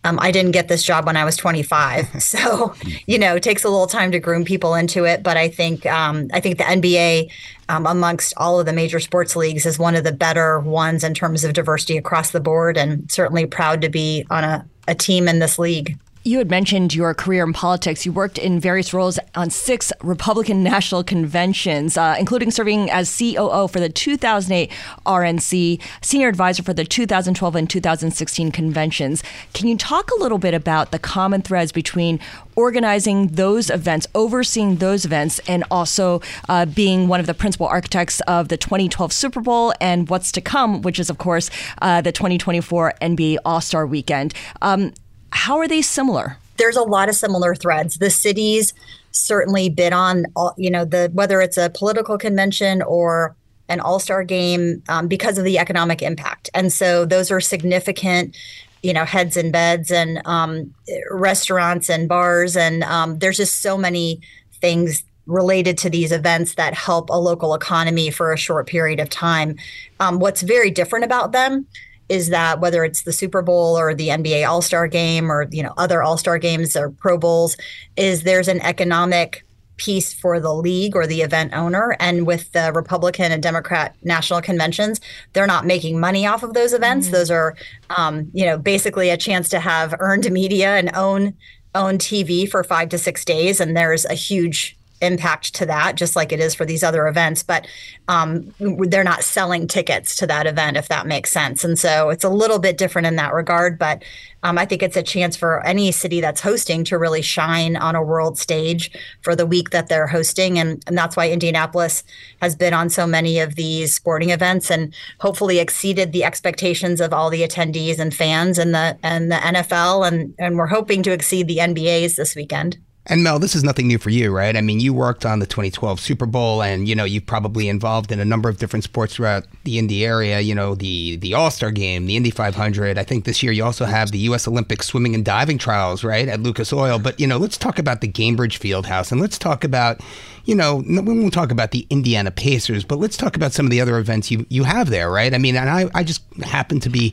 um, 0.04 0.18
I 0.20 0.30
didn't 0.30 0.52
get 0.52 0.68
this 0.68 0.82
job 0.82 1.06
when 1.06 1.16
I 1.16 1.24
was 1.24 1.36
25, 1.36 2.22
so 2.22 2.74
you 3.06 3.18
know 3.18 3.36
it 3.36 3.42
takes 3.42 3.64
a 3.64 3.68
little 3.68 3.88
time 3.88 4.12
to 4.12 4.20
groom 4.20 4.44
people 4.44 4.74
into 4.76 5.04
it. 5.04 5.24
But 5.24 5.36
I 5.36 5.48
think 5.48 5.84
um, 5.86 6.28
I 6.32 6.38
think 6.38 6.58
the 6.58 6.64
NBA, 6.64 7.30
um, 7.68 7.84
amongst 7.86 8.32
all 8.36 8.60
of 8.60 8.66
the 8.66 8.72
major 8.72 9.00
sports 9.00 9.34
leagues, 9.34 9.66
is 9.66 9.76
one 9.76 9.96
of 9.96 10.04
the 10.04 10.12
better 10.12 10.60
ones 10.60 11.02
in 11.02 11.14
terms 11.14 11.42
of 11.42 11.52
diversity 11.52 11.96
across 11.96 12.30
the 12.30 12.40
board, 12.40 12.76
and 12.76 13.10
certainly 13.10 13.44
proud 13.44 13.80
to 13.82 13.88
be 13.88 14.24
on 14.30 14.44
a, 14.44 14.64
a 14.86 14.94
team 14.94 15.26
in 15.26 15.40
this 15.40 15.58
league. 15.58 15.98
You 16.24 16.38
had 16.38 16.50
mentioned 16.50 16.94
your 16.94 17.14
career 17.14 17.42
in 17.42 17.52
politics. 17.52 18.06
You 18.06 18.12
worked 18.12 18.38
in 18.38 18.60
various 18.60 18.94
roles 18.94 19.18
on 19.34 19.50
six 19.50 19.92
Republican 20.00 20.62
national 20.62 21.02
conventions, 21.02 21.96
uh, 21.96 22.14
including 22.16 22.52
serving 22.52 22.88
as 22.92 23.18
COO 23.18 23.66
for 23.66 23.80
the 23.80 23.88
2008 23.88 24.70
RNC, 25.04 25.82
senior 26.00 26.28
advisor 26.28 26.62
for 26.62 26.72
the 26.74 26.84
2012 26.84 27.56
and 27.56 27.68
2016 27.68 28.52
conventions. 28.52 29.24
Can 29.52 29.66
you 29.66 29.76
talk 29.76 30.12
a 30.12 30.20
little 30.20 30.38
bit 30.38 30.54
about 30.54 30.92
the 30.92 30.98
common 31.00 31.42
threads 31.42 31.72
between 31.72 32.20
organizing 32.54 33.28
those 33.28 33.68
events, 33.68 34.06
overseeing 34.14 34.76
those 34.76 35.04
events, 35.04 35.40
and 35.48 35.64
also 35.72 36.22
uh, 36.48 36.66
being 36.66 37.08
one 37.08 37.18
of 37.18 37.26
the 37.26 37.34
principal 37.34 37.66
architects 37.66 38.20
of 38.28 38.46
the 38.46 38.56
2012 38.56 39.12
Super 39.12 39.40
Bowl 39.40 39.72
and 39.80 40.08
what's 40.08 40.30
to 40.30 40.40
come, 40.40 40.82
which 40.82 41.00
is, 41.00 41.10
of 41.10 41.18
course, 41.18 41.50
uh, 41.80 42.00
the 42.00 42.12
2024 42.12 42.94
NBA 43.00 43.38
All 43.44 43.60
Star 43.60 43.84
Weekend? 43.86 44.34
Um, 44.60 44.92
how 45.32 45.58
are 45.58 45.68
they 45.68 45.82
similar? 45.82 46.36
There's 46.58 46.76
a 46.76 46.82
lot 46.82 47.08
of 47.08 47.16
similar 47.16 47.54
threads. 47.54 47.98
The 47.98 48.10
cities 48.10 48.74
certainly 49.10 49.68
bid 49.68 49.92
on, 49.92 50.26
you 50.56 50.70
know, 50.70 50.84
the 50.84 51.10
whether 51.12 51.40
it's 51.40 51.56
a 51.56 51.70
political 51.70 52.18
convention 52.18 52.82
or 52.82 53.34
an 53.68 53.80
all-star 53.80 54.24
game 54.24 54.82
um, 54.88 55.08
because 55.08 55.38
of 55.38 55.44
the 55.44 55.58
economic 55.58 56.02
impact, 56.02 56.50
and 56.54 56.72
so 56.72 57.04
those 57.04 57.30
are 57.30 57.40
significant 57.40 58.36
you 58.82 58.92
know 58.92 59.04
heads 59.04 59.36
and 59.36 59.52
beds 59.52 59.90
and 59.90 60.20
um, 60.26 60.74
restaurants 61.10 61.88
and 61.88 62.08
bars 62.08 62.56
and 62.56 62.82
um, 62.84 63.18
there's 63.18 63.36
just 63.36 63.62
so 63.62 63.78
many 63.78 64.20
things 64.60 65.04
related 65.26 65.78
to 65.78 65.88
these 65.88 66.10
events 66.10 66.56
that 66.56 66.74
help 66.74 67.08
a 67.08 67.18
local 67.18 67.54
economy 67.54 68.10
for 68.10 68.32
a 68.32 68.36
short 68.36 68.66
period 68.66 68.98
of 68.98 69.08
time 69.08 69.56
um, 70.00 70.18
what's 70.18 70.42
very 70.42 70.70
different 70.70 71.04
about 71.04 71.30
them 71.32 71.64
is 72.08 72.28
that 72.28 72.60
whether 72.60 72.84
it's 72.84 73.02
the 73.02 73.12
Super 73.12 73.42
Bowl 73.42 73.78
or 73.78 73.94
the 73.94 74.08
NBA 74.08 74.48
All 74.48 74.62
Star 74.62 74.86
Game 74.86 75.30
or 75.30 75.48
you 75.50 75.62
know 75.62 75.74
other 75.76 76.02
All 76.02 76.16
Star 76.16 76.38
games 76.38 76.76
or 76.76 76.90
Pro 76.90 77.18
Bowls, 77.18 77.56
is 77.96 78.22
there's 78.22 78.48
an 78.48 78.60
economic 78.60 79.44
piece 79.76 80.12
for 80.12 80.38
the 80.38 80.54
league 80.54 80.94
or 80.94 81.06
the 81.06 81.22
event 81.22 81.52
owner. 81.54 81.96
And 81.98 82.26
with 82.26 82.52
the 82.52 82.72
Republican 82.72 83.32
and 83.32 83.42
Democrat 83.42 83.96
national 84.02 84.40
conventions, 84.40 85.00
they're 85.32 85.46
not 85.46 85.66
making 85.66 85.98
money 85.98 86.26
off 86.26 86.42
of 86.42 86.54
those 86.54 86.72
events. 86.72 87.06
Mm-hmm. 87.06 87.14
Those 87.14 87.30
are, 87.30 87.56
um, 87.90 88.30
you 88.32 88.44
know, 88.44 88.56
basically 88.56 89.10
a 89.10 89.16
chance 89.16 89.48
to 89.48 89.58
have 89.58 89.94
earned 89.98 90.30
media 90.30 90.76
and 90.76 90.94
own 90.94 91.34
own 91.74 91.96
TV 91.96 92.48
for 92.48 92.62
five 92.62 92.90
to 92.90 92.98
six 92.98 93.24
days. 93.24 93.60
And 93.60 93.76
there's 93.76 94.04
a 94.04 94.14
huge 94.14 94.76
impact 95.02 95.54
to 95.56 95.66
that, 95.66 95.96
just 95.96 96.16
like 96.16 96.32
it 96.32 96.40
is 96.40 96.54
for 96.54 96.64
these 96.64 96.82
other 96.82 97.06
events. 97.06 97.42
But 97.42 97.66
um, 98.08 98.54
they're 98.58 99.04
not 99.04 99.24
selling 99.24 99.66
tickets 99.66 100.16
to 100.16 100.26
that 100.28 100.46
event, 100.46 100.76
if 100.76 100.88
that 100.88 101.06
makes 101.06 101.30
sense. 101.30 101.64
And 101.64 101.78
so 101.78 102.10
it's 102.10 102.24
a 102.24 102.28
little 102.28 102.58
bit 102.58 102.78
different 102.78 103.06
in 103.06 103.16
that 103.16 103.34
regard. 103.34 103.78
But 103.78 104.02
um, 104.44 104.58
I 104.58 104.64
think 104.64 104.82
it's 104.82 104.96
a 104.96 105.02
chance 105.02 105.36
for 105.36 105.64
any 105.64 105.92
city 105.92 106.20
that's 106.20 106.40
hosting 106.40 106.84
to 106.84 106.98
really 106.98 107.22
shine 107.22 107.76
on 107.76 107.94
a 107.94 108.02
world 108.02 108.38
stage 108.38 108.90
for 109.20 109.36
the 109.36 109.46
week 109.46 109.70
that 109.70 109.88
they're 109.88 110.06
hosting. 110.06 110.58
And, 110.58 110.82
and 110.86 110.98
that's 110.98 111.16
why 111.16 111.30
Indianapolis 111.30 112.02
has 112.40 112.56
been 112.56 112.74
on 112.74 112.90
so 112.90 113.06
many 113.06 113.38
of 113.38 113.54
these 113.54 113.94
sporting 113.94 114.30
events 114.30 114.70
and 114.70 114.94
hopefully 115.20 115.58
exceeded 115.58 116.12
the 116.12 116.24
expectations 116.24 117.00
of 117.00 117.12
all 117.12 117.30
the 117.30 117.42
attendees 117.42 117.98
and 117.98 118.14
fans 118.14 118.58
and 118.58 118.74
the 118.74 118.98
and 119.02 119.30
the 119.30 119.36
NFL. 119.36 120.06
And, 120.08 120.34
and 120.38 120.56
we're 120.56 120.66
hoping 120.66 121.02
to 121.04 121.12
exceed 121.12 121.46
the 121.46 121.58
NBA's 121.58 122.16
this 122.16 122.34
weekend. 122.34 122.78
And 123.06 123.24
Mel, 123.24 123.40
this 123.40 123.56
is 123.56 123.64
nothing 123.64 123.88
new 123.88 123.98
for 123.98 124.10
you, 124.10 124.30
right? 124.30 124.56
I 124.56 124.60
mean, 124.60 124.78
you 124.78 124.94
worked 124.94 125.26
on 125.26 125.40
the 125.40 125.46
2012 125.46 125.98
Super 125.98 126.24
Bowl, 126.24 126.62
and 126.62 126.88
you 126.88 126.94
know 126.94 127.02
you've 127.02 127.26
probably 127.26 127.68
involved 127.68 128.12
in 128.12 128.20
a 128.20 128.24
number 128.24 128.48
of 128.48 128.58
different 128.58 128.84
sports 128.84 129.16
throughout 129.16 129.44
the 129.64 129.78
Indy 129.78 130.04
area. 130.04 130.38
You 130.38 130.54
know, 130.54 130.76
the 130.76 131.16
the 131.16 131.34
All 131.34 131.50
Star 131.50 131.72
Game, 131.72 132.06
the 132.06 132.16
Indy 132.16 132.30
500. 132.30 132.98
I 132.98 133.02
think 133.02 133.24
this 133.24 133.42
year 133.42 133.50
you 133.50 133.64
also 133.64 133.86
have 133.86 134.12
the 134.12 134.18
U.S. 134.18 134.46
Olympic 134.46 134.84
swimming 134.84 135.16
and 135.16 135.24
diving 135.24 135.58
trials, 135.58 136.04
right, 136.04 136.28
at 136.28 136.40
Lucas 136.40 136.72
Oil. 136.72 137.00
But 137.00 137.18
you 137.18 137.26
know, 137.26 137.38
let's 137.38 137.58
talk 137.58 137.80
about 137.80 138.02
the 138.02 138.08
Gainbridge 138.08 138.60
Fieldhouse, 138.60 139.10
and 139.10 139.20
let's 139.20 139.36
talk 139.36 139.64
about, 139.64 140.00
you 140.44 140.54
know, 140.54 140.76
we 140.76 141.00
won't 141.00 141.34
talk 141.34 141.50
about 141.50 141.72
the 141.72 141.84
Indiana 141.90 142.30
Pacers, 142.30 142.84
but 142.84 143.00
let's 143.00 143.16
talk 143.16 143.34
about 143.34 143.52
some 143.52 143.66
of 143.66 143.70
the 143.70 143.80
other 143.80 143.98
events 143.98 144.30
you 144.30 144.46
you 144.48 144.62
have 144.62 144.90
there, 144.90 145.10
right? 145.10 145.34
I 145.34 145.38
mean, 145.38 145.56
and 145.56 145.68
I 145.68 145.90
I 145.92 146.04
just 146.04 146.22
happen 146.44 146.78
to 146.78 146.88
be, 146.88 147.12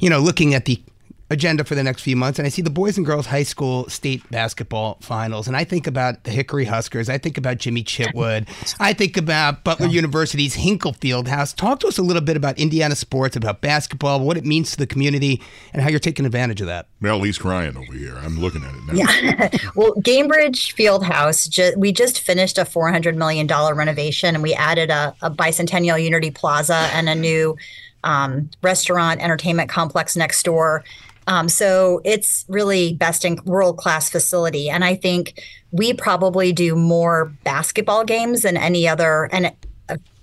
you 0.00 0.10
know, 0.10 0.18
looking 0.18 0.52
at 0.52 0.66
the 0.66 0.82
agenda 1.30 1.64
for 1.64 1.74
the 1.74 1.82
next 1.82 2.02
few 2.02 2.16
months 2.16 2.38
and 2.38 2.46
I 2.46 2.50
see 2.50 2.60
the 2.60 2.70
boys 2.70 2.98
and 2.98 3.06
girls 3.06 3.26
high 3.26 3.42
school 3.44 3.88
state 3.88 4.28
basketball 4.30 4.98
finals 5.00 5.48
and 5.48 5.56
I 5.56 5.64
think 5.64 5.86
about 5.86 6.24
the 6.24 6.30
Hickory 6.30 6.66
Huskers, 6.66 7.08
I 7.08 7.16
think 7.16 7.38
about 7.38 7.58
Jimmy 7.58 7.82
Chitwood, 7.82 8.46
I 8.78 8.92
think 8.92 9.16
about 9.16 9.64
Butler 9.64 9.86
University's 9.86 10.54
Hinkle 10.54 10.92
Fieldhouse. 10.92 11.54
Talk 11.56 11.80
to 11.80 11.88
us 11.88 11.96
a 11.96 12.02
little 12.02 12.22
bit 12.22 12.36
about 12.36 12.58
Indiana 12.58 12.94
sports, 12.94 13.36
about 13.36 13.62
basketball, 13.62 14.20
what 14.20 14.36
it 14.36 14.44
means 14.44 14.70
to 14.72 14.76
the 14.76 14.86
community 14.86 15.40
and 15.72 15.82
how 15.82 15.88
you're 15.88 15.98
taking 15.98 16.26
advantage 16.26 16.60
of 16.60 16.66
that. 16.66 16.88
Mel, 17.00 17.22
he's 17.22 17.38
crying 17.38 17.76
over 17.76 17.92
here. 17.92 18.16
I'm 18.18 18.38
looking 18.38 18.62
at 18.62 18.74
it 18.74 18.84
now. 18.86 18.92
Yeah. 18.92 19.48
well, 19.74 19.94
Gainbridge 19.94 20.74
Fieldhouse, 20.74 21.48
ju- 21.48 21.74
we 21.76 21.90
just 21.90 22.20
finished 22.20 22.58
a 22.58 22.64
$400 22.64 23.16
million 23.16 23.46
renovation 23.46 24.34
and 24.34 24.42
we 24.42 24.52
added 24.54 24.90
a, 24.90 25.14
a 25.22 25.30
Bicentennial 25.30 26.02
Unity 26.02 26.30
Plaza 26.30 26.88
and 26.92 27.08
a 27.08 27.14
new 27.14 27.56
um, 28.04 28.50
restaurant 28.62 29.20
entertainment 29.22 29.70
complex 29.70 30.16
next 30.16 30.42
door 30.44 30.84
um, 31.26 31.48
so 31.48 32.00
it's 32.04 32.44
really 32.48 32.94
best 32.94 33.24
in 33.24 33.38
world 33.44 33.78
class 33.78 34.10
facility. 34.10 34.68
And 34.68 34.84
I 34.84 34.94
think 34.94 35.42
we 35.70 35.92
probably 35.92 36.52
do 36.52 36.76
more 36.76 37.32
basketball 37.44 38.04
games 38.04 38.42
than 38.42 38.56
any 38.56 38.86
other 38.86 39.28
and 39.32 39.52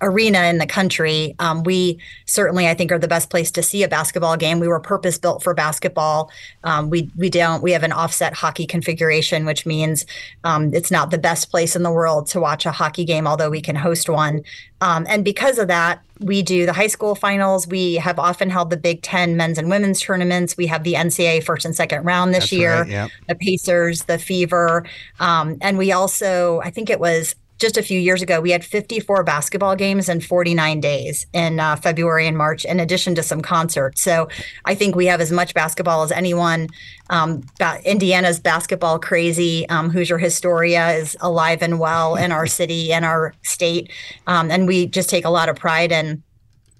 arena 0.02 0.42
in 0.44 0.58
the 0.58 0.66
country. 0.66 1.34
Um, 1.38 1.62
we 1.62 1.98
certainly, 2.26 2.68
I 2.68 2.74
think, 2.74 2.92
are 2.92 2.98
the 2.98 3.08
best 3.08 3.30
place 3.30 3.50
to 3.52 3.62
see 3.62 3.82
a 3.82 3.88
basketball 3.88 4.36
game. 4.36 4.60
We 4.60 4.68
were 4.68 4.80
purpose 4.80 5.16
built 5.16 5.42
for 5.42 5.54
basketball. 5.54 6.30
Um, 6.64 6.90
we 6.90 7.10
we 7.16 7.30
don't 7.30 7.62
we 7.62 7.72
have 7.72 7.84
an 7.84 7.92
offset 7.92 8.34
hockey 8.34 8.66
configuration, 8.66 9.46
which 9.46 9.64
means 9.64 10.04
um, 10.44 10.74
it's 10.74 10.90
not 10.90 11.10
the 11.10 11.18
best 11.18 11.50
place 11.50 11.74
in 11.74 11.82
the 11.82 11.92
world 11.92 12.26
to 12.28 12.40
watch 12.40 12.66
a 12.66 12.72
hockey 12.72 13.04
game, 13.04 13.26
although 13.26 13.50
we 13.50 13.62
can 13.62 13.76
host 13.76 14.08
one. 14.08 14.42
Um, 14.80 15.06
and 15.08 15.24
because 15.24 15.58
of 15.58 15.68
that, 15.68 16.02
we 16.18 16.42
do 16.42 16.66
the 16.66 16.72
high 16.72 16.88
school 16.88 17.14
finals. 17.14 17.68
We 17.68 17.94
have 17.94 18.18
often 18.18 18.50
held 18.50 18.70
the 18.70 18.76
Big 18.76 19.02
Ten 19.02 19.36
men's 19.36 19.58
and 19.58 19.70
women's 19.70 20.00
tournaments. 20.00 20.56
We 20.56 20.66
have 20.66 20.82
the 20.82 20.94
NCAA 20.94 21.44
first 21.44 21.64
and 21.64 21.74
second 21.74 22.04
round 22.04 22.34
this 22.34 22.50
That's 22.50 22.52
year. 22.52 22.82
Right, 22.82 23.10
The 23.28 23.34
Pacers, 23.36 24.04
the 24.04 24.18
Fever, 24.18 24.84
um, 25.20 25.58
and 25.60 25.78
we 25.78 25.92
also, 25.92 26.60
I 26.64 26.70
think 26.70 26.90
it 26.90 26.98
was 26.98 27.34
just 27.62 27.78
a 27.78 27.82
few 27.82 27.98
years 27.98 28.20
ago, 28.20 28.40
we 28.40 28.50
had 28.50 28.64
54 28.64 29.22
basketball 29.22 29.76
games 29.76 30.08
in 30.08 30.20
49 30.20 30.80
days 30.80 31.26
in 31.32 31.60
uh, 31.60 31.76
February 31.76 32.26
and 32.26 32.36
March, 32.36 32.64
in 32.64 32.80
addition 32.80 33.14
to 33.14 33.22
some 33.22 33.40
concerts. 33.40 34.02
So 34.02 34.28
I 34.64 34.74
think 34.74 34.96
we 34.96 35.06
have 35.06 35.20
as 35.20 35.30
much 35.30 35.54
basketball 35.54 36.02
as 36.02 36.10
anyone. 36.10 36.68
Um, 37.08 37.42
ba- 37.60 37.80
Indiana's 37.84 38.40
basketball 38.40 38.98
crazy. 38.98 39.66
Um, 39.68 39.90
Hoosier 39.90 40.18
Hysteria 40.18 40.90
is 40.90 41.16
alive 41.20 41.62
and 41.62 41.78
well 41.78 42.16
in 42.16 42.32
our 42.32 42.48
city 42.48 42.92
and 42.92 43.04
our 43.04 43.32
state. 43.42 43.90
Um, 44.26 44.50
and 44.50 44.66
we 44.66 44.86
just 44.86 45.08
take 45.08 45.24
a 45.24 45.30
lot 45.30 45.48
of 45.48 45.54
pride 45.54 45.92
in 45.92 46.22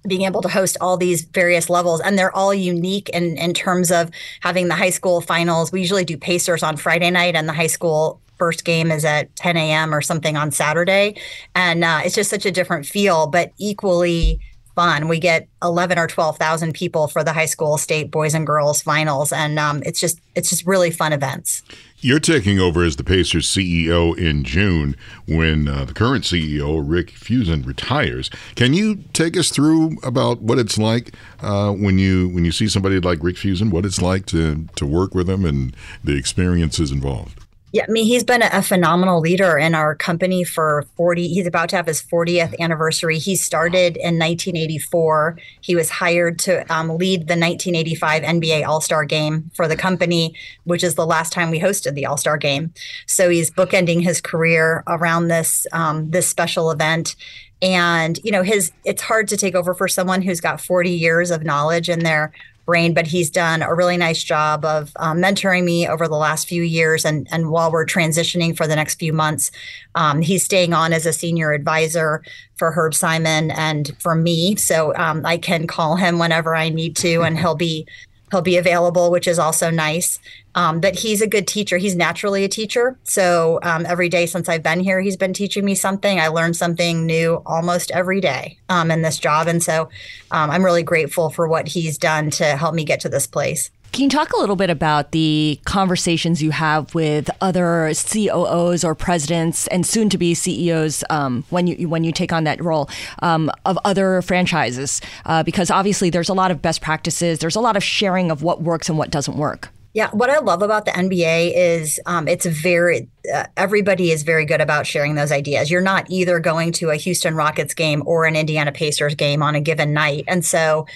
being 0.09 0.23
able 0.23 0.43
to 0.43 0.49
host 0.49 0.77
all 0.81 0.97
these 0.97 1.23
various 1.23 1.71
levels 1.71 2.01
and 2.01 2.19
they're 2.19 2.35
all 2.35 2.53
unique 2.53 3.09
in, 3.11 3.37
in 3.39 3.55
terms 3.55 3.93
of 3.93 4.11
having 4.41 4.67
the 4.67 4.75
high 4.75 4.91
school 4.91 5.21
finals 5.21 5.71
we 5.71 5.79
usually 5.79 6.05
do 6.05 6.17
pacers 6.17 6.65
on 6.65 6.77
friday 6.77 7.09
night 7.09 7.37
and 7.37 7.49
the 7.49 7.53
high 7.53 7.69
school 7.69 8.21
first 8.43 8.65
game 8.65 8.91
is 8.91 9.05
at 9.05 9.37
10 9.37 9.57
a.m. 9.57 9.95
or 9.95 10.01
something 10.01 10.37
on 10.37 10.51
Saturday. 10.51 11.15
And 11.55 11.85
uh, 11.85 12.01
it's 12.05 12.17
just 12.17 12.29
such 12.29 12.45
a 12.45 12.51
different 12.51 12.87
feel, 12.87 13.29
but 13.29 13.53
equally 13.57 14.41
fun. 14.75 15.07
We 15.07 15.21
get 15.21 15.47
11 15.63 15.97
or 15.97 16.09
12,000 16.09 16.75
people 16.75 17.07
for 17.07 17.23
the 17.23 17.33
high 17.33 17.47
school 17.47 17.79
state 17.79 18.11
boys 18.11 18.35
and 18.35 18.45
girls 18.45 18.83
finals. 18.83 19.31
And 19.31 19.61
um, 19.61 19.81
it's 19.87 20.01
just, 20.01 20.21
it's 20.35 20.51
just 20.51 20.67
really 20.67 20.91
fun 20.91 21.13
events. 21.13 21.63
You're 21.99 22.19
taking 22.19 22.59
over 22.59 22.83
as 22.83 22.97
the 22.97 23.05
Pacers 23.05 23.47
CEO 23.47 24.19
in 24.19 24.43
June 24.43 24.97
when 25.29 25.69
uh, 25.69 25.85
the 25.85 25.95
current 25.95 26.25
CEO, 26.25 26.83
Rick 26.85 27.13
Fuson, 27.13 27.65
retires. 27.65 28.29
Can 28.57 28.75
you 28.75 29.05
take 29.13 29.37
us 29.37 29.51
through 29.51 29.99
about 30.03 30.43
what 30.43 30.59
it's 30.59 30.79
like 30.79 31.15
uh, 31.41 31.71
when 31.71 32.01
you 32.01 32.29
when 32.31 32.45
you 32.45 32.51
see 32.51 32.67
somebody 32.67 32.99
like 32.99 33.23
Rick 33.23 33.37
Fuson, 33.37 33.71
what 33.71 33.87
it's 33.87 34.03
like 34.03 34.27
to, 34.27 34.67
to 34.75 34.85
work 34.85 35.15
with 35.15 35.31
him 35.31 35.45
and 35.45 35.77
the 36.03 36.17
experiences 36.17 36.91
involved? 36.91 37.42
Yeah, 37.73 37.87
I 37.89 37.91
mean, 37.91 38.05
he's 38.05 38.23
been 38.23 38.43
a, 38.43 38.63
phenomenal 38.63 39.21
leader 39.21 39.57
in 39.57 39.75
our 39.75 39.95
company 39.95 40.45
for 40.45 40.85
40. 40.97 41.29
He's 41.29 41.47
about 41.47 41.71
to 41.71 41.77
have 41.77 41.87
his 41.87 42.03
40th 42.03 42.59
anniversary. 42.61 43.19
He 43.19 43.35
started 43.35 43.97
in 43.97 44.19
1984. 44.19 45.39
He 45.63 45.75
was 45.75 45.89
hired 45.89 46.39
to 46.41 46.71
um, 46.73 46.99
lead 46.99 47.21
the 47.29 47.35
1985 47.35 48.23
NBA 48.23 48.67
All 48.67 48.83
Star 48.83 49.07
game 49.07 49.51
for 49.55 49.67
the 49.67 49.77
company, 49.77 50.35
which 50.65 50.85
is 50.85 50.97
the 50.97 51.07
last 51.07 51.33
time 51.33 51.51
we 51.51 51.61
hosted 51.61 51.95
the 51.95 52.05
All 52.05 52.19
Star 52.19 52.37
game. 52.37 52.75
So 53.07 53.31
he's 53.31 53.51
bookending 53.51 54.03
his 54.03 54.21
career 54.21 54.85
around 54.87 55.29
this 55.29 55.67
um, 55.73 56.11
this 56.11 56.29
special 56.29 56.71
event. 56.71 57.17
And 57.63 58.19
you 58.23 58.33
know, 58.33 58.43
his 58.43 58.71
it's 58.85 59.03
hard 59.03 59.29
to 59.29 59.37
take 59.39 59.55
over 59.55 59.73
for 59.73 59.89
someone 59.89 60.21
who's 60.21 60.41
got 60.41 60.61
40 60.61 60.91
years 60.91 61.31
of 61.31 61.43
knowledge 61.43 61.89
in 61.89 62.01
their 62.01 62.33
brain, 62.65 62.95
but 62.95 63.07
he's 63.07 63.31
done 63.31 63.63
a 63.63 63.75
really 63.75 63.97
nice 63.97 64.23
job 64.23 64.65
of 64.65 64.93
um, 64.97 65.19
mentoring 65.19 65.65
me 65.65 65.87
over 65.89 66.09
the 66.09 66.17
last 66.17 66.49
few 66.49 66.63
years. 66.63 67.05
And, 67.05 67.29
and 67.31 67.51
while 67.51 67.71
we're 67.71 67.87
transitioning 67.87 68.57
for 68.57 68.67
the 68.67 68.77
next 68.77 68.99
few 68.99 69.13
months, 69.13 69.51
um, 69.95 70.23
he's 70.23 70.45
staying 70.45 70.73
on 70.73 70.93
as 70.93 71.07
a 71.07 71.13
senior 71.13 71.53
advisor 71.53 72.23
for 72.57 72.71
Herb 72.71 72.95
Simon 72.95 73.51
and 73.51 73.97
for 73.99 74.15
me. 74.15 74.57
So 74.57 74.95
um, 74.97 75.27
I 75.27 75.39
can 75.39 75.67
call 75.67 75.97
him 75.97 76.19
whenever 76.19 76.55
I 76.55 76.69
need 76.69 76.97
to, 76.97 77.23
and 77.23 77.39
he'll 77.39 77.55
be 77.55 77.87
he'll 78.33 78.43
be 78.43 78.57
available, 78.57 79.11
which 79.13 79.29
is 79.29 79.39
also 79.39 79.71
nice. 79.71 80.19
Um, 80.55 80.81
but 80.81 80.97
he's 80.97 81.21
a 81.21 81.27
good 81.27 81.47
teacher. 81.47 81.79
He's 81.79 81.95
naturally 81.95 82.45
a 82.45 82.49
teacher. 82.49 82.99
So 83.05 83.61
um, 83.63 83.87
every 83.87 84.09
day 84.09 84.27
since 84.27 84.49
I've 84.49 84.63
been 84.63 84.81
here, 84.81 85.01
he's 85.01 85.17
been 85.17 85.33
teaching 85.35 85.65
me 85.65 85.75
something. 85.75 86.19
I 86.19 86.29
learn 86.29 86.55
something 86.55 87.07
new 87.07 87.43
almost 87.47 87.91
every 87.93 88.21
day 88.21 88.59
um, 88.69 88.91
in 88.91 89.03
this 89.03 89.19
job. 89.19 89.47
And 89.47 89.63
so 89.63 89.89
um, 90.31 90.51
I'm 90.51 90.65
really 90.65 90.83
grateful 90.83 91.31
for 91.31 91.47
what 91.47 91.69
he's 91.69 91.97
done 91.99 92.31
to 92.31 92.45
help 92.57 92.75
me 92.75 92.85
get 92.85 93.01
to 93.01 93.09
this 93.09 93.27
place. 93.27 93.71
Can 93.93 94.05
you 94.05 94.09
talk 94.09 94.33
a 94.33 94.41
little 94.41 94.57
bit 94.57 94.71
about 94.71 95.13
the 95.13 95.61
conversations 95.67 96.43
you 96.43 96.51
have 96.51 96.95
with 96.95 97.29
other 97.43 97.93
COOs 97.95 98.85
or 98.85 98.95
presidents 98.95 99.67
and 99.67 99.87
soon 99.87 100.09
to 100.09 100.17
be 100.17 100.33
CEOs 100.33 101.05
um, 101.11 101.45
when 101.51 101.67
you 101.67 101.91
when 101.91 102.03
you 102.03 102.11
take 102.11 102.33
on 102.33 102.45
that 102.45 102.59
role 102.65 102.89
um, 103.21 103.51
of 103.67 103.79
other 103.85 104.23
franchises? 104.23 105.03
Uh, 105.27 105.43
because 105.43 105.71
obviously 105.71 106.09
there's 106.09 106.31
a 106.31 106.35
lot 106.35 106.51
of 106.51 106.63
best 106.63 106.81
practices, 106.81 107.41
there's 107.41 107.55
a 107.55 107.61
lot 107.61 107.77
of 107.77 107.85
sharing 107.85 108.31
of 108.31 108.43
what 108.43 108.63
works 108.63 108.89
and 108.89 108.97
what 108.97 109.11
doesn't 109.11 109.37
work. 109.37 109.69
Yeah, 109.93 110.09
what 110.13 110.31
I 110.31 110.39
love 110.39 110.63
about 110.63 110.87
the 110.87 110.93
NBA 110.93 111.53
is 111.55 112.01
um, 112.07 112.29
it's 112.29 112.47
very 112.47 113.11
uh, 113.35 113.45
everybody 113.59 114.11
is 114.11 114.23
very 114.23 114.47
good 114.47 114.63
about 114.63 114.87
sharing 114.87 115.17
those 115.17 115.31
ideas. 115.31 115.71
You're 115.71 115.83
not 115.83 116.11
either 116.11 116.41
going 116.41 116.73
to 116.73 116.89
a 116.89 116.97
Houston 116.97 117.35
Rockets 117.35 117.75
game 117.75 118.03
or 118.07 118.25
an 118.25 118.37
Indiana 118.37 118.73
Pacers 118.73 119.15
game 119.15 119.43
on 119.43 119.55
a 119.55 119.61
given 119.61 119.93
night, 119.93 120.25
and 120.29 120.43
so 120.43 120.87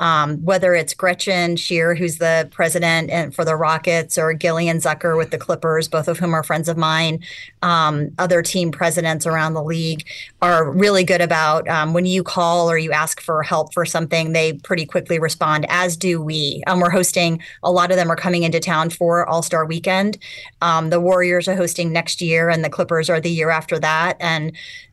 um, 0.00 0.38
whether 0.38 0.74
it's 0.74 0.94
Gretchen 0.94 1.56
Sheirr, 1.56 1.96
who's 1.96 2.16
the 2.16 2.48
president 2.50 3.10
and 3.10 3.34
for 3.34 3.44
the 3.44 3.54
Rockets, 3.54 4.16
or 4.16 4.32
Gillian 4.32 4.78
Zucker 4.78 5.16
with 5.16 5.30
the 5.30 5.38
Clippers, 5.38 5.88
both 5.88 6.08
of 6.08 6.18
whom 6.18 6.34
are 6.34 6.42
friends 6.42 6.68
of 6.68 6.78
mine. 6.78 7.22
Um, 7.60 8.10
other 8.18 8.42
team 8.42 8.72
presidents 8.72 9.26
around 9.26 9.52
the 9.52 9.62
league 9.62 10.06
are 10.40 10.70
really 10.70 11.04
good 11.04 11.20
about 11.20 11.68
um, 11.68 11.92
when 11.92 12.06
you 12.06 12.22
call 12.22 12.70
or 12.70 12.78
you 12.78 12.92
ask 12.92 13.20
for 13.20 13.42
help 13.42 13.74
for 13.74 13.84
something, 13.84 14.32
they 14.32 14.54
pretty 14.54 14.86
quickly 14.86 15.18
respond, 15.18 15.66
as 15.68 15.98
do 15.98 16.22
we. 16.22 16.62
Um, 16.66 16.80
we're 16.80 16.90
hosting, 16.90 17.42
a 17.62 17.70
lot 17.70 17.90
of 17.90 17.98
them 17.98 18.10
are 18.10 18.16
coming 18.16 18.42
into 18.42 18.58
town 18.58 18.88
for 18.88 19.28
All 19.28 19.42
Star 19.42 19.66
weekend. 19.66 20.16
Um, 20.62 20.88
the 20.88 21.00
Warriors 21.00 21.46
are 21.46 21.56
hosting 21.56 21.92
next 21.92 22.22
year, 22.22 22.48
and 22.48 22.64
the 22.64 22.70
Clippers 22.70 23.10
are 23.10 23.20
the 23.20 23.30
year 23.30 23.50
after 23.50 23.78
that. 23.78 24.16
And 24.18 24.52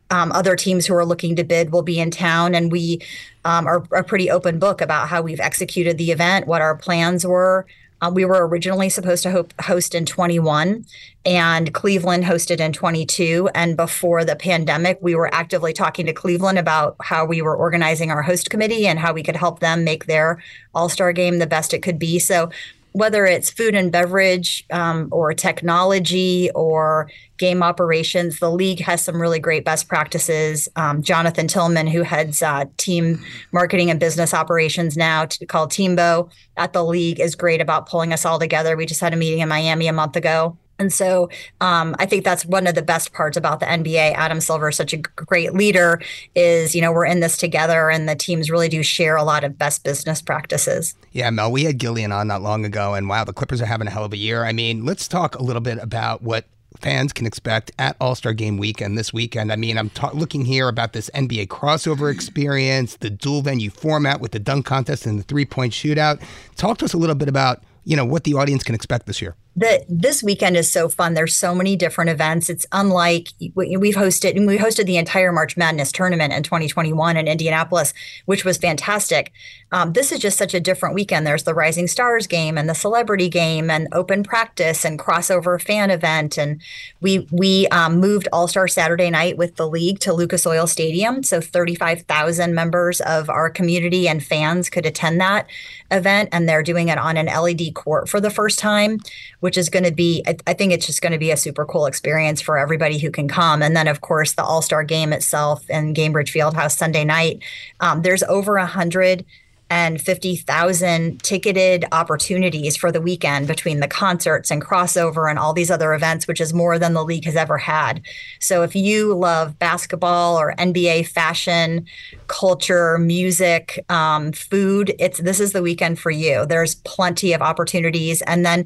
um, 0.09 0.31
other 0.31 0.55
teams 0.55 0.85
who 0.85 0.95
are 0.95 1.05
looking 1.05 1.35
to 1.35 1.43
bid 1.43 1.71
will 1.71 1.81
be 1.81 1.99
in 1.99 2.11
town, 2.11 2.55
and 2.55 2.71
we 2.71 3.01
um, 3.45 3.67
are 3.67 3.83
a 3.91 4.03
pretty 4.03 4.29
open 4.29 4.59
book 4.59 4.81
about 4.81 5.09
how 5.09 5.21
we've 5.21 5.39
executed 5.39 5.97
the 5.97 6.11
event, 6.11 6.47
what 6.47 6.61
our 6.61 6.75
plans 6.75 7.25
were. 7.25 7.65
Uh, 7.99 8.11
we 8.13 8.25
were 8.25 8.47
originally 8.47 8.89
supposed 8.89 9.23
to 9.23 9.31
ho- 9.31 9.47
host 9.59 9.95
in 9.95 10.05
21, 10.05 10.85
and 11.25 11.73
Cleveland 11.73 12.25
hosted 12.25 12.59
in 12.59 12.71
22. 12.71 13.49
And 13.55 13.75
before 13.75 14.23
the 14.23 14.35
pandemic, 14.35 14.99
we 15.01 15.15
were 15.15 15.33
actively 15.33 15.73
talking 15.73 16.05
to 16.05 16.13
Cleveland 16.13 16.59
about 16.59 16.95
how 17.01 17.25
we 17.25 17.41
were 17.41 17.55
organizing 17.55 18.11
our 18.11 18.21
host 18.21 18.51
committee 18.51 18.85
and 18.85 18.99
how 18.99 19.13
we 19.13 19.23
could 19.23 19.35
help 19.35 19.59
them 19.59 19.83
make 19.83 20.05
their 20.05 20.43
All 20.75 20.89
Star 20.89 21.11
game 21.11 21.39
the 21.39 21.47
best 21.47 21.73
it 21.73 21.81
could 21.81 21.97
be. 21.97 22.19
So 22.19 22.51
whether 22.93 23.25
it's 23.25 23.49
food 23.49 23.75
and 23.75 23.91
beverage 23.91 24.65
um, 24.71 25.07
or 25.11 25.33
technology 25.33 26.49
or 26.55 27.09
game 27.37 27.61
operations, 27.61 28.39
the 28.39 28.49
league 28.49 28.79
has 28.79 29.03
some 29.03 29.21
really 29.21 29.39
great 29.39 29.63
best 29.63 29.87
practices. 29.87 30.67
Um, 30.75 31.03
Jonathan 31.03 31.47
Tillman, 31.47 31.87
who 31.87 32.01
heads 32.01 32.41
uh, 32.41 32.65
team 32.77 33.23
marketing 33.51 33.91
and 33.91 33.99
business 33.99 34.33
operations 34.33 34.97
now, 34.97 35.27
called 35.47 35.71
Teambo 35.71 36.31
at 36.57 36.73
the 36.73 36.83
league, 36.83 37.19
is 37.19 37.35
great 37.35 37.61
about 37.61 37.87
pulling 37.87 38.13
us 38.13 38.25
all 38.25 38.39
together. 38.39 38.75
We 38.75 38.85
just 38.85 39.01
had 39.01 39.13
a 39.13 39.17
meeting 39.17 39.39
in 39.39 39.49
Miami 39.49 39.87
a 39.87 39.93
month 39.93 40.15
ago 40.15 40.57
and 40.79 40.93
so 40.93 41.29
um, 41.61 41.95
I 41.99 42.05
think 42.05 42.23
that's 42.23 42.45
one 42.45 42.67
of 42.67 42.75
the 42.75 42.81
best 42.81 43.13
parts 43.13 43.37
about 43.37 43.59
the 43.59 43.65
NBA. 43.65 44.13
Adam 44.13 44.39
Silver 44.39 44.69
is 44.69 44.75
such 44.75 44.93
a 44.93 44.97
great 44.97 45.53
leader. 45.53 46.01
Is 46.35 46.75
you 46.75 46.81
know 46.81 46.91
we're 46.91 47.05
in 47.05 47.19
this 47.19 47.37
together, 47.37 47.89
and 47.89 48.07
the 48.07 48.15
teams 48.15 48.49
really 48.49 48.69
do 48.69 48.83
share 48.83 49.15
a 49.15 49.23
lot 49.23 49.43
of 49.43 49.57
best 49.57 49.83
business 49.83 50.21
practices. 50.21 50.95
Yeah, 51.11 51.29
Mel, 51.29 51.51
we 51.51 51.63
had 51.63 51.79
Gillian 51.79 52.11
on 52.11 52.27
not 52.27 52.41
long 52.41 52.65
ago, 52.65 52.93
and 52.93 53.09
wow, 53.09 53.23
the 53.23 53.33
Clippers 53.33 53.61
are 53.61 53.65
having 53.65 53.87
a 53.87 53.91
hell 53.91 54.05
of 54.05 54.13
a 54.13 54.17
year. 54.17 54.45
I 54.45 54.51
mean, 54.51 54.85
let's 54.85 55.07
talk 55.07 55.35
a 55.35 55.43
little 55.43 55.61
bit 55.61 55.79
about 55.81 56.21
what 56.21 56.45
fans 56.79 57.11
can 57.11 57.25
expect 57.25 57.71
at 57.79 57.95
All 57.99 58.13
Star 58.13 58.33
Game 58.33 58.57
weekend 58.57 58.97
this 58.97 59.11
weekend. 59.11 59.51
I 59.51 59.55
mean, 59.55 59.77
I'm 59.77 59.89
ta- 59.89 60.11
looking 60.13 60.45
here 60.45 60.67
about 60.67 60.93
this 60.93 61.09
NBA 61.15 61.47
crossover 61.47 62.13
experience, 62.13 62.97
the 62.97 63.09
dual 63.09 63.41
venue 63.41 63.69
format 63.69 64.21
with 64.21 64.31
the 64.31 64.39
dunk 64.39 64.65
contest 64.65 65.05
and 65.05 65.17
the 65.17 65.23
three 65.23 65.45
point 65.45 65.73
shootout. 65.73 66.21
Talk 66.55 66.77
to 66.79 66.85
us 66.85 66.93
a 66.93 66.97
little 66.97 67.15
bit 67.15 67.29
about 67.29 67.63
you 67.83 67.95
know 67.95 68.05
what 68.05 68.25
the 68.25 68.33
audience 68.33 68.63
can 68.63 68.75
expect 68.75 69.05
this 69.05 69.21
year 69.21 69.35
the 69.57 69.83
this 69.89 70.21
weekend 70.21 70.55
is 70.55 70.71
so 70.71 70.87
fun. 70.87 71.15
There's 71.15 71.35
so 71.35 71.55
many 71.55 71.75
different 71.75 72.11
events. 72.11 72.47
It's 72.47 72.67
unlike 72.71 73.29
we've 73.55 73.95
hosted 73.95 74.37
and 74.37 74.45
we 74.45 74.59
hosted 74.59 74.85
the 74.85 74.97
entire 74.97 75.31
March 75.31 75.57
Madness 75.57 75.91
tournament 75.91 76.31
in 76.31 76.43
2021 76.43 77.17
in 77.17 77.27
Indianapolis, 77.27 77.91
which 78.25 78.45
was 78.45 78.57
fantastic. 78.57 79.33
Um, 79.71 79.93
this 79.93 80.11
is 80.11 80.19
just 80.19 80.37
such 80.37 80.53
a 80.53 80.59
different 80.59 80.93
weekend. 80.93 81.25
There's 81.25 81.43
the 81.43 81.55
Rising 81.55 81.87
Stars 81.87 82.27
game 82.27 82.57
and 82.57 82.69
the 82.69 82.75
Celebrity 82.75 83.29
game 83.29 83.71
and 83.71 83.87
open 83.91 84.23
practice 84.23 84.85
and 84.85 84.99
crossover 84.99 85.59
fan 85.59 85.89
event. 85.89 86.37
And 86.37 86.61
we 87.01 87.27
we 87.31 87.67
um, 87.69 87.99
moved 87.99 88.27
All 88.31 88.47
Star 88.47 88.67
Saturday 88.67 89.09
night 89.09 89.37
with 89.37 89.55
the 89.55 89.67
league 89.67 89.99
to 90.01 90.13
Lucas 90.13 90.45
Oil 90.45 90.67
Stadium, 90.67 91.23
so 91.23 91.41
35,000 91.41 92.53
members 92.53 93.01
of 93.01 93.27
our 93.27 93.49
community 93.49 94.07
and 94.07 94.23
fans 94.23 94.69
could 94.69 94.85
attend 94.85 95.19
that 95.19 95.47
event, 95.89 96.29
and 96.31 96.47
they're 96.47 96.63
doing 96.63 96.89
it 96.89 96.99
on 96.99 97.17
an 97.17 97.25
LED 97.25 97.73
court 97.73 98.07
for 98.07 98.21
the 98.21 98.29
first 98.29 98.59
time 98.59 98.99
which 99.47 99.57
is 99.57 99.69
going 99.69 99.85
to 99.85 99.93
be, 99.93 100.21
I, 100.27 100.35
I, 100.45 100.53
think 100.53 100.73
it's 100.73 100.85
just 100.85 101.01
going 101.01 101.13
to 101.13 101.17
be 101.17 101.31
a 101.31 101.37
super 101.37 101.63
cool 101.63 101.85
experience 101.85 102.41
for 102.41 102.57
everybody 102.57 102.97
who 102.97 103.09
can 103.09 103.29
come. 103.29 103.61
And 103.61 103.77
then, 103.77 103.87
of 103.87 104.01
course, 104.01 104.33
the 104.33 104.43
All 104.43 104.61
Star 104.61 104.83
game 104.83 105.13
itself 105.13 105.69
in 105.69 105.93
Gainbridge 105.93 106.33
Fieldhouse 106.35 106.75
Sunday 106.75 107.05
night. 107.05 107.41
Um, 107.79 108.01
there's 108.01 108.23
over 108.23 108.57
a 108.57 108.65
hundred 108.65 109.23
and 109.69 110.01
50,000 110.01 111.23
ticketed 111.23 111.85
opportunities 111.93 112.75
for 112.75 112.91
the 112.91 112.99
weekend 112.99 113.47
between 113.47 113.79
the 113.79 113.87
concerts 113.87 114.51
and 114.51 114.61
crossover 114.61 115.29
and 115.29 115.39
all 115.39 115.53
these 115.53 115.71
other 115.71 115.93
events, 115.93 116.27
which 116.27 116.41
is 116.41 116.53
more 116.53 116.77
than 116.77 116.93
the 116.93 117.05
league 117.05 117.23
has 117.23 117.37
ever 117.37 117.57
had. 117.57 118.01
So 118.41 118.63
if 118.63 118.75
you 118.75 119.13
love 119.13 119.57
basketball 119.59 120.37
or 120.37 120.55
NBA 120.55 121.07
fashion, 121.07 121.85
culture, 122.27 122.97
music, 122.97 123.83
um, 123.87 124.33
food, 124.33 124.93
it's 124.99 125.19
this 125.19 125.39
is 125.39 125.53
the 125.53 125.61
weekend 125.61 125.99
for 125.99 126.11
you. 126.11 126.45
There's 126.45 126.75
plenty 126.75 127.31
of 127.31 127.41
opportunities. 127.41 128.21
And 128.23 128.45
then 128.45 128.65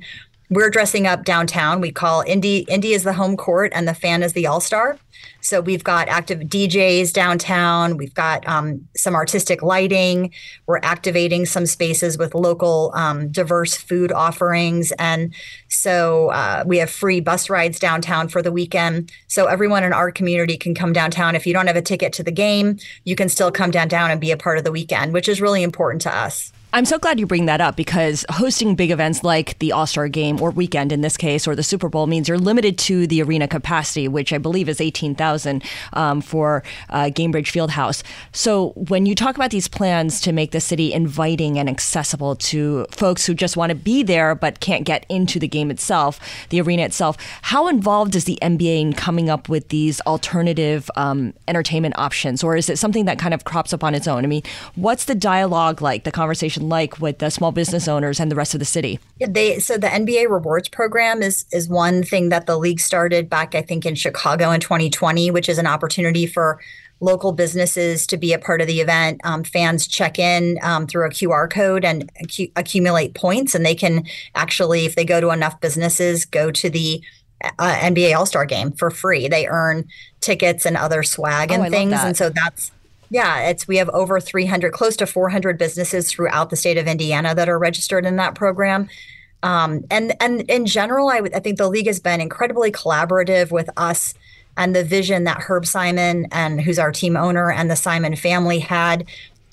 we're 0.52 0.70
dressing 0.70 1.08
up 1.08 1.24
downtown. 1.24 1.80
We 1.80 1.92
call 1.92 2.24
Indy 2.28 2.60
Indy 2.68 2.94
is 2.94 3.04
the 3.04 3.14
home 3.14 3.38
court 3.38 3.72
and 3.74 3.88
the 3.88 3.96
fan 3.96 4.22
is 4.22 4.34
the 4.34 4.46
all 4.46 4.60
star. 4.60 5.00
So 5.40 5.62
we've 5.62 5.84
got 5.84 6.08
active 6.08 6.42
DJs 6.42 7.14
downtown. 7.14 7.96
We've 7.98 8.14
got 8.14 8.48
um, 8.48 8.88
some 8.96 9.16
artistic 9.16 9.64
lighting. 9.64 10.34
We're 10.68 10.80
activating 10.84 11.46
some 11.46 11.66
spaces 11.66 12.18
with 12.18 12.36
local 12.36 12.92
um, 12.96 13.32
diverse 13.32 13.76
food 13.76 14.12
offerings, 14.12 14.92
and 15.00 15.34
so 15.68 16.30
uh, 16.30 16.64
we 16.68 16.78
have 16.78 16.90
free 16.90 17.22
bus 17.22 17.50
rides 17.50 17.80
downtown 17.80 18.28
for 18.28 18.42
the 18.42 18.52
weekend. 18.52 19.12
So 19.28 19.46
everyone 19.46 19.84
in 19.84 19.94
our 19.94 20.12
community 20.12 20.58
can 20.58 20.76
come 20.76 20.92
downtown. 20.92 21.36
If 21.36 21.48
you 21.48 21.54
don't 21.54 21.68
have 21.68 21.76
a 21.76 21.82
ticket 21.82 22.14
to 22.14 22.24
the 22.24 22.32
game, 22.32 22.78
you 23.06 23.16
can 23.16 23.30
still 23.30 23.52
come 23.52 23.72
downtown 23.72 24.12
and 24.12 24.20
be 24.20 24.32
a 24.32 24.38
part 24.38 24.58
of 24.58 24.64
the 24.64 24.72
weekend, 24.72 25.14
which 25.14 25.30
is 25.30 25.40
really 25.40 25.64
important 25.64 26.02
to 26.02 26.16
us. 26.16 26.52
I'm 26.74 26.86
so 26.86 26.98
glad 26.98 27.20
you 27.20 27.28
bring 27.28 27.48
that 27.48 27.60
up 27.60 27.76
because 27.76 28.26
hosting 28.30 28.76
big 28.76 28.92
events 28.92 29.26
like 29.26 29.60
the 29.60 29.74
All 29.74 29.86
Star 29.86 30.08
game 30.08 30.42
or 30.42 30.52
weekend 30.52 30.94
in 30.94 31.02
this 31.02 31.18
case, 31.18 31.46
or 31.46 31.54
the 31.54 31.64
Super 31.64 31.90
Bowl, 31.90 32.08
means 32.08 32.30
you're 32.30 32.38
limited 32.38 32.78
to 32.80 33.08
the 33.08 33.22
arena 33.22 33.46
capacity, 33.46 34.08
which 34.08 34.32
I 34.32 34.38
believe 34.38 34.70
is 34.70 34.80
18,000 34.80 35.64
um, 35.92 36.22
for 36.22 36.64
uh, 36.90 37.10
Gainbridge 37.14 37.52
Fieldhouse. 37.52 38.04
So 38.32 38.70
when 38.88 39.06
you 39.06 39.16
talk 39.16 39.36
about 39.36 39.52
these 39.52 39.68
plans 39.68 40.22
to 40.22 40.32
make 40.32 40.52
the 40.52 40.62
city 40.62 40.94
inviting 40.94 41.60
and 41.60 41.68
accessible 41.68 42.38
to 42.38 42.86
folks 42.92 43.26
who 43.26 43.34
just 43.34 43.58
want 43.58 43.72
to 43.72 43.76
be 43.76 44.02
there 44.02 44.34
but 44.34 44.62
can't 44.62 44.86
get 44.86 45.06
into 45.10 45.40
the 45.40 45.50
game 45.50 45.72
itself, 45.72 46.22
the 46.52 46.62
arena 46.62 46.84
itself, 46.84 47.18
how 47.42 47.68
involved 47.68 48.16
is 48.16 48.24
the 48.24 48.40
NBA 48.42 48.80
in 48.80 48.94
coming 48.94 49.30
up 49.30 49.50
with 49.50 49.68
these 49.68 50.00
alternative 50.02 50.90
um, 50.96 51.34
entertainment 51.50 51.96
options, 51.98 52.46
or 52.46 52.56
is 52.56 52.70
it 52.70 52.80
something 52.80 53.04
that 53.04 53.20
kind 53.20 53.34
of 53.34 53.44
crops 53.44 53.74
up 53.74 53.84
on 53.84 53.94
its 53.94 54.08
own? 54.08 54.24
I 54.24 54.28
mean, 54.28 54.44
what's 54.76 55.04
the 55.04 55.16
dialogue 55.16 55.82
like, 55.82 56.06
the 56.06 56.12
conversation? 56.14 56.61
Like 56.62 57.00
with 57.00 57.20
the 57.20 57.30
small 57.30 57.52
business 57.52 57.88
owners 57.88 58.20
and 58.20 58.32
the 58.32 58.36
rest 58.36 58.54
of 58.54 58.60
the 58.60 58.66
city? 58.66 59.00
Yeah, 59.20 59.28
they 59.30 59.60
so 59.60 59.78
the 59.78 59.88
NBA 59.88 60.30
rewards 60.30 60.70
program 60.70 61.22
is 61.22 61.46
is 61.52 61.68
one 61.68 62.04
thing 62.04 62.30
that 62.30 62.46
the 62.46 62.58
league 62.58 62.80
started 62.80 63.30
back 63.30 63.56
I 63.56 63.62
think 63.62 63.86
in 63.86 63.96
Chicago 63.96 64.52
in 64.52 64.60
2020, 64.60 65.32
which 65.32 65.50
is 65.50 65.58
an 65.58 65.68
opportunity 65.68 66.26
for 66.26 66.60
local 67.02 67.32
businesses 67.32 68.06
to 68.08 68.16
be 68.16 68.32
a 68.32 68.40
part 68.40 68.62
of 68.62 68.68
the 68.68 68.80
event. 68.80 69.20
Um, 69.24 69.44
fans 69.44 69.88
check 69.88 70.20
in 70.20 70.60
um, 70.62 70.88
through 70.88 71.08
a 71.08 71.10
QR 71.10 71.50
code 71.50 71.84
and 71.84 72.10
accu- 72.24 72.52
accumulate 72.56 73.16
points, 73.16 73.56
and 73.56 73.66
they 73.66 73.76
can 73.76 74.06
actually, 74.36 74.86
if 74.86 74.96
they 74.96 75.04
go 75.04 75.20
to 75.20 75.32
enough 75.32 75.60
businesses, 75.60 76.26
go 76.26 76.52
to 76.52 76.70
the 76.70 77.04
uh, 77.44 77.76
NBA 77.82 78.16
All 78.16 78.26
Star 78.26 78.46
game 78.46 78.72
for 78.72 78.92
free. 78.92 79.28
They 79.28 79.48
earn 79.48 79.88
tickets 80.22 80.66
and 80.66 80.78
other 80.78 81.04
swag 81.04 81.52
and 81.52 81.66
oh, 81.66 81.70
things, 81.70 81.94
and 81.94 82.16
so 82.16 82.30
that's 82.30 82.72
yeah, 83.12 83.50
it's 83.50 83.68
we 83.68 83.76
have 83.76 83.90
over 83.90 84.22
300, 84.22 84.72
close 84.72 84.96
to 84.96 85.06
400 85.06 85.58
businesses 85.58 86.10
throughout 86.10 86.50
the 86.50 86.56
state 86.56 86.78
of 86.78 86.88
Indiana 86.88 87.36
that 87.36 87.50
are 87.50 87.60
registered 87.60 88.06
in 88.06 88.16
that 88.16 88.36
program. 88.36 88.90
Um, 89.44 89.84
and 89.92 90.16
and 90.22 90.42
in 90.50 90.66
general, 90.66 91.10
I, 91.10 91.22
I 91.36 91.40
think 91.40 91.58
the 91.58 91.68
league 91.68 91.88
has 91.88 92.00
been 92.00 92.22
incredibly 92.22 92.72
collaborative 92.72 93.52
with 93.52 93.70
us 93.76 94.14
and 94.56 94.74
the 94.74 94.84
vision 94.84 95.26
that 95.26 95.42
Herb 95.42 95.66
Simon 95.66 96.28
and 96.32 96.62
who's 96.62 96.80
our 96.80 96.92
team 96.92 97.18
owner 97.18 97.52
and 97.52 97.70
the 97.70 97.76
Simon 97.76 98.16
family 98.16 98.60
had 98.60 99.06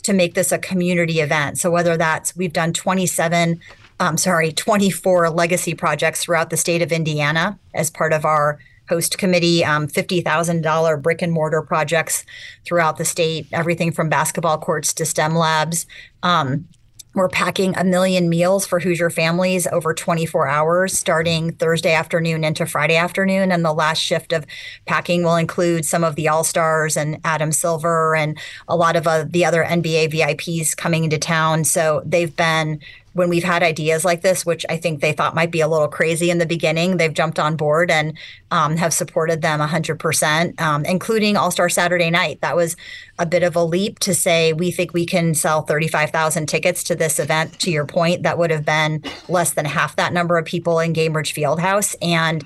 to 0.04 0.12
make 0.12 0.34
this 0.34 0.52
a 0.52 0.58
community 0.58 1.20
event. 1.20 1.58
So 1.58 1.70
whether 1.70 1.96
that's 1.96 2.36
we've 2.36 2.52
done 2.52 2.72
27 2.72 3.60
um, 4.00 4.16
sorry, 4.16 4.52
24 4.52 5.30
legacy 5.30 5.74
projects 5.74 6.22
throughout 6.22 6.50
the 6.50 6.56
state 6.56 6.82
of 6.82 6.92
Indiana 6.92 7.58
as 7.74 7.90
part 7.90 8.12
of 8.12 8.24
our 8.24 8.60
host 8.88 9.18
committee, 9.18 9.64
um, 9.64 9.86
$50,000 9.86 11.02
brick 11.02 11.22
and 11.22 11.32
mortar 11.32 11.62
projects 11.62 12.24
throughout 12.64 12.96
the 12.96 13.04
state, 13.04 13.46
everything 13.52 13.92
from 13.92 14.08
basketball 14.08 14.58
courts 14.58 14.92
to 14.94 15.04
STEM 15.04 15.34
labs. 15.34 15.86
Um, 16.22 16.66
we're 17.14 17.28
packing 17.28 17.76
a 17.76 17.82
million 17.82 18.28
meals 18.28 18.64
for 18.64 18.78
Hoosier 18.78 19.10
families 19.10 19.66
over 19.66 19.92
24 19.92 20.46
hours, 20.46 20.96
starting 20.96 21.52
Thursday 21.52 21.92
afternoon 21.92 22.44
into 22.44 22.64
Friday 22.64 22.96
afternoon. 22.96 23.50
And 23.50 23.64
the 23.64 23.72
last 23.72 23.98
shift 23.98 24.32
of 24.32 24.46
packing 24.86 25.24
will 25.24 25.36
include 25.36 25.84
some 25.84 26.04
of 26.04 26.14
the 26.14 26.28
All 26.28 26.44
Stars 26.44 26.96
and 26.96 27.18
Adam 27.24 27.50
Silver 27.50 28.14
and 28.14 28.38
a 28.68 28.76
lot 28.76 28.94
of 28.94 29.06
uh, 29.06 29.24
the 29.28 29.44
other 29.44 29.64
NBA 29.64 30.12
VIPs 30.12 30.76
coming 30.76 31.02
into 31.02 31.18
town. 31.18 31.64
So 31.64 32.02
they've 32.04 32.34
been 32.36 32.78
when 33.18 33.28
we've 33.28 33.44
had 33.44 33.62
ideas 33.62 34.04
like 34.04 34.22
this, 34.22 34.46
which 34.46 34.64
I 34.68 34.76
think 34.76 35.00
they 35.00 35.12
thought 35.12 35.34
might 35.34 35.50
be 35.50 35.60
a 35.60 35.68
little 35.68 35.88
crazy 35.88 36.30
in 36.30 36.38
the 36.38 36.46
beginning, 36.46 36.96
they've 36.96 37.12
jumped 37.12 37.38
on 37.38 37.56
board 37.56 37.90
and 37.90 38.16
um, 38.50 38.76
have 38.76 38.94
supported 38.94 39.42
them 39.42 39.60
100%, 39.60 40.60
um, 40.60 40.84
including 40.84 41.36
All 41.36 41.50
Star 41.50 41.68
Saturday 41.68 42.10
night. 42.10 42.40
That 42.40 42.56
was 42.56 42.76
a 43.18 43.26
bit 43.26 43.42
of 43.42 43.56
a 43.56 43.64
leap 43.64 43.98
to 44.00 44.14
say, 44.14 44.52
we 44.52 44.70
think 44.70 44.94
we 44.94 45.04
can 45.04 45.34
sell 45.34 45.62
35,000 45.62 46.46
tickets 46.46 46.82
to 46.84 46.94
this 46.94 47.18
event. 47.18 47.58
To 47.60 47.70
your 47.70 47.84
point, 47.84 48.22
that 48.22 48.38
would 48.38 48.50
have 48.50 48.64
been 48.64 49.02
less 49.28 49.52
than 49.52 49.64
half 49.64 49.96
that 49.96 50.12
number 50.12 50.38
of 50.38 50.46
people 50.46 50.78
in 50.78 50.94
Gainbridge 50.94 51.34
Fieldhouse. 51.34 51.96
And 52.00 52.44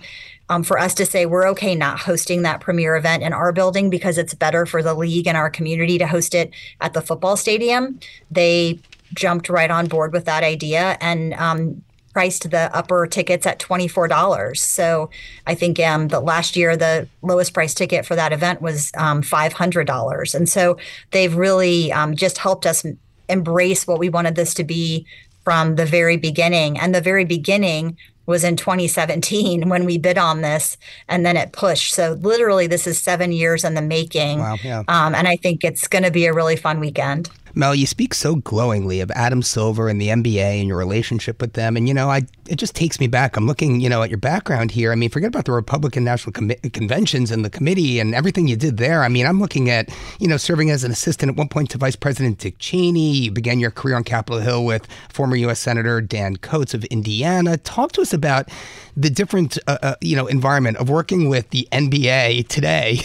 um, 0.49 0.63
for 0.63 0.79
us 0.79 0.95
to 0.95 1.07
say 1.07 1.27
we're 1.27 1.49
okay 1.49 1.75
not 1.75 2.01
hosting 2.01 2.43
that 2.43 2.61
premier 2.61 2.97
event 2.97 3.23
in 3.23 3.33
our 3.33 3.53
building 3.53 3.91
because 3.91 4.19
it's 4.19 4.35
better 4.35 4.67
for 4.67 4.83
the 4.83 4.95
league 4.95 5.27
and 5.27 5.37
our 5.37 5.49
community 5.49 5.99
to 5.99 6.07
host 6.07 6.35
it 6.35 6.51
at 6.81 6.93
the 6.93 7.01
football 7.01 7.37
stadium. 7.37 8.01
They 8.31 8.79
jumped 9.15 9.49
right 9.49 9.71
on 9.71 9.87
board 9.87 10.13
with 10.13 10.25
that 10.25 10.43
idea 10.43 10.97
and 11.01 11.35
um, 11.35 11.83
priced 12.13 12.51
the 12.51 12.75
upper 12.77 13.07
tickets 13.07 13.47
at 13.47 13.59
$24. 13.59 14.57
So 14.57 15.11
I 15.47 15.55
think 15.55 15.81
um, 15.81 16.09
the 16.09 16.21
last 16.21 16.57
year, 16.57 16.77
the 16.77 17.09
lowest 17.23 17.55
price 17.55 17.75
ticket 17.75 18.05
for 18.05 18.15
that 18.17 18.33
event 18.33 18.61
was 18.61 18.93
um, 18.97 19.23
$500. 19.23 20.35
And 20.35 20.49
so 20.49 20.77
they've 21.11 21.35
really 21.35 21.93
um, 21.93 22.15
just 22.15 22.39
helped 22.39 22.67
us 22.67 22.85
embrace 23.29 23.87
what 23.87 23.99
we 23.99 24.09
wanted 24.09 24.35
this 24.35 24.55
to 24.55 24.65
be 24.65 25.07
from 25.45 25.77
the 25.77 25.87
very 25.87 26.17
beginning. 26.17 26.79
And 26.79 26.95
the 26.95 27.01
very 27.01 27.25
beginning 27.25 27.97
was 28.27 28.45
in 28.45 28.57
2017 28.57 29.69
when 29.69 29.85
we 29.85 29.99
bid 29.99 30.19
on 30.19 30.43
this 30.43 30.77
and 31.09 31.25
then 31.25 31.37
it 31.37 31.53
pushed. 31.53 31.95
So 31.95 32.13
literally 32.21 32.67
this 32.67 32.87
is 32.87 32.99
seven 32.99 33.33
years 33.33 33.65
in 33.65 33.75
the 33.75 33.83
making. 33.83 34.39
Wow, 34.39 34.57
yeah. 34.63 34.83
Um, 34.89 35.15
and 35.15 35.27
I 35.27 35.37
think 35.37 35.65
it's 35.65 35.89
going 35.89 36.05
to 36.05 36.11
be 36.11 36.27
a 36.27 36.33
really 36.33 36.57
fun 36.57 36.79
weekend. 36.79 37.31
Mel, 37.55 37.75
you 37.75 37.87
speak 37.87 38.15
so 38.15 38.37
glowingly 38.37 39.01
of 39.01 39.11
Adam 39.13 39.43
Silver 39.43 39.89
and 39.89 40.01
the 40.01 40.09
NBA 40.09 40.61
and 40.61 40.69
your 40.69 40.79
relationship 40.79 41.41
with 41.41 41.53
them, 41.53 41.77
and 41.77 41.87
you 41.87 41.95
know, 41.95 42.11
I 42.11 42.23
it 42.49 42.57
just 42.57 42.75
takes 42.75 42.99
me 43.01 43.07
back. 43.07 43.37
I'm 43.37 43.47
looking, 43.47 43.81
you 43.81 43.89
know, 43.89 44.03
at 44.03 44.11
your 44.11 44.19
background 44.19 44.71
here. 44.71 44.93
I 44.93 44.95
mean, 44.95 45.11
forget 45.11 45.29
about 45.29 45.45
the 45.45 45.53
Republican 45.53 46.05
National 46.05 46.33
Com- 46.33 46.51
Conventions 46.73 47.31
and 47.31 47.45
the 47.45 47.51
committee 47.51 48.01
and 48.01 48.15
everything 48.15 48.49
you 48.49 48.57
did 48.57 48.77
there. 48.77 49.05
I 49.05 49.09
mean, 49.09 49.27
I'm 49.27 49.41
looking 49.41 49.71
at, 49.71 49.89
you 50.19 50.29
know, 50.29 50.37
serving 50.37 50.71
as 50.71 50.85
an 50.85 50.91
assistant 50.91 51.31
at 51.31 51.37
one 51.37 51.49
point 51.49 51.71
to 51.71 51.79
Vice 51.79 51.97
President 51.97 52.39
Dick 52.39 52.59
Cheney. 52.59 53.13
You 53.13 53.31
began 53.31 53.61
your 53.61 53.71
career 53.71 53.97
on 53.97 54.05
Capitol 54.05 54.41
Hill 54.41 54.65
with 54.65 54.87
former 55.11 55.37
U.S. 55.37 55.61
Senator 55.61 56.01
Dan 56.01 56.37
Coats 56.37 56.75
of 56.75 56.85
Indiana. 56.87 57.57
Talk 57.57 57.93
to 57.93 58.03
us 58.03 58.13
about 58.13 58.49
the 58.97 59.11
different, 59.11 59.59
uh, 59.67 59.79
uh, 59.83 59.95
you 60.01 60.17
know, 60.17 60.27
environment 60.27 60.77
of 60.79 60.91
working 60.91 61.29
with 61.29 61.51
the 61.51 61.69
NBA 61.73 62.49
today 62.49 63.01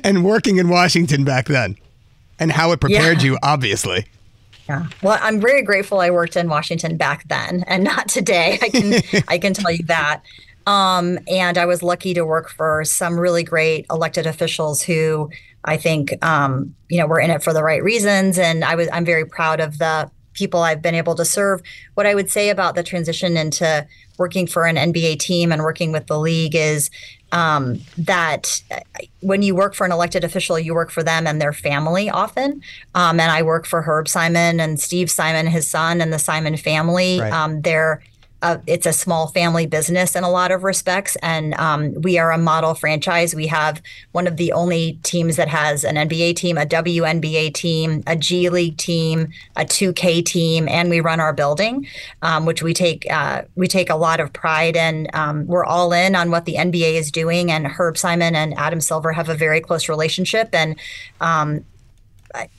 and 0.04 0.24
working 0.24 0.58
in 0.58 0.68
Washington 0.68 1.24
back 1.24 1.46
then 1.46 1.76
and 2.38 2.52
how 2.52 2.72
it 2.72 2.80
prepared 2.80 3.18
yeah. 3.18 3.30
you, 3.32 3.38
obviously. 3.42 4.06
Yeah. 4.68 4.86
Well, 5.02 5.18
I'm 5.22 5.40
very 5.40 5.62
grateful 5.62 6.00
I 6.00 6.10
worked 6.10 6.36
in 6.36 6.48
Washington 6.48 6.96
back 6.96 7.26
then 7.28 7.64
and 7.66 7.84
not 7.84 8.08
today. 8.08 8.58
I 8.60 8.68
can 8.68 9.24
I 9.28 9.38
can 9.38 9.54
tell 9.54 9.70
you 9.70 9.84
that. 9.84 10.22
Um, 10.66 11.18
and 11.28 11.56
I 11.56 11.64
was 11.64 11.82
lucky 11.82 12.12
to 12.12 12.26
work 12.26 12.50
for 12.50 12.84
some 12.84 13.18
really 13.18 13.42
great 13.42 13.86
elected 13.90 14.26
officials 14.26 14.82
who 14.82 15.30
I 15.64 15.78
think 15.78 16.22
um, 16.24 16.74
you 16.90 16.98
know 16.98 17.06
were 17.06 17.20
in 17.20 17.30
it 17.30 17.42
for 17.42 17.54
the 17.54 17.62
right 17.62 17.82
reasons. 17.82 18.38
And 18.38 18.64
I 18.64 18.74
was 18.74 18.88
I'm 18.92 19.04
very 19.04 19.24
proud 19.24 19.60
of 19.60 19.78
the 19.78 20.10
people 20.34 20.60
I've 20.60 20.82
been 20.82 20.94
able 20.94 21.14
to 21.16 21.24
serve. 21.24 21.62
What 21.94 22.06
I 22.06 22.14
would 22.14 22.30
say 22.30 22.50
about 22.50 22.74
the 22.74 22.82
transition 22.82 23.36
into 23.36 23.86
working 24.18 24.46
for 24.46 24.66
an 24.66 24.76
NBA 24.76 25.18
team 25.20 25.52
and 25.52 25.62
working 25.62 25.92
with 25.92 26.06
the 26.06 26.18
league 26.18 26.54
is 26.54 26.90
um, 27.32 27.80
that 27.96 28.62
uh, 28.70 28.80
when 29.20 29.42
you 29.42 29.54
work 29.54 29.74
for 29.74 29.84
an 29.84 29.92
elected 29.92 30.24
official, 30.24 30.58
you 30.58 30.74
work 30.74 30.90
for 30.90 31.02
them 31.02 31.26
and 31.26 31.40
their 31.40 31.52
family 31.52 32.10
often. 32.10 32.62
Um, 32.94 33.20
and 33.20 33.30
I 33.30 33.42
work 33.42 33.66
for 33.66 33.82
Herb 33.82 34.08
Simon 34.08 34.60
and 34.60 34.80
Steve 34.80 35.10
Simon, 35.10 35.46
his 35.46 35.68
son, 35.68 36.00
and 36.00 36.12
the 36.12 36.18
Simon 36.18 36.56
family. 36.56 37.20
Right. 37.20 37.32
Um, 37.32 37.62
they're 37.62 38.02
uh, 38.40 38.58
it's 38.66 38.86
a 38.86 38.92
small 38.92 39.26
family 39.28 39.66
business 39.66 40.14
in 40.14 40.22
a 40.22 40.30
lot 40.30 40.52
of 40.52 40.62
respects, 40.62 41.16
and 41.22 41.54
um, 41.54 41.92
we 41.94 42.18
are 42.18 42.30
a 42.30 42.38
model 42.38 42.74
franchise. 42.74 43.34
We 43.34 43.48
have 43.48 43.82
one 44.12 44.28
of 44.28 44.36
the 44.36 44.52
only 44.52 44.98
teams 45.02 45.36
that 45.36 45.48
has 45.48 45.84
an 45.84 45.96
NBA 45.96 46.36
team, 46.36 46.56
a 46.56 46.64
WNBA 46.64 47.52
team, 47.52 48.04
a 48.06 48.14
G 48.14 48.48
League 48.48 48.76
team, 48.76 49.28
a 49.56 49.64
2K 49.64 50.24
team, 50.24 50.68
and 50.68 50.88
we 50.88 51.00
run 51.00 51.18
our 51.18 51.32
building, 51.32 51.88
um, 52.22 52.46
which 52.46 52.62
we 52.62 52.72
take 52.72 53.10
uh, 53.10 53.42
we 53.56 53.66
take 53.66 53.90
a 53.90 53.96
lot 53.96 54.20
of 54.20 54.32
pride 54.32 54.76
in. 54.76 55.08
Um, 55.14 55.46
we're 55.46 55.64
all 55.64 55.92
in 55.92 56.14
on 56.14 56.30
what 56.30 56.44
the 56.44 56.54
NBA 56.54 56.94
is 56.94 57.10
doing, 57.10 57.50
and 57.50 57.66
Herb 57.66 57.98
Simon 57.98 58.36
and 58.36 58.56
Adam 58.56 58.80
Silver 58.80 59.12
have 59.12 59.28
a 59.28 59.34
very 59.34 59.60
close 59.60 59.88
relationship, 59.88 60.50
and 60.52 60.78
um, 61.20 61.64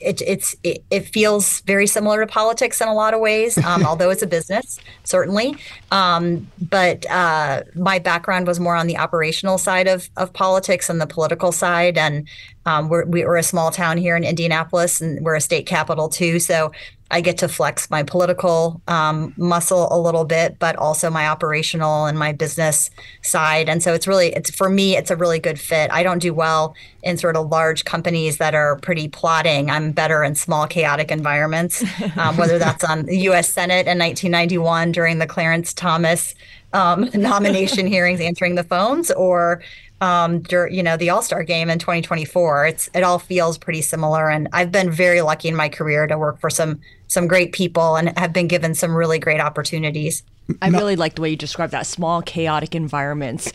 it, 0.00 0.22
it's 0.22 0.56
it, 0.62 0.82
it, 0.90 1.06
feels 1.06 1.60
very 1.62 1.86
similar 1.86 2.24
to 2.24 2.26
politics 2.26 2.80
in 2.80 2.88
a 2.88 2.94
lot 2.94 3.14
of 3.14 3.20
ways, 3.20 3.56
um, 3.64 3.84
although 3.84 4.10
it's 4.10 4.22
a 4.22 4.26
business 4.26 4.78
certainly. 5.04 5.56
Um, 5.90 6.50
but 6.60 7.08
uh, 7.10 7.62
my 7.74 7.98
background 7.98 8.46
was 8.46 8.60
more 8.60 8.76
on 8.76 8.86
the 8.86 8.98
operational 8.98 9.58
side 9.58 9.86
of 9.86 10.08
of 10.16 10.32
politics 10.32 10.90
and 10.90 11.00
the 11.00 11.06
political 11.06 11.52
side, 11.52 11.96
and 11.96 12.28
um, 12.66 12.88
we're 12.88 13.06
we're 13.06 13.36
a 13.36 13.42
small 13.42 13.70
town 13.70 13.98
here 13.98 14.16
in 14.16 14.24
Indianapolis, 14.24 15.00
and 15.00 15.24
we're 15.24 15.36
a 15.36 15.40
state 15.40 15.66
capital 15.66 16.08
too. 16.08 16.38
So 16.38 16.72
I 17.10 17.20
get 17.20 17.38
to 17.38 17.48
flex 17.48 17.90
my 17.90 18.02
political 18.02 18.80
um, 18.86 19.34
muscle 19.36 19.88
a 19.90 19.98
little 19.98 20.24
bit, 20.24 20.58
but 20.58 20.76
also 20.76 21.10
my 21.10 21.28
operational 21.28 22.06
and 22.06 22.18
my 22.18 22.32
business 22.32 22.90
side. 23.22 23.68
And 23.68 23.82
so 23.82 23.92
it's 23.94 24.06
really, 24.06 24.28
it's 24.28 24.50
for 24.50 24.68
me, 24.68 24.96
it's 24.96 25.10
a 25.10 25.16
really 25.16 25.38
good 25.38 25.58
fit. 25.58 25.90
I 25.92 26.02
don't 26.02 26.20
do 26.20 26.32
well 26.32 26.74
in 27.02 27.16
sort 27.16 27.36
of 27.36 27.48
large 27.48 27.84
companies 27.84 28.38
that 28.38 28.54
are 28.54 28.76
pretty 28.76 29.08
plotting. 29.08 29.70
I'm 29.70 29.92
better 29.92 30.22
in 30.22 30.34
small, 30.34 30.66
chaotic 30.66 31.10
environments, 31.10 31.82
um, 32.16 32.36
whether 32.36 32.58
that's 32.58 32.84
on 32.84 33.06
the 33.06 33.16
U.S. 33.18 33.48
Senate 33.48 33.86
in 33.86 33.98
1991 33.98 34.92
during 34.92 35.18
the 35.18 35.26
Clarence 35.26 35.74
Thomas 35.74 36.34
um, 36.72 37.08
nomination 37.14 37.86
hearings, 37.86 38.20
answering 38.20 38.54
the 38.54 38.64
phones, 38.64 39.10
or 39.12 39.62
um, 40.00 40.40
during, 40.40 40.74
you 40.74 40.82
know, 40.82 40.96
the 40.96 41.10
All 41.10 41.22
Star 41.22 41.42
game 41.42 41.70
in 41.70 41.78
2024. 41.78 42.66
It's 42.66 42.90
it 42.94 43.02
all 43.02 43.18
feels 43.18 43.58
pretty 43.58 43.82
similar, 43.82 44.30
and 44.30 44.48
I've 44.52 44.72
been 44.72 44.90
very 44.90 45.22
lucky 45.22 45.48
in 45.48 45.56
my 45.56 45.68
career 45.68 46.06
to 46.06 46.18
work 46.18 46.40
for 46.40 46.50
some 46.50 46.80
some 47.08 47.26
great 47.26 47.52
people 47.52 47.96
and 47.96 48.16
have 48.18 48.32
been 48.32 48.48
given 48.48 48.74
some 48.74 48.94
really 48.94 49.18
great 49.18 49.40
opportunities. 49.40 50.22
I 50.62 50.68
really 50.68 50.96
like 50.96 51.14
the 51.14 51.22
way 51.22 51.30
you 51.30 51.36
describe 51.36 51.70
that 51.70 51.86
small, 51.86 52.22
chaotic 52.22 52.74
environments. 52.74 53.52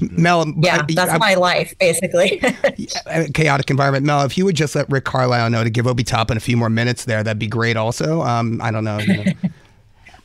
Mel, 0.00 0.46
yeah, 0.58 0.84
that's 0.88 1.12
I, 1.12 1.18
my 1.18 1.34
life, 1.34 1.74
basically. 1.78 2.40
chaotic 3.34 3.70
environment. 3.70 4.06
Mel, 4.06 4.22
if 4.22 4.38
you 4.38 4.44
would 4.44 4.56
just 4.56 4.74
let 4.74 4.88
Rick 4.90 5.04
Carlisle 5.04 5.50
know 5.50 5.64
to 5.64 5.70
give 5.70 5.86
Obi 5.86 6.04
Toppin 6.04 6.36
a 6.36 6.40
few 6.40 6.56
more 6.56 6.70
minutes 6.70 7.04
there, 7.04 7.22
that'd 7.22 7.38
be 7.38 7.46
great. 7.46 7.76
Also, 7.76 8.22
um, 8.22 8.60
I 8.62 8.70
don't 8.70 8.84
know. 8.84 8.98
You 8.98 9.24
know. 9.24 9.32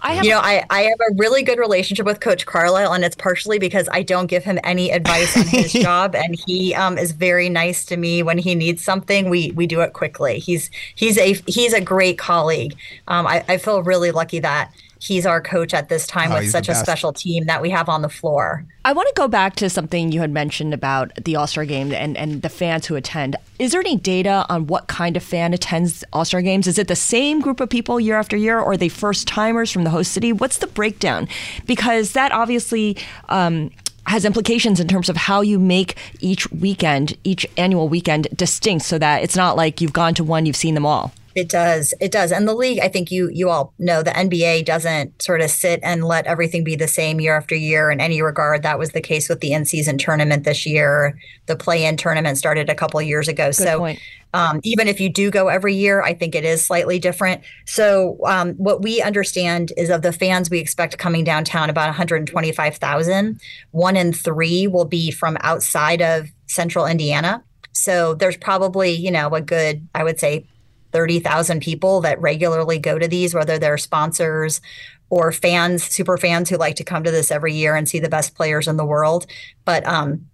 I 0.03 0.13
have, 0.13 0.25
you 0.25 0.31
know, 0.31 0.39
I, 0.39 0.65
I 0.69 0.81
have 0.81 0.99
a 0.99 1.13
really 1.17 1.43
good 1.43 1.59
relationship 1.59 2.05
with 2.05 2.19
Coach 2.19 2.45
Carlisle, 2.45 2.93
and 2.93 3.03
it's 3.03 3.15
partially 3.15 3.59
because 3.59 3.87
I 3.91 4.01
don't 4.01 4.27
give 4.27 4.43
him 4.43 4.59
any 4.63 4.91
advice 4.91 5.37
on 5.37 5.45
his 5.45 5.71
job, 5.87 6.15
and 6.15 6.35
he 6.47 6.73
um, 6.73 6.97
is 6.97 7.11
very 7.11 7.49
nice 7.49 7.85
to 7.85 7.97
me 7.97 8.23
when 8.23 8.37
he 8.37 8.55
needs 8.55 8.83
something. 8.83 9.29
We 9.29 9.51
we 9.51 9.67
do 9.67 9.81
it 9.81 9.93
quickly. 9.93 10.39
He's 10.39 10.71
he's 10.95 11.17
a 11.17 11.33
he's 11.45 11.73
a 11.73 11.81
great 11.81 12.17
colleague. 12.17 12.75
Um, 13.07 13.27
I, 13.27 13.45
I 13.47 13.57
feel 13.57 13.83
really 13.83 14.11
lucky 14.11 14.39
that 14.39 14.73
he's 15.01 15.25
our 15.25 15.41
coach 15.41 15.73
at 15.73 15.89
this 15.89 16.05
time 16.05 16.31
oh, 16.31 16.39
with 16.39 16.51
such 16.51 16.69
a 16.69 16.75
special 16.75 17.11
team 17.11 17.45
that 17.45 17.61
we 17.61 17.71
have 17.71 17.89
on 17.89 18.03
the 18.03 18.09
floor. 18.09 18.63
I 18.85 18.93
want 18.93 19.07
to 19.07 19.13
go 19.15 19.27
back 19.27 19.55
to 19.57 19.69
something 19.69 20.11
you 20.11 20.21
had 20.21 20.31
mentioned 20.31 20.73
about 20.73 21.11
the 21.23 21.35
All 21.35 21.47
Star 21.47 21.65
game 21.65 21.91
and, 21.91 22.15
and 22.15 22.41
the 22.41 22.49
fans 22.49 22.85
who 22.85 22.95
attend. 22.95 23.35
Is 23.57 23.71
there 23.71 23.81
any 23.81 23.97
data 23.97 24.45
on 24.47 24.67
what 24.67 24.87
kind 24.87 25.17
of 25.17 25.23
fan 25.23 25.53
attends 25.53 26.03
All 26.13 26.23
Star 26.23 26.41
games? 26.41 26.67
Is 26.67 26.77
it 26.77 26.87
the 26.87 26.95
same 26.95 27.41
group 27.41 27.59
of 27.59 27.69
people 27.69 27.99
year 27.99 28.15
after 28.15 28.37
year, 28.37 28.59
or 28.59 28.73
are 28.73 28.77
they 28.77 28.89
first 28.89 29.27
timers 29.27 29.71
from 29.71 29.83
the 29.83 29.89
host 29.89 30.11
city? 30.11 30.31
What's 30.31 30.57
the 30.57 30.67
breakdown? 30.67 31.27
Because 31.65 32.13
that 32.13 32.31
obviously. 32.31 32.97
Um, 33.29 33.71
has 34.07 34.25
implications 34.25 34.79
in 34.79 34.87
terms 34.87 35.09
of 35.09 35.15
how 35.15 35.41
you 35.41 35.59
make 35.59 35.95
each 36.21 36.51
weekend, 36.51 37.15
each 37.23 37.45
annual 37.55 37.87
weekend 37.87 38.27
distinct 38.35 38.83
so 38.83 38.97
that 38.97 39.21
it's 39.21 39.35
not 39.35 39.55
like 39.55 39.79
you've 39.79 39.93
gone 39.93 40.15
to 40.15 40.23
one, 40.23 40.47
you've 40.47 40.55
seen 40.55 40.73
them 40.73 40.87
all. 40.87 41.13
It 41.35 41.49
does. 41.49 41.93
It 41.99 42.11
does. 42.11 42.31
And 42.31 42.47
the 42.47 42.53
league, 42.53 42.79
I 42.79 42.87
think 42.87 43.11
you 43.11 43.29
you 43.31 43.49
all 43.49 43.73
know 43.79 44.03
the 44.03 44.11
NBA 44.11 44.65
doesn't 44.65 45.21
sort 45.21 45.41
of 45.41 45.49
sit 45.49 45.79
and 45.83 46.03
let 46.03 46.25
everything 46.25 46.63
be 46.63 46.75
the 46.75 46.87
same 46.87 47.19
year 47.19 47.35
after 47.35 47.55
year 47.55 47.91
in 47.91 48.01
any 48.01 48.21
regard. 48.21 48.63
That 48.63 48.79
was 48.79 48.91
the 48.91 49.01
case 49.01 49.29
with 49.29 49.39
the 49.39 49.53
in-season 49.53 49.97
tournament 49.97 50.43
this 50.43 50.65
year. 50.65 51.17
The 51.45 51.55
play-in 51.55 51.97
tournament 51.97 52.37
started 52.37 52.69
a 52.69 52.75
couple 52.75 53.01
years 53.01 53.27
ago. 53.27 53.47
Good 53.47 53.55
so 53.55 53.95
um, 54.33 54.61
even 54.63 54.87
if 54.87 54.99
you 54.99 55.09
do 55.09 55.29
go 55.29 55.47
every 55.47 55.75
year, 55.75 56.01
I 56.01 56.13
think 56.13 56.35
it 56.35 56.45
is 56.45 56.63
slightly 56.63 56.99
different. 56.99 57.41
So 57.65 58.17
um, 58.25 58.53
what 58.53 58.81
we 58.81 59.01
understand 59.01 59.73
is 59.77 59.89
of 59.89 60.01
the 60.01 60.13
fans 60.13 60.49
we 60.49 60.59
expect 60.59 60.97
coming 60.97 61.23
downtown, 61.23 61.69
about 61.69 61.87
125,000. 61.87 63.41
One 63.71 63.97
in 63.97 64.13
three 64.13 64.67
will 64.67 64.85
be 64.85 65.11
from 65.11 65.37
outside 65.41 66.01
of 66.01 66.29
central 66.47 66.85
Indiana. 66.85 67.43
So 67.73 68.13
there's 68.13 68.37
probably, 68.37 68.91
you 68.91 69.11
know, 69.11 69.29
a 69.29 69.41
good, 69.41 69.87
I 69.95 70.03
would 70.03 70.19
say, 70.19 70.45
30,000 70.91 71.61
people 71.61 72.01
that 72.01 72.21
regularly 72.21 72.79
go 72.79 72.97
to 72.99 73.07
these, 73.07 73.33
whether 73.33 73.57
they're 73.57 73.77
sponsors 73.77 74.61
or 75.09 75.31
fans, 75.31 75.83
super 75.83 76.17
fans 76.17 76.49
who 76.49 76.57
like 76.57 76.75
to 76.77 76.83
come 76.83 77.03
to 77.03 77.11
this 77.11 77.31
every 77.31 77.53
year 77.53 77.75
and 77.75 77.87
see 77.87 77.99
the 77.99 78.09
best 78.09 78.33
players 78.33 78.67
in 78.67 78.77
the 78.77 78.85
world. 78.85 79.25
But 79.65 79.85
um, 79.85 80.27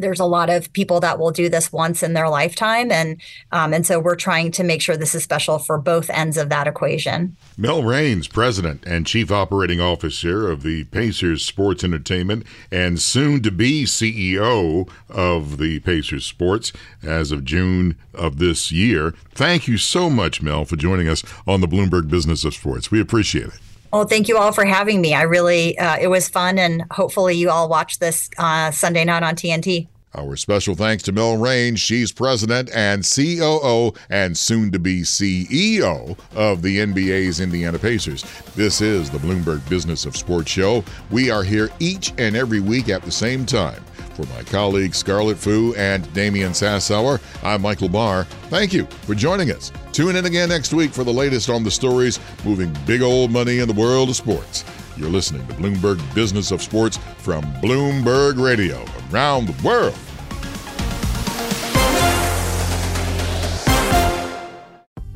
there's 0.00 0.20
a 0.20 0.24
lot 0.24 0.50
of 0.50 0.72
people 0.72 1.00
that 1.00 1.18
will 1.18 1.30
do 1.30 1.48
this 1.48 1.72
once 1.72 2.02
in 2.02 2.12
their 2.12 2.28
lifetime, 2.28 2.90
and 2.90 3.20
um, 3.52 3.72
and 3.72 3.86
so 3.86 4.00
we're 4.00 4.16
trying 4.16 4.50
to 4.52 4.64
make 4.64 4.82
sure 4.82 4.96
this 4.96 5.14
is 5.14 5.22
special 5.22 5.58
for 5.58 5.78
both 5.78 6.10
ends 6.10 6.36
of 6.36 6.48
that 6.48 6.66
equation. 6.66 7.36
Mel 7.56 7.82
Raines, 7.82 8.28
President 8.28 8.84
and 8.86 9.06
Chief 9.06 9.30
Operating 9.30 9.80
Officer 9.80 10.50
of 10.50 10.62
the 10.62 10.84
Pacers 10.84 11.44
Sports 11.44 11.84
Entertainment, 11.84 12.44
and 12.70 13.00
soon 13.00 13.42
to 13.42 13.50
be 13.50 13.84
CEO 13.84 14.88
of 15.08 15.58
the 15.58 15.80
Pacers 15.80 16.24
Sports 16.24 16.72
as 17.02 17.32
of 17.32 17.44
June 17.44 17.96
of 18.14 18.38
this 18.38 18.72
year. 18.72 19.14
Thank 19.34 19.68
you 19.68 19.78
so 19.78 20.10
much, 20.10 20.42
Mel, 20.42 20.64
for 20.64 20.76
joining 20.76 21.08
us 21.08 21.22
on 21.46 21.60
the 21.60 21.68
Bloomberg 21.68 22.08
Business 22.08 22.44
of 22.44 22.54
Sports. 22.54 22.90
We 22.90 23.00
appreciate 23.00 23.48
it. 23.48 23.60
Well, 23.92 24.06
thank 24.06 24.28
you 24.28 24.38
all 24.38 24.52
for 24.52 24.64
having 24.64 25.00
me. 25.00 25.14
I 25.14 25.22
really, 25.22 25.76
uh, 25.76 25.96
it 26.00 26.06
was 26.06 26.28
fun, 26.28 26.58
and 26.58 26.84
hopefully, 26.92 27.34
you 27.36 27.50
all 27.50 27.68
watch 27.68 27.98
this 27.98 28.30
uh, 28.38 28.70
Sunday 28.70 29.04
night 29.04 29.24
on 29.24 29.34
TNT. 29.34 29.88
Our 30.12 30.34
special 30.34 30.74
thanks 30.74 31.04
to 31.04 31.12
Mel 31.12 31.36
Raines. 31.36 31.80
She's 31.80 32.10
president 32.10 32.68
and 32.74 33.04
COO 33.04 33.92
and 34.08 34.36
soon 34.36 34.72
to 34.72 34.80
be 34.80 35.02
CEO 35.02 36.18
of 36.34 36.62
the 36.62 36.78
NBA's 36.78 37.38
Indiana 37.38 37.78
Pacers. 37.78 38.24
This 38.56 38.80
is 38.80 39.08
the 39.08 39.18
Bloomberg 39.18 39.66
Business 39.68 40.06
of 40.06 40.16
Sports 40.16 40.50
show. 40.50 40.82
We 41.12 41.30
are 41.30 41.44
here 41.44 41.70
each 41.78 42.12
and 42.18 42.34
every 42.34 42.58
week 42.58 42.88
at 42.88 43.02
the 43.02 43.12
same 43.12 43.46
time. 43.46 43.84
For 44.14 44.26
my 44.34 44.42
colleagues 44.42 44.98
Scarlet 44.98 45.38
Fu 45.38 45.74
and 45.76 46.12
Damian 46.12 46.52
Sassower, 46.52 47.20
I'm 47.44 47.62
Michael 47.62 47.88
Barr. 47.88 48.24
Thank 48.50 48.72
you 48.72 48.86
for 49.02 49.14
joining 49.14 49.52
us. 49.52 49.70
Tune 49.92 50.16
in 50.16 50.26
again 50.26 50.48
next 50.48 50.74
week 50.74 50.90
for 50.92 51.04
the 51.04 51.12
latest 51.12 51.48
on 51.48 51.62
the 51.62 51.70
stories 51.70 52.18
moving 52.44 52.76
big 52.84 53.00
old 53.00 53.30
money 53.30 53.60
in 53.60 53.68
the 53.68 53.80
world 53.80 54.08
of 54.08 54.16
sports. 54.16 54.64
You're 55.00 55.08
listening 55.08 55.46
to 55.46 55.54
Bloomberg 55.54 56.14
Business 56.14 56.50
of 56.50 56.60
Sports 56.60 56.98
from 57.16 57.42
Bloomberg 57.62 58.38
Radio 58.38 58.84
around 59.10 59.46
the 59.46 59.66
world. 59.66 59.96